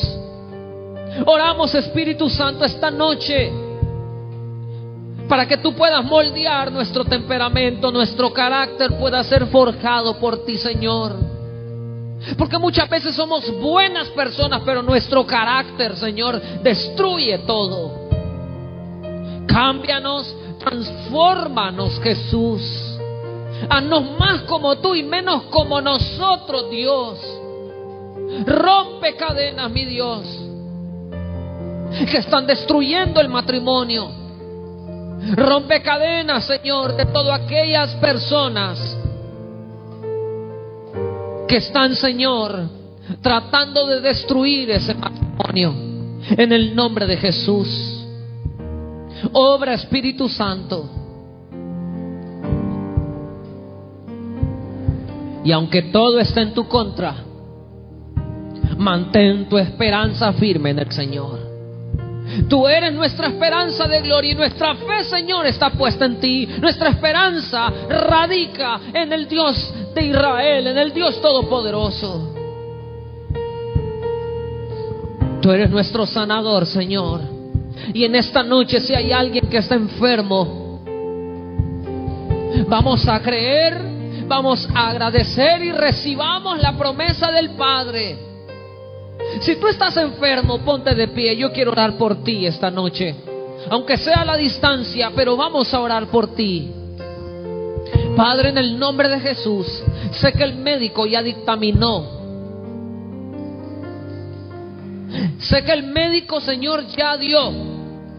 Oramos, 1.25 1.75
Espíritu 1.75 2.29
Santo, 2.29 2.65
esta 2.65 2.91
noche 2.91 3.66
para 5.29 5.47
que 5.47 5.57
tú 5.57 5.75
puedas 5.75 6.05
moldear 6.05 6.71
nuestro 6.71 7.05
temperamento, 7.05 7.91
nuestro 7.91 8.33
carácter 8.33 8.97
pueda 8.99 9.23
ser 9.25 9.47
forjado 9.47 10.19
por 10.19 10.45
ti, 10.45 10.57
Señor. 10.57 11.17
Porque 12.39 12.59
muchas 12.59 12.89
veces 12.89 13.15
somos 13.15 13.45
buenas 13.61 14.09
personas, 14.11 14.63
pero 14.65 14.83
nuestro 14.83 15.27
carácter, 15.27 15.97
Señor, 15.97 16.41
destruye 16.63 17.39
todo. 17.39 18.07
Cámbianos, 19.47 20.35
transfórmanos, 20.59 22.01
Jesús. 22.01 22.99
Haznos 23.69 24.19
más 24.19 24.43
como 24.43 24.77
tú 24.77 24.95
y 24.95 25.03
menos 25.03 25.45
como 25.45 25.81
nosotros, 25.81 26.71
Dios. 26.71 27.19
Rompe 28.45 29.15
cadenas, 29.17 29.71
mi 29.71 29.85
Dios, 29.85 30.27
que 32.11 32.19
están 32.19 32.47
destruyendo 32.47 33.21
el 33.21 33.29
matrimonio 33.29 34.26
Rompe 35.35 35.83
cadenas, 35.83 36.45
Señor, 36.45 36.97
de 36.97 37.07
todas 37.07 37.41
aquellas 37.41 37.95
personas 37.97 38.97
que 41.49 41.57
están, 41.57 41.95
Señor, 41.97 42.69
tratando 43.21 43.87
de 43.87 44.01
destruir 44.01 44.71
ese 44.71 44.95
matrimonio. 44.95 45.75
En 46.31 46.53
el 46.53 46.75
nombre 46.75 47.07
de 47.07 47.17
Jesús. 47.17 48.05
Obra 49.33 49.75
Espíritu 49.75 50.29
Santo. 50.29 50.91
Y 55.45 55.53
aunque 55.53 55.83
todo 55.83 56.19
está 56.19 56.43
en 56.43 56.53
tu 56.53 56.67
contra, 56.67 57.15
mantén 58.77 59.49
tu 59.49 59.57
esperanza 59.57 60.33
firme 60.33 60.71
en 60.71 60.81
el 60.81 60.91
Señor. 60.91 61.46
Tú 62.49 62.67
eres 62.67 62.93
nuestra 62.93 63.29
esperanza 63.29 63.87
de 63.87 64.01
gloria 64.01 64.33
y 64.33 64.35
nuestra 64.35 64.75
fe, 64.75 65.05
Señor, 65.05 65.47
está 65.47 65.71
puesta 65.71 66.05
en 66.05 66.19
ti. 66.19 66.47
Nuestra 66.61 66.91
esperanza 66.91 67.73
radica 67.89 68.81
en 68.93 69.13
el 69.13 69.29
Dios 69.29 69.73
de 69.95 70.07
Israel, 70.07 70.67
en 70.67 70.79
el 70.79 70.93
Dios 70.93 71.21
Todopoderoso. 71.21 72.35
Tú 75.41 75.53
eres 75.53 75.71
nuestro 75.71 76.07
sanador, 76.07 76.67
Señor. 76.67 77.21
Y 77.95 78.05
en 78.05 78.17
esta 78.17 78.43
noche, 78.43 78.81
si 78.81 78.95
hay 78.95 79.13
alguien 79.13 79.49
que 79.49 79.59
está 79.59 79.77
enfermo, 79.77 80.81
vamos 82.67 83.07
a 83.07 83.21
creer, 83.21 83.81
vamos 84.27 84.69
a 84.75 84.89
agradecer 84.89 85.63
y 85.63 85.73
recibamos 85.73 86.59
la 86.61 86.77
promesa 86.77 87.31
del 87.31 87.51
Padre 87.51 88.26
si 89.41 89.57
tú 89.57 89.69
estás 89.69 89.97
enfermo, 89.97 90.59
ponte 90.59 90.95
de 90.95 91.09
pie. 91.09 91.37
Yo 91.37 91.53
quiero 91.53 91.73
orar 91.73 91.97
por 91.97 92.23
ti 92.23 92.47
esta 92.47 92.71
noche. 92.71 93.15
Aunque 93.71 93.97
sea 93.97 94.23
a 94.23 94.25
la 94.25 94.37
distancia, 94.37 95.11
pero 95.15 95.37
vamos 95.37 95.73
a 95.75 95.81
orar 95.81 96.07
por 96.07 96.35
ti. 96.35 96.71
Padre, 98.17 98.51
en 98.51 98.59
el 98.59 98.79
nombre 98.79 99.09
de 99.09 99.21
Jesús, 99.21 99.67
sé 100.13 100.33
que 100.33 100.45
el 100.45 100.57
médico 100.57 101.07
ya 101.07 101.23
dictaminó. 101.23 102.17
Sé 105.39 105.63
que 105.65 105.73
el 105.73 105.85
médico, 105.85 106.41
Señor, 106.41 106.87
ya 106.87 107.17
dio 107.17 107.53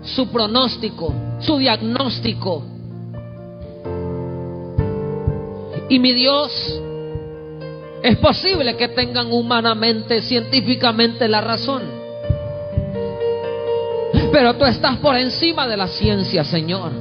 su 0.03 0.27
pronóstico, 0.29 1.13
su 1.39 1.57
diagnóstico. 1.57 2.63
Y 5.89 5.99
mi 5.99 6.13
Dios, 6.13 6.81
es 8.07 8.17
posible 8.19 8.77
que 8.77 8.87
tengan 8.87 9.31
humanamente, 9.31 10.21
científicamente 10.21 11.27
la 11.27 11.41
razón. 11.41 11.83
Pero 14.31 14.55
tú 14.55 14.63
estás 14.63 14.97
por 14.97 15.17
encima 15.17 15.67
de 15.67 15.75
la 15.75 15.87
ciencia, 15.87 16.45
Señor. 16.45 16.91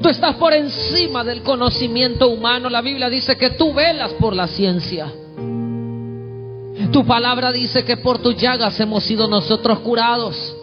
Tú 0.00 0.08
estás 0.08 0.36
por 0.36 0.54
encima 0.54 1.22
del 1.22 1.42
conocimiento 1.42 2.28
humano. 2.30 2.70
La 2.70 2.80
Biblia 2.80 3.10
dice 3.10 3.36
que 3.36 3.50
tú 3.50 3.74
velas 3.74 4.12
por 4.14 4.34
la 4.34 4.46
ciencia. 4.46 5.12
Tu 6.90 7.04
palabra 7.04 7.52
dice 7.52 7.84
que 7.84 7.98
por 7.98 8.20
tus 8.20 8.36
llagas 8.36 8.80
hemos 8.80 9.04
sido 9.04 9.28
nosotros 9.28 9.80
curados. 9.80 10.56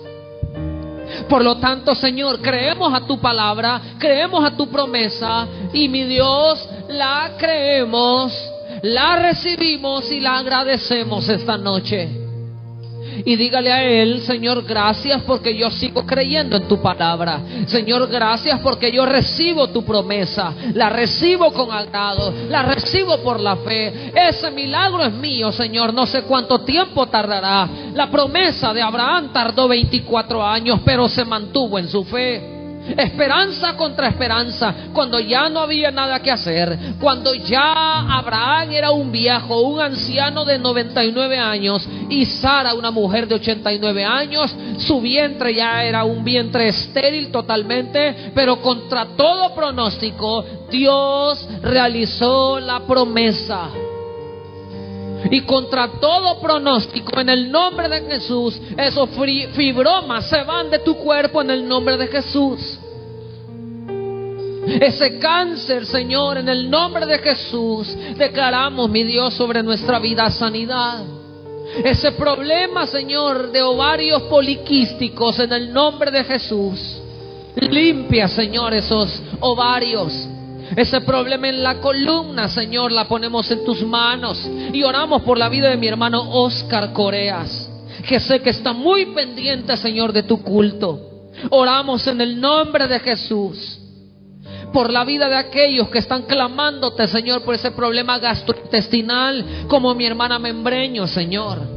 Por 1.30 1.44
lo 1.44 1.58
tanto, 1.58 1.94
Señor, 1.94 2.42
creemos 2.42 2.92
a 2.92 3.06
tu 3.06 3.20
palabra, 3.20 3.82
creemos 4.00 4.44
a 4.44 4.58
tu 4.58 4.68
promesa 4.68 5.48
y 5.74 5.88
mi 5.90 6.04
Dios, 6.06 6.68
la 6.90 7.34
creemos 7.38 8.34
la 8.84 9.15
recibimos 9.17 10.11
y 10.11 10.19
la 10.19 10.38
agradecemos 10.38 11.28
esta 11.30 11.57
noche. 11.57 12.28
Y 13.25 13.36
dígale 13.36 13.71
a 13.71 13.84
Él, 13.84 14.21
Señor, 14.21 14.63
gracias 14.63 15.23
porque 15.23 15.55
yo 15.55 15.71
sigo 15.71 16.05
creyendo 16.05 16.55
en 16.55 16.67
tu 16.67 16.82
palabra. 16.82 17.41
Señor, 17.67 18.07
gracias 18.09 18.59
porque 18.61 18.91
yo 18.91 19.05
recibo 19.05 19.67
tu 19.69 19.84
promesa. 19.84 20.53
La 20.73 20.89
recibo 20.89 21.51
con 21.51 21.71
agrado. 21.71 22.34
La 22.49 22.61
recibo 22.63 23.17
por 23.19 23.39
la 23.39 23.55
fe. 23.57 24.11
Ese 24.13 24.51
milagro 24.51 25.03
es 25.03 25.13
mío, 25.13 25.51
Señor. 25.51 25.93
No 25.93 26.05
sé 26.05 26.23
cuánto 26.23 26.59
tiempo 26.59 27.07
tardará. 27.07 27.67
La 27.93 28.09
promesa 28.09 28.73
de 28.73 28.82
Abraham 28.82 29.32
tardó 29.34 29.67
24 29.67 30.45
años, 30.45 30.82
pero 30.86 31.07
se 31.07 31.25
mantuvo 31.25 31.80
en 31.80 31.88
su 31.88 32.03
fe. 32.03 32.57
Esperanza 32.96 33.76
contra 33.76 34.08
esperanza, 34.08 34.74
cuando 34.94 35.20
ya 35.20 35.50
no 35.50 35.60
había 35.60 35.92
nada 35.92 36.20
que 36.22 36.32
hacer, 36.32 36.78
cuando 37.00 37.34
ya 37.34 38.00
Abraham 38.18 38.72
era 38.72 38.92
un 38.92 39.12
viejo, 39.12 39.62
un 39.62 39.82
anciano 39.82 40.46
de 40.46 40.60
99 40.60 41.38
años 41.38 41.88
y 42.10 42.26
Sara 42.26 42.74
una 42.74 42.92
mujer 42.92 43.28
de 43.28 43.36
89 43.36 44.04
años, 44.04 44.56
su 44.78 45.02
vientre 45.02 45.54
ya 45.54 45.84
era 45.84 46.04
un 46.04 46.24
vientre 46.24 46.68
estéril 46.68 47.32
totalmente, 47.32 48.32
pero 48.34 48.62
contra 48.62 49.06
todo 49.18 49.54
pronóstico 49.54 50.46
Dios 50.70 51.48
realizó 51.62 52.60
la 52.60 52.82
promesa. 52.82 53.87
Y 55.32 55.41
contra 55.41 55.88
todo 55.99 56.39
pronóstico, 56.39 57.19
en 57.19 57.30
el 57.30 57.51
nombre 57.51 57.89
de 57.89 58.01
Jesús, 58.01 58.59
esos 58.78 59.09
fibromas 59.53 60.30
se 60.30 60.43
van 60.43 60.69
de 60.69 60.80
tu 60.80 60.95
cuerpo 60.95 61.41
en 61.41 61.51
el 61.51 61.67
nombre 61.67 61.97
de 61.97 62.07
Jesús. 62.07 62.80
Ese 64.67 65.17
cáncer, 65.17 65.86
Señor, 65.86 66.38
en 66.38 66.49
el 66.49 66.69
nombre 66.69 67.05
de 67.05 67.19
Jesús, 67.19 67.95
declaramos, 68.17 68.89
mi 68.89 69.03
Dios, 69.03 69.34
sobre 69.34 69.63
nuestra 69.63 69.97
vida 69.99 70.30
sanidad. 70.30 71.03
Ese 71.84 72.11
problema, 72.13 72.86
Señor, 72.86 73.51
de 73.51 73.61
ovarios 73.61 74.23
poliquísticos, 74.23 75.39
en 75.39 75.53
el 75.53 75.73
nombre 75.73 76.11
de 76.11 76.23
Jesús. 76.23 77.01
Limpia, 77.55 78.28
Señor, 78.28 78.73
esos 78.73 79.21
ovarios. 79.39 80.28
Ese 80.76 81.01
problema 81.01 81.47
en 81.47 81.63
la 81.63 81.80
columna, 81.80 82.49
Señor, 82.49 82.91
la 82.91 83.07
ponemos 83.07 83.49
en 83.51 83.63
tus 83.63 83.84
manos 83.84 84.47
y 84.74 84.84
oramos 84.84 85.22
por 85.22 85.38
la 85.38 85.49
vida 85.49 85.70
de 85.70 85.78
mi 85.78 85.88
hermano 85.88 86.30
Oscar 86.30 86.93
Coreas, 86.93 87.70
que 88.07 88.20
sé 88.20 88.41
que 88.41 88.49
está 88.49 88.74
muy 88.74 89.07
pendiente, 89.07 89.76
Señor, 89.78 90.11
de 90.11 90.24
tu 90.24 90.41
culto. 90.43 90.99
Oramos 91.49 92.05
en 92.07 92.20
el 92.22 92.39
nombre 92.39 92.88
de 92.88 92.99
Jesús 92.99 93.80
por 94.74 94.91
la 94.91 95.05
vida 95.05 95.30
de 95.30 95.36
aquellos 95.36 95.89
que 95.89 95.99
están 95.99 96.24
clamándote, 96.24 97.07
Señor, 97.07 97.43
por 97.43 97.55
ese 97.55 97.72
problema 97.72 98.20
gastrointestinal, 98.20 99.65
como 99.68 99.95
mi 99.95 100.05
hermana 100.05 100.39
Membreño, 100.39 101.07
Señor. 101.07 101.76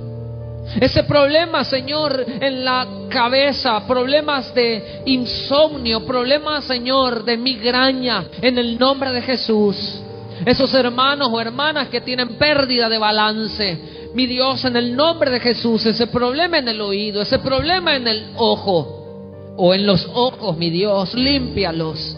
Ese 0.78 1.02
problema, 1.04 1.64
Señor, 1.64 2.24
en 2.40 2.64
la 2.64 2.86
cabeza, 3.08 3.86
problemas 3.86 4.54
de 4.54 5.02
insomnio, 5.06 6.06
problemas, 6.06 6.64
Señor, 6.64 7.24
de 7.24 7.36
migraña, 7.36 8.26
en 8.40 8.58
el 8.58 8.78
nombre 8.78 9.10
de 9.10 9.22
Jesús. 9.22 10.00
Esos 10.44 10.72
hermanos 10.74 11.28
o 11.32 11.40
hermanas 11.40 11.88
que 11.88 12.00
tienen 12.00 12.36
pérdida 12.36 12.88
de 12.88 12.98
balance, 12.98 13.78
mi 14.14 14.26
Dios, 14.26 14.64
en 14.64 14.76
el 14.76 14.94
nombre 14.94 15.30
de 15.30 15.40
Jesús, 15.40 15.84
ese 15.86 16.06
problema 16.06 16.58
en 16.58 16.68
el 16.68 16.80
oído, 16.80 17.20
ese 17.22 17.40
problema 17.40 17.96
en 17.96 18.06
el 18.06 18.30
ojo 18.36 19.54
o 19.56 19.74
en 19.74 19.86
los 19.86 20.08
ojos, 20.14 20.56
mi 20.56 20.70
Dios, 20.70 21.14
límpialos. 21.14 22.16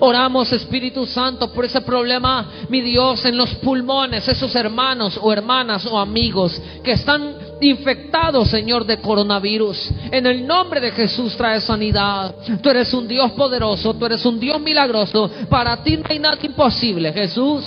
Oramos, 0.00 0.52
Espíritu 0.52 1.06
Santo, 1.06 1.52
por 1.52 1.64
ese 1.64 1.80
problema, 1.80 2.48
mi 2.68 2.80
Dios, 2.80 3.24
en 3.24 3.36
los 3.36 3.54
pulmones, 3.56 4.26
esos 4.28 4.54
hermanos 4.54 5.18
o 5.20 5.32
hermanas 5.32 5.86
o 5.86 5.98
amigos 5.98 6.60
que 6.82 6.92
están 6.92 7.34
infectados, 7.62 8.48
Señor, 8.48 8.84
de 8.84 8.98
coronavirus. 8.98 9.90
En 10.10 10.26
el 10.26 10.46
nombre 10.46 10.80
de 10.80 10.90
Jesús 10.92 11.36
trae 11.36 11.60
sanidad. 11.60 12.34
Tú 12.62 12.70
eres 12.70 12.92
un 12.94 13.06
Dios 13.08 13.32
poderoso, 13.32 13.94
tú 13.94 14.06
eres 14.06 14.24
un 14.24 14.38
Dios 14.38 14.60
milagroso. 14.60 15.30
Para 15.48 15.82
ti 15.82 15.96
no 15.96 16.04
hay 16.08 16.18
nada 16.18 16.38
imposible, 16.42 17.12
Jesús. 17.12 17.64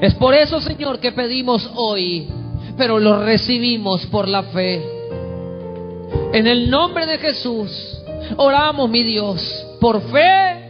Es 0.00 0.14
por 0.14 0.34
eso, 0.34 0.60
Señor, 0.60 0.98
que 0.98 1.12
pedimos 1.12 1.70
hoy, 1.74 2.26
pero 2.76 2.98
lo 2.98 3.22
recibimos 3.22 4.06
por 4.06 4.26
la 4.26 4.44
fe. 4.44 4.82
En 6.32 6.46
el 6.46 6.70
nombre 6.70 7.06
de 7.06 7.18
Jesús, 7.18 7.98
oramos, 8.36 8.88
mi 8.88 9.02
Dios, 9.02 9.66
por 9.80 10.00
fe. 10.10 10.69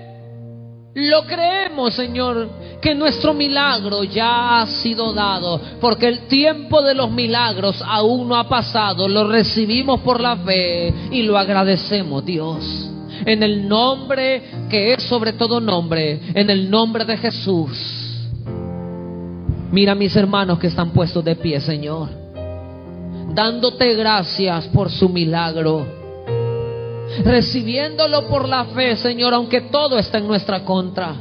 Lo 1.01 1.25
creemos, 1.25 1.95
Señor, 1.95 2.51
que 2.83 2.95
nuestro 2.95 3.33
milagro 3.33 4.05
ya 4.05 4.61
ha 4.61 4.67
sido 4.67 5.15
dado, 5.15 5.59
porque 5.81 6.07
el 6.09 6.27
tiempo 6.27 6.83
de 6.83 6.95
los 6.95 7.11
milagros 7.11 7.83
aún 7.87 8.29
no 8.29 8.37
ha 8.37 8.47
pasado. 8.47 9.09
Lo 9.09 9.27
recibimos 9.27 10.01
por 10.01 10.21
la 10.21 10.37
fe 10.37 10.93
y 11.11 11.23
lo 11.23 11.39
agradecemos, 11.39 12.23
Dios. 12.27 12.91
En 13.25 13.43
el 13.43 13.67
nombre 13.67 14.43
que 14.69 14.93
es 14.93 15.03
sobre 15.05 15.33
todo 15.33 15.59
nombre, 15.59 16.21
en 16.35 16.51
el 16.51 16.71
nombre 16.71 17.07
de 17.07 17.17
Jesús. 17.17 18.29
Mira 19.73 19.93
a 19.93 19.95
mis 19.95 20.15
hermanos 20.15 20.59
que 20.59 20.67
están 20.67 20.91
puestos 20.91 21.25
de 21.25 21.35
pie, 21.35 21.61
Señor, 21.61 22.11
dándote 23.33 23.95
gracias 23.95 24.67
por 24.69 24.91
su 24.91 25.09
milagro, 25.09 26.00
recibiéndolo 27.25 28.29
por 28.29 28.49
la 28.49 28.65
fe, 28.67 28.97
Señor, 28.97 29.35
aunque 29.35 29.63
todo 29.63 29.99
está 29.99 30.19
en 30.19 30.27
nuestra 30.27 30.65
contra. 30.65 31.15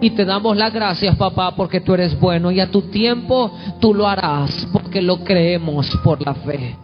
Y 0.00 0.10
te 0.10 0.24
damos 0.24 0.56
las 0.56 0.72
gracias, 0.72 1.16
papá, 1.16 1.54
porque 1.54 1.80
tú 1.80 1.92
eres 1.92 2.18
bueno 2.18 2.50
y 2.50 2.60
a 2.60 2.70
tu 2.70 2.82
tiempo 2.82 3.52
tú 3.80 3.92
lo 3.92 4.08
harás, 4.08 4.66
porque 4.72 5.02
lo 5.02 5.18
creemos 5.24 5.90
por 6.02 6.24
la 6.24 6.34
fe. 6.34 6.76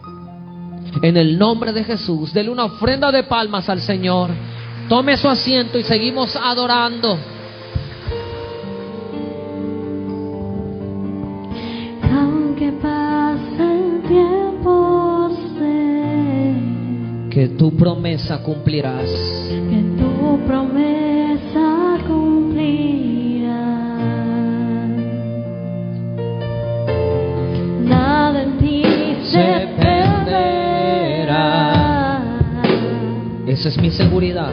En 1.01 1.17
el 1.17 1.37
nombre 1.37 1.73
de 1.73 1.83
Jesús, 1.83 2.33
dele 2.33 2.49
una 2.49 2.65
ofrenda 2.65 3.11
de 3.11 3.23
palmas 3.23 3.69
al 3.69 3.81
Señor. 3.81 4.29
Tome 4.87 5.17
su 5.17 5.27
asiento 5.27 5.77
y 5.77 5.83
seguimos 5.83 6.35
adorando. 6.35 7.17
Que 17.37 17.49
tu 17.49 17.69
promesa 17.77 18.41
cumplirás. 18.41 19.11
Que 19.69 19.83
tu 19.99 20.39
promesa 20.47 21.99
cumplirá. 22.07 23.61
Nada 27.83 28.41
en 28.41 28.57
ti 28.57 28.81
se 29.21 29.67
perderá. 29.77 30.55
Esa 33.45 33.69
es 33.69 33.77
mi 33.77 33.91
seguridad. 33.91 34.51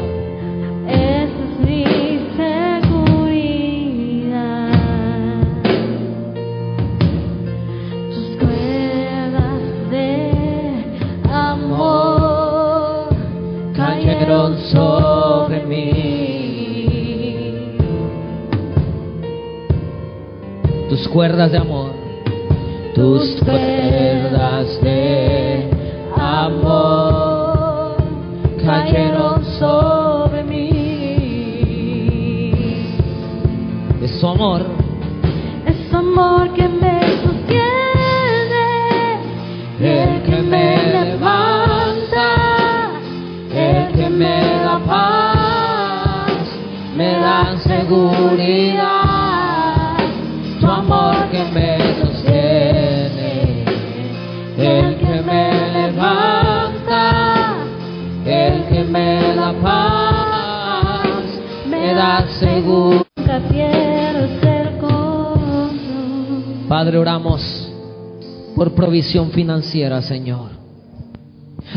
Financiera, 69.30 70.02
Señor. 70.02 70.50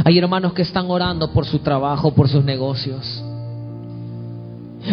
Hay 0.04 0.18
hermanos 0.18 0.54
que 0.54 0.64
están 0.64 0.90
orando 0.90 1.32
por 1.32 1.46
su 1.46 1.60
trabajo, 1.60 2.12
por 2.14 2.28
sus 2.28 2.44
negocios. 2.44 3.24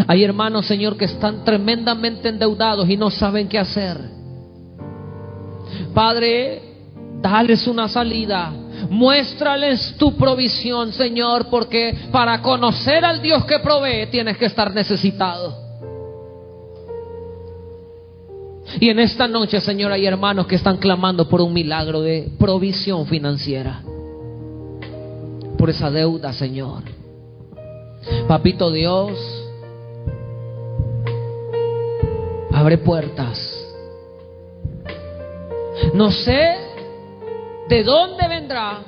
Hay 0.07 0.25
hermanos, 0.25 0.67
Señor, 0.67 0.97
que 0.97 1.07
están 1.07 1.45
tremendamente 1.45 2.29
endeudados 2.29 2.89
y 2.89 2.97
no 2.97 3.11
saben 3.11 3.49
qué 3.49 3.59
hacer. 3.59 3.99
Padre, 5.95 6.63
dales 7.21 7.67
una 7.67 7.89
salida. 7.89 8.53
Muéstrales 8.91 9.95
tu 9.99 10.17
provisión, 10.17 10.93
Señor, 10.93 11.49
porque 11.49 12.09
para 12.13 12.43
conocer 12.43 13.05
al 13.05 13.23
Dios 13.23 13.45
que 13.47 13.61
provee 13.61 14.07
tienes 14.11 14.37
que 14.37 14.47
estar 14.47 14.75
necesitado. 14.75 15.64
Y 18.81 18.89
en 18.89 18.99
esta 18.99 19.29
noche, 19.29 19.61
Señor, 19.61 19.93
hay 19.93 20.07
hermanos 20.07 20.47
que 20.47 20.57
están 20.57 20.79
clamando 20.79 21.29
por 21.29 21.41
un 21.41 21.53
milagro 21.53 22.01
de 22.01 22.29
provisión 22.39 23.07
financiera. 23.07 23.83
Por 25.57 25.71
esa 25.71 25.91
deuda, 25.91 26.33
Señor. 26.33 26.83
Papito 28.29 28.71
Dios, 28.71 29.13
abre 32.53 32.79
puertas. 32.79 33.51
No 35.95 36.11
sé 36.11 36.57
de 37.69 37.83
dónde 37.83 38.29
vendrá, 38.29 38.81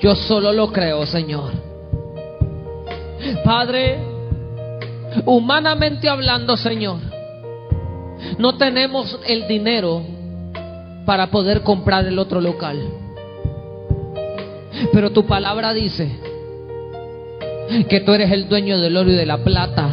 yo 0.00 0.14
solo 0.14 0.52
lo 0.52 0.72
creo, 0.72 1.06
Señor. 1.06 1.52
Padre, 3.44 3.98
humanamente 5.24 6.08
hablando, 6.08 6.56
Señor, 6.56 6.98
no 8.38 8.56
tenemos 8.56 9.18
el 9.26 9.46
dinero 9.46 10.02
para 11.04 11.30
poder 11.30 11.62
comprar 11.62 12.06
el 12.06 12.18
otro 12.18 12.40
local. 12.40 12.78
Pero 14.92 15.10
tu 15.10 15.26
palabra 15.26 15.72
dice 15.72 16.10
que 17.88 18.00
tú 18.00 18.12
eres 18.12 18.30
el 18.32 18.48
dueño 18.48 18.80
del 18.80 18.96
oro 18.96 19.10
y 19.10 19.14
de 19.14 19.26
la 19.26 19.38
plata. 19.38 19.90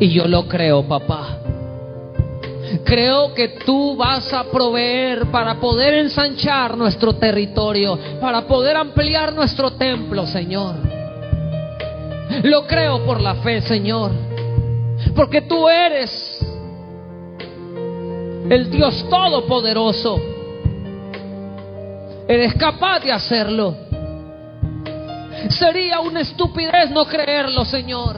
Y 0.00 0.10
yo 0.10 0.26
lo 0.28 0.46
creo, 0.46 0.86
papá. 0.86 1.38
Creo 2.84 3.34
que 3.34 3.48
tú 3.64 3.96
vas 3.96 4.32
a 4.32 4.44
proveer 4.44 5.26
para 5.30 5.58
poder 5.58 5.94
ensanchar 5.94 6.76
nuestro 6.76 7.14
territorio, 7.14 7.98
para 8.20 8.46
poder 8.46 8.76
ampliar 8.76 9.32
nuestro 9.32 9.72
templo, 9.72 10.26
Señor. 10.26 10.76
Lo 12.42 12.66
creo 12.66 13.04
por 13.04 13.20
la 13.20 13.36
fe, 13.36 13.62
Señor. 13.62 14.12
Porque 15.14 15.42
tú 15.42 15.68
eres 15.68 16.27
el 18.50 18.70
Dios 18.70 19.06
Todopoderoso. 19.10 20.20
Eres 22.26 22.54
capaz 22.54 23.00
de 23.00 23.12
hacerlo. 23.12 23.74
Sería 25.50 26.00
una 26.00 26.20
estupidez 26.20 26.90
no 26.90 27.04
creerlo, 27.06 27.64
Señor. 27.64 28.16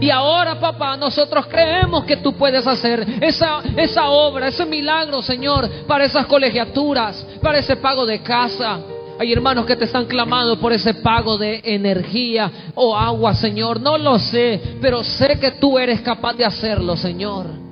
Y 0.00 0.10
ahora, 0.10 0.58
papá, 0.58 0.96
nosotros 0.96 1.46
creemos 1.46 2.04
que 2.04 2.16
tú 2.16 2.32
puedes 2.34 2.66
hacer 2.66 3.06
esa, 3.20 3.62
esa 3.76 4.08
obra, 4.08 4.48
ese 4.48 4.64
milagro, 4.64 5.22
Señor, 5.22 5.68
para 5.86 6.04
esas 6.04 6.26
colegiaturas, 6.26 7.26
para 7.42 7.58
ese 7.58 7.76
pago 7.76 8.06
de 8.06 8.20
casa. 8.22 8.80
Hay 9.18 9.32
hermanos 9.32 9.66
que 9.66 9.76
te 9.76 9.84
están 9.84 10.06
clamando 10.06 10.58
por 10.58 10.72
ese 10.72 10.94
pago 10.94 11.38
de 11.38 11.60
energía 11.64 12.50
o 12.74 12.96
agua, 12.96 13.34
Señor. 13.34 13.80
No 13.80 13.98
lo 13.98 14.18
sé, 14.18 14.60
pero 14.80 15.04
sé 15.04 15.38
que 15.38 15.52
tú 15.52 15.78
eres 15.78 16.00
capaz 16.00 16.34
de 16.34 16.44
hacerlo, 16.44 16.96
Señor. 16.96 17.63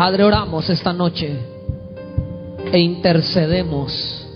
Padre, 0.00 0.24
oramos 0.24 0.66
esta 0.70 0.94
noche 0.94 1.38
e 2.72 2.78
intercedemos 2.78 4.26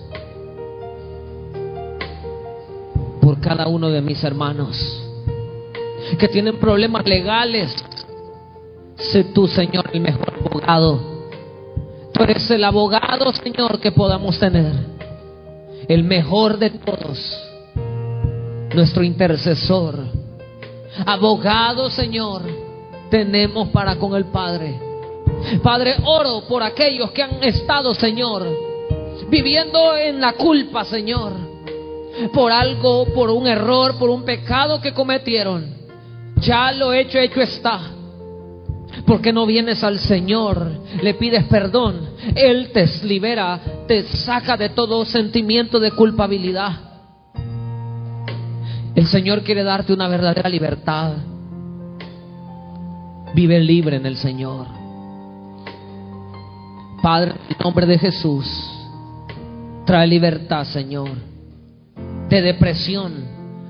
por 3.23 3.41
cada 3.41 3.67
uno 3.67 3.89
de 3.89 4.03
mis 4.03 4.23
hermanos 4.23 4.77
que 6.19 6.29
tienen 6.29 6.59
problemas 6.59 7.07
legales. 7.07 7.75
Sé 8.97 9.25
tú, 9.25 9.47
Señor, 9.47 9.89
el 9.95 10.03
mejor 10.03 10.35
abogado. 10.39 11.01
Tú 12.12 12.23
eres 12.25 12.51
el 12.51 12.62
abogado, 12.62 13.33
Señor, 13.33 13.81
que 13.81 13.91
podamos 13.91 14.39
tener. 14.39 14.71
El 15.89 16.05
mejor 16.05 16.59
de 16.59 16.69
todos. 16.69 17.43
Nuestro 18.75 19.03
intercesor. 19.03 19.99
Abogado, 21.07 21.89
Señor, 21.89 22.43
tenemos 23.09 23.69
para 23.69 23.97
con 23.97 24.15
el 24.15 24.27
Padre. 24.27 24.93
Padre, 25.62 25.97
oro 26.05 26.45
por 26.49 26.62
aquellos 26.62 27.11
que 27.11 27.22
han 27.22 27.43
estado, 27.43 27.95
Señor, 27.95 28.47
viviendo 29.29 29.97
en 29.97 30.20
la 30.20 30.33
culpa, 30.33 30.85
Señor 30.85 31.55
por 32.33 32.53
algo, 32.53 33.07
por 33.14 33.31
un 33.31 33.47
error, 33.47 33.97
por 33.99 34.11
un 34.11 34.25
pecado 34.25 34.81
que 34.81 34.93
cometieron. 34.93 35.75
Ya 36.41 36.72
lo 36.72 36.93
hecho, 36.93 37.18
hecho 37.18 37.41
está. 37.41 37.91
Porque 39.07 39.33
no 39.33 39.45
vienes 39.45 39.83
al 39.83 39.99
Señor, 39.99 40.70
le 41.03 41.14
pides 41.14 41.45
perdón, 41.45 42.11
Él 42.35 42.70
te 42.72 42.87
libera, 43.05 43.61
te 43.89 44.05
saca 44.05 44.57
de 44.57 44.68
todo 44.70 45.05
sentimiento 45.05 45.81
de 45.81 45.91
culpabilidad. 45.91 46.72
El 48.95 49.07
Señor 49.09 49.43
quiere 49.43 49.64
darte 49.64 49.93
una 49.93 50.07
verdadera 50.07 50.49
libertad. 50.49 51.14
Vive 53.35 53.59
libre 53.59 53.97
en 53.97 54.07
el 54.07 54.16
Señor. 54.16 54.84
Padre, 57.05 57.35
en 57.51 57.57
nombre 57.63 57.85
de 57.85 57.99
Jesús, 57.99 58.47
trae 59.85 60.07
libertad, 60.07 60.65
Señor 60.65 61.11
de 62.29 62.43
depresión, 62.43 63.13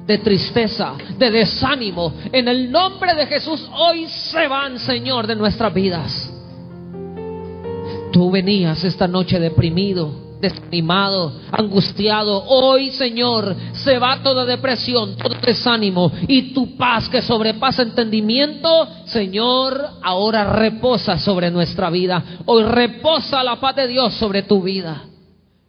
de 0.07 0.19
tristeza, 0.19 0.95
de 1.19 1.31
desánimo. 1.31 2.13
En 2.33 2.49
el 2.49 2.71
nombre 2.71 3.15
de 3.15 3.27
Jesús 3.27 3.69
hoy 3.75 4.07
se 4.09 4.47
van, 4.49 4.79
Señor, 4.79 5.27
de 5.27 5.37
nuestras 5.37 5.73
vidas. 5.75 6.33
Tú 8.13 8.31
venías 8.31 8.85
esta 8.85 9.09
noche 9.09 9.41
deprimido, 9.41 10.24
desanimado, 10.49 11.33
angustiado. 11.51 12.45
Hoy, 12.47 12.91
Señor, 12.91 13.55
se 13.73 13.99
va 13.99 14.23
toda 14.23 14.45
depresión, 14.45 15.17
todo 15.17 15.35
desánimo 15.45 16.13
y 16.29 16.53
tu 16.53 16.77
paz 16.77 17.09
que 17.09 17.23
sobrepasa 17.23 17.83
entendimiento, 17.83 18.69
Señor, 19.07 19.81
ahora 20.03 20.45
reposa 20.53 21.19
sobre 21.19 21.51
nuestra 21.51 21.91
vida. 21.91 22.23
Hoy 22.45 22.65
reposa 22.65 23.43
la 23.43 23.57
paz 23.57 23.77
de 23.77 23.89
Dios 23.89 24.15
sobre 24.15 24.43
tu 24.43 24.63
vida. 24.63 25.05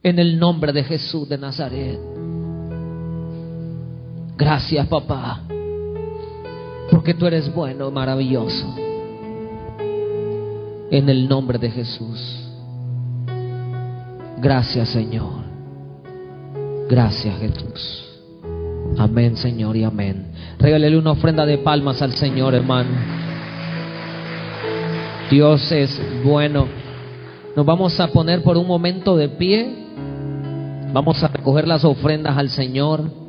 En 0.04 0.20
el 0.20 0.38
nombre 0.38 0.72
de 0.72 0.84
Jesús 0.84 1.28
de 1.28 1.38
Nazaret. 1.38 2.00
Gracias, 4.38 4.86
papá. 4.88 5.42
Porque 6.92 7.14
tú 7.14 7.26
eres 7.26 7.52
bueno, 7.54 7.90
maravilloso. 7.90 8.76
En 10.92 11.10
el 11.10 11.28
nombre 11.28 11.58
de 11.58 11.72
Jesús. 11.72 12.45
Gracias, 14.38 14.90
Señor. 14.90 15.46
Gracias, 16.90 17.38
Jesús. 17.40 18.06
Amén, 18.98 19.36
Señor, 19.38 19.76
y 19.76 19.84
amén. 19.84 20.28
Regálele 20.60 20.98
una 20.98 21.12
ofrenda 21.12 21.46
de 21.46 21.58
palmas 21.58 22.02
al 22.02 22.14
Señor, 22.14 22.54
hermano. 22.54 22.90
Dios 25.30 25.72
es 25.72 26.00
bueno. 26.24 26.68
Nos 27.56 27.66
vamos 27.66 28.00
a 28.00 28.08
poner 28.08 28.44
por 28.44 28.58
un 28.58 28.68
momento 28.68 29.16
de 29.16 29.30
pie. 29.30 29.86
Vamos 30.94 31.24
a 31.24 31.28
recoger 31.28 31.68
las 31.68 31.84
ofrendas 31.84 32.38
al 32.38 32.50
Señor. 32.50 33.26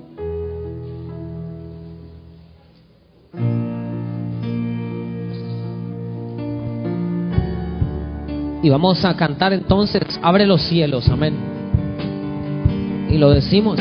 Y 8.66 8.68
vamos 8.68 9.04
a 9.04 9.14
cantar 9.14 9.52
entonces, 9.52 10.02
abre 10.22 10.44
los 10.44 10.60
cielos, 10.62 11.08
amén. 11.08 11.34
Y 13.08 13.16
lo 13.16 13.30
decimos. 13.30 13.78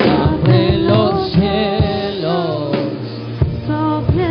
Abre 0.00 0.78
los 0.78 1.32
cielos, 1.32 2.70
sobre 3.66 4.24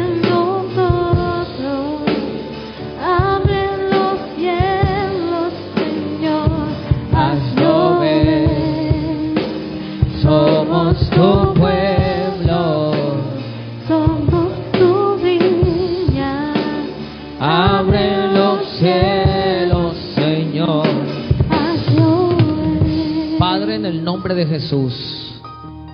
Padre, 23.40 23.76
en 23.76 23.86
el 23.86 24.04
nombre 24.04 24.34
de 24.36 24.46
Jesús, 24.46 25.42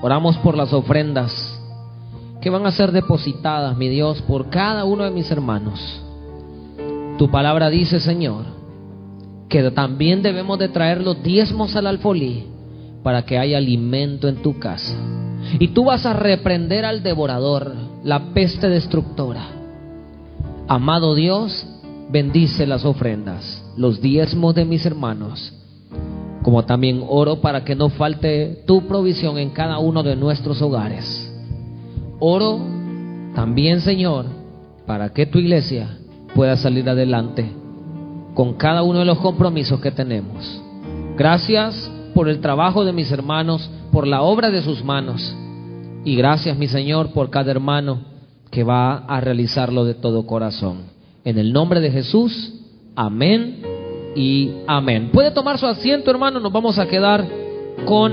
oramos 0.02 0.38
por 0.38 0.56
las 0.56 0.72
ofrendas 0.74 1.60
que 2.42 2.50
van 2.50 2.66
a 2.66 2.72
ser 2.72 2.92
depositadas, 2.92 3.76
mi 3.76 3.90
Dios, 3.90 4.22
por 4.22 4.50
cada 4.50 4.86
uno 4.86 5.04
de 5.04 5.12
mis 5.12 5.30
hermanos. 5.30 6.02
Tu 7.18 7.30
palabra 7.30 7.70
dice, 7.70 8.00
Señor, 8.00 8.46
que 9.50 9.72
también 9.72 10.22
debemos 10.22 10.58
de 10.60 10.70
traer 10.70 11.02
los 11.02 11.22
diezmos 11.22 11.76
al 11.76 11.88
alfolí 11.88 12.46
para 13.04 13.26
que 13.26 13.38
haya 13.38 13.58
alimento 13.58 14.28
en 14.28 14.42
tu 14.42 14.60
casa. 14.60 14.96
Y 15.60 15.70
tú 15.70 15.86
vas 15.86 16.06
a 16.06 16.14
reprender 16.14 16.86
al 16.86 17.02
devorador, 17.02 17.74
la 18.04 18.34
peste 18.34 18.70
destructora. 18.70 19.48
Amado 20.68 21.16
Dios, 21.16 21.66
bendice 22.12 22.68
las 22.68 22.86
ofrendas, 22.86 23.59
los 23.78 24.02
diezmos 24.02 24.56
de 24.56 24.66
mis 24.66 24.86
hermanos, 24.86 25.54
como 26.44 26.66
también 26.66 27.04
oro 27.08 27.42
para 27.42 27.64
que 27.64 27.76
no 27.76 27.90
falte 27.90 28.64
tu 28.66 28.88
provisión 28.88 29.38
en 29.38 29.50
cada 29.50 29.80
uno 29.80 30.04
de 30.04 30.16
nuestros 30.16 30.62
hogares. 30.62 31.26
Oro 32.20 32.60
también, 33.36 33.82
Señor, 33.82 34.26
para 34.86 35.14
que 35.14 35.26
tu 35.26 35.40
iglesia 35.40 35.98
pueda 36.36 36.58
salir 36.58 36.90
adelante 36.90 37.50
con 38.34 38.54
cada 38.54 38.84
uno 38.84 39.00
de 39.00 39.06
los 39.06 39.20
compromisos 39.20 39.80
que 39.82 39.92
tenemos. 39.92 40.62
Gracias 41.18 41.92
por 42.14 42.30
el 42.30 42.40
trabajo 42.40 42.86
de 42.86 42.94
mis 42.94 43.12
hermanos, 43.12 43.70
por 43.92 44.08
la 44.08 44.22
obra 44.22 44.50
de 44.50 44.62
sus 44.62 44.84
manos. 44.84 45.36
Y 46.06 46.16
gracias, 46.16 46.58
mi 46.58 46.68
Señor, 46.68 47.12
por 47.12 47.30
cada 47.30 47.52
hermano 47.52 48.00
que 48.52 48.64
va 48.64 48.98
a 48.98 49.22
realizarlo 49.22 49.86
de 49.86 49.94
todo 49.94 50.26
corazón. 50.26 50.84
En 51.24 51.38
el 51.38 51.54
nombre 51.54 51.82
de 51.82 51.92
Jesús, 51.92 52.54
amén 53.00 53.62
y 54.14 54.52
amén. 54.68 55.10
Puede 55.14 55.32
tomar 55.32 55.58
su 55.58 55.66
asiento, 55.66 56.12
hermano. 56.12 56.40
Nos 56.42 56.52
vamos 56.52 56.78
a 56.78 56.88
quedar 56.88 57.26
con 57.86 58.12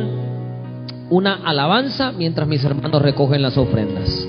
una 1.11 1.35
alabanza 1.45 2.13
mientras 2.13 2.47
mis 2.47 2.65
hermanos 2.65 3.03
recogen 3.03 3.43
las 3.43 3.59
ofrendas. 3.59 4.26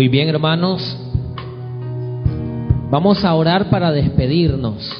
Muy 0.00 0.08
bien, 0.08 0.30
hermanos. 0.30 0.96
Vamos 2.90 3.22
a 3.22 3.34
orar 3.34 3.68
para 3.68 3.92
despedirnos. 3.92 4.90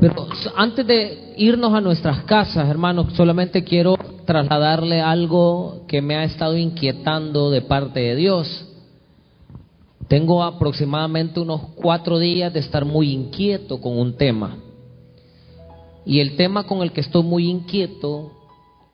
Pero 0.00 0.28
antes 0.54 0.86
de 0.86 1.34
irnos 1.36 1.74
a 1.74 1.80
nuestras 1.80 2.22
casas, 2.22 2.68
hermanos, 2.68 3.14
solamente 3.14 3.64
quiero 3.64 3.96
trasladarle 4.24 5.00
algo 5.00 5.82
que 5.88 6.00
me 6.00 6.14
ha 6.14 6.22
estado 6.22 6.56
inquietando 6.56 7.50
de 7.50 7.62
parte 7.62 7.98
de 7.98 8.14
Dios. 8.14 8.64
Tengo 10.06 10.44
aproximadamente 10.44 11.40
unos 11.40 11.62
cuatro 11.74 12.20
días 12.20 12.52
de 12.52 12.60
estar 12.60 12.84
muy 12.84 13.10
inquieto 13.10 13.80
con 13.80 13.98
un 13.98 14.16
tema. 14.16 14.56
Y 16.06 16.20
el 16.20 16.36
tema 16.36 16.62
con 16.62 16.82
el 16.82 16.92
que 16.92 17.00
estoy 17.00 17.24
muy 17.24 17.50
inquieto, 17.50 18.37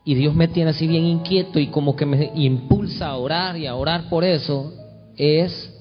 y 0.04 0.14
Dios 0.14 0.34
me 0.34 0.48
tiene 0.48 0.70
así 0.70 0.86
bien 0.86 1.04
inquieto 1.04 1.58
y 1.58 1.68
como 1.68 1.96
que 1.96 2.04
me 2.04 2.30
impulsa 2.34 3.08
a 3.08 3.16
orar 3.16 3.56
y 3.56 3.66
a 3.66 3.74
orar 3.74 4.08
por 4.10 4.22
eso, 4.22 4.72
es 5.16 5.72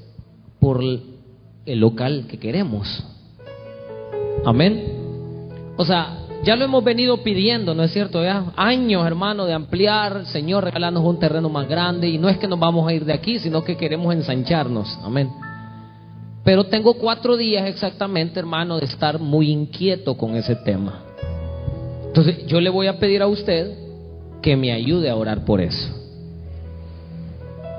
por 0.60 0.82
el 0.82 1.80
local 1.80 2.26
que 2.30 2.40
queremos. 2.40 3.04
Amén. 4.46 4.84
O 5.76 5.84
sea, 5.84 6.20
ya 6.44 6.56
lo 6.56 6.66
hemos 6.66 6.84
venido 6.84 7.24
pidiendo, 7.24 7.74
¿no 7.74 7.84
es 7.84 7.92
cierto? 7.92 8.24
Ya 8.24 8.54
años, 8.56 9.06
hermano, 9.06 9.46
de 9.46 9.54
ampliar, 9.54 10.26
Señor, 10.28 10.64
regalarnos 10.64 11.04
un 11.04 11.20
terreno 11.20 11.50
más 11.50 11.68
grande. 11.68 12.08
Y 12.08 12.18
no 12.18 12.30
es 12.30 12.38
que 12.38 12.48
nos 12.48 12.60
vamos 12.60 12.88
a 12.88 12.94
ir 12.94 13.04
de 13.04 13.14
aquí, 13.14 13.40
sino 13.40 13.64
que 13.64 13.76
queremos 13.76 14.14
ensancharnos. 14.14 15.00
Amén. 15.04 15.30
Pero 16.44 16.66
tengo 16.66 16.94
cuatro 16.96 17.38
días 17.38 17.68
exactamente, 17.68 18.40
hermano, 18.40 18.78
de 18.78 18.86
estar 18.86 19.20
muy 19.20 19.50
inquieto 19.50 20.16
con 20.16 20.36
ese 20.36 20.56
tema. 20.56 21.02
Entonces, 22.08 22.46
yo 22.46 22.62
le 22.62 22.70
voy 22.70 22.88
a 22.88 23.00
pedir 23.00 23.22
a 23.22 23.28
usted 23.28 23.83
que 24.44 24.56
me 24.56 24.72
ayude 24.72 25.10
a 25.10 25.16
orar 25.16 25.44
por 25.46 25.60
eso. 25.62 25.90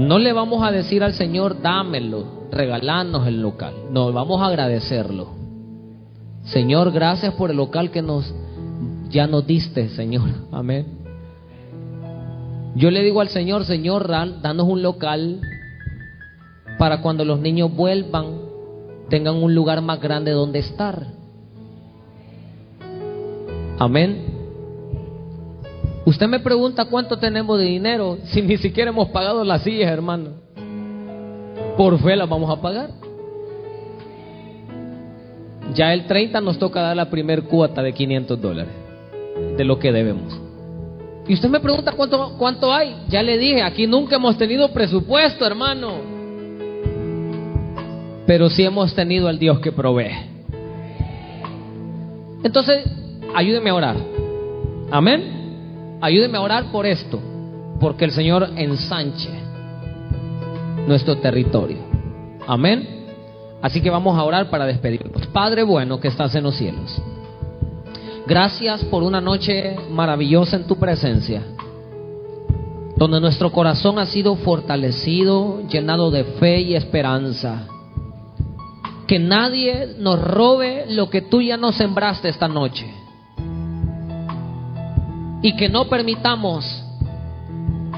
No 0.01 0.19
le 0.19 0.33
vamos 0.33 0.67
a 0.67 0.73
decir 0.73 1.05
al 1.05 1.13
Señor, 1.15 1.63
dámelo, 1.63 2.49
regalarnos 2.51 3.29
el 3.29 3.41
local. 3.41 3.75
No, 3.93 4.13
vamos 4.13 4.43
a 4.43 4.47
agradecerlo. 4.47 5.29
Señor, 6.45 6.91
gracias 6.91 7.33
por 7.35 7.51
el 7.53 7.57
local 7.59 7.93
que 7.93 8.03
nos 8.03 8.35
ya 9.09 9.29
nos 9.29 9.47
diste, 9.47 9.91
Señor. 9.91 10.29
Amén. 10.53 10.87
Yo 12.75 12.91
le 12.91 13.05
digo 13.05 13.21
al 13.21 13.29
Señor, 13.29 13.65
Señor, 13.65 14.09
dan- 14.09 14.43
danos 14.43 14.67
un 14.67 14.83
local 14.83 15.41
para 16.77 17.01
cuando 17.01 17.25
los 17.25 17.39
niños 17.39 17.73
vuelvan 17.73 18.43
tengan 19.09 19.37
un 19.37 19.55
lugar 19.55 19.81
más 19.81 20.01
grande 20.01 20.33
donde 20.33 20.59
estar. 20.59 21.07
Amén. 23.79 24.34
Usted 26.07 26.29
me 26.29 26.41
pregunta 26.41 26.85
cuánto 26.85 27.19
tenemos 27.19 27.59
de 27.59 27.65
dinero 27.65 28.19
si 28.25 28.43
ni 28.43 28.59
siquiera 28.59 28.91
hemos 28.91 29.09
pagado 29.09 29.43
las 29.43 29.63
sillas, 29.63 29.91
hermano. 29.91 30.31
Por 31.77 31.99
fe 32.01 32.15
las 32.15 32.29
vamos 32.29 32.51
a 32.51 32.61
pagar. 32.61 32.91
Ya 35.75 35.93
el 35.95 36.07
30 36.07 36.41
nos 36.41 36.59
toca 36.59 36.83
dar 36.83 36.97
la 36.97 37.11
primer 37.11 37.45
cuota 37.45 37.83
de 37.83 37.93
500 37.93 38.41
dólares 38.41 38.73
de 39.57 39.65
lo 39.65 39.79
que 39.79 39.93
debemos. 39.93 40.41
Y 41.27 41.35
usted 41.35 41.49
me 41.49 41.59
pregunta 41.59 41.93
cuánto, 41.93 42.37
cuánto 42.37 42.73
hay. 42.73 42.95
Ya 43.09 43.23
le 43.23 43.39
dije, 43.39 43.63
aquí 43.63 43.87
nunca 43.87 44.17
hemos 44.17 44.37
tenido 44.37 44.73
presupuesto, 44.73 45.47
hermano. 45.47 45.95
Pero 48.27 48.51
sí 48.51 48.63
hemos 48.63 48.95
tenido 48.95 49.29
al 49.29 49.39
Dios 49.39 49.59
que 49.61 49.73
provee. 49.73 50.13
Entonces, 52.43 52.85
ayúdeme 53.35 53.71
a 53.71 53.75
orar. 53.75 53.97
Amén. 54.91 55.34
Ayúdeme 56.05 56.37
a 56.37 56.43
orar 56.43 56.71
por 56.71 56.85
esto. 56.85 57.19
Porque 57.81 58.05
el 58.05 58.11
Señor 58.11 58.51
ensanche 58.57 59.31
nuestro 60.87 61.17
territorio. 61.17 61.79
Amén. 62.47 63.07
Así 63.63 63.81
que 63.81 63.89
vamos 63.89 64.19
a 64.19 64.23
orar 64.23 64.51
para 64.51 64.67
despedirnos. 64.67 65.27
Padre 65.29 65.63
bueno 65.63 66.01
que 66.01 66.09
estás 66.09 66.35
en 66.35 66.45
los 66.45 66.57
cielos. 66.57 67.01
Gracias 68.27 68.85
por 68.85 69.03
una 69.03 69.23
noche 69.23 69.77
maravillosa 69.91 70.57
en 70.57 70.67
tu 70.67 70.77
presencia. 70.77 71.43
Donde 72.97 73.19
nuestro 73.19 73.51
corazón 73.51 73.99
ha 73.99 74.05
sido 74.05 74.37
fortalecido, 74.37 75.67
llenado 75.69 76.11
de 76.11 76.25
fe 76.25 76.61
y 76.61 76.75
esperanza. 76.75 77.67
Que 79.07 79.19
nadie 79.19 79.95
nos 79.99 80.21
robe 80.21 80.85
lo 80.91 81.09
que 81.09 81.23
tú 81.23 81.41
ya 81.41 81.57
nos 81.57 81.77
sembraste 81.77 82.29
esta 82.29 82.47
noche. 82.47 83.04
Y 85.45 85.55
que 85.57 85.69
no 85.69 85.91
permitamos 85.91 86.83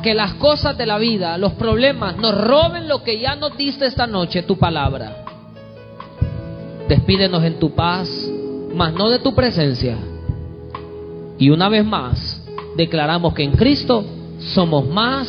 que 0.03 0.15
las 0.15 0.35
cosas 0.35 0.77
de 0.77 0.85
la 0.85 0.99
vida, 0.99 1.39
los 1.39 1.53
problemas, 1.53 2.17
nos 2.17 2.37
roben 2.37 2.89
lo 2.89 3.05
que 3.05 3.21
ya 3.21 3.37
nos 3.37 3.57
diste 3.57 3.87
esta 3.87 4.09
noche, 4.09 4.43
tu 4.43 4.59
palabra. 4.59 5.25
Despídenos 6.89 7.45
en 7.45 7.61
tu 7.61 7.73
paz, 7.73 8.11
mas 8.75 8.93
no 8.95 9.09
de 9.11 9.21
tu 9.21 9.33
presencia. 9.33 9.97
Y 11.39 11.51
una 11.51 11.69
vez 11.69 11.85
más, 11.85 12.43
declaramos 12.77 13.33
que 13.33 13.45
en 13.45 13.53
Cristo 13.53 14.05
somos 14.41 14.85
más 14.89 15.29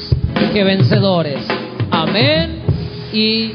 que 0.53 0.63
vencedores. 0.63 1.45
Amén 1.91 2.63
y 3.13 3.51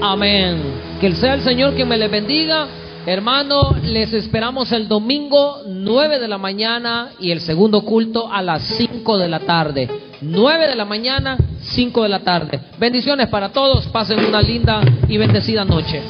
amén. 0.00 0.60
Que 1.00 1.12
sea 1.14 1.34
el 1.34 1.40
Señor 1.40 1.74
quien 1.74 1.88
me 1.88 1.98
les 1.98 2.10
bendiga. 2.12 2.68
Hermano, 3.10 3.74
les 3.84 4.12
esperamos 4.12 4.70
el 4.70 4.86
domingo 4.86 5.62
9 5.66 6.18
de 6.18 6.28
la 6.28 6.36
mañana 6.36 7.12
y 7.18 7.30
el 7.30 7.40
segundo 7.40 7.80
culto 7.80 8.30
a 8.30 8.42
las 8.42 8.62
5 8.76 9.16
de 9.16 9.28
la 9.28 9.40
tarde. 9.40 9.88
9 10.20 10.68
de 10.68 10.74
la 10.74 10.84
mañana, 10.84 11.38
5 11.58 12.02
de 12.02 12.08
la 12.10 12.20
tarde. 12.20 12.60
Bendiciones 12.78 13.28
para 13.28 13.48
todos. 13.48 13.86
Pasen 13.86 14.22
una 14.26 14.42
linda 14.42 14.82
y 15.08 15.16
bendecida 15.16 15.64
noche. 15.64 16.02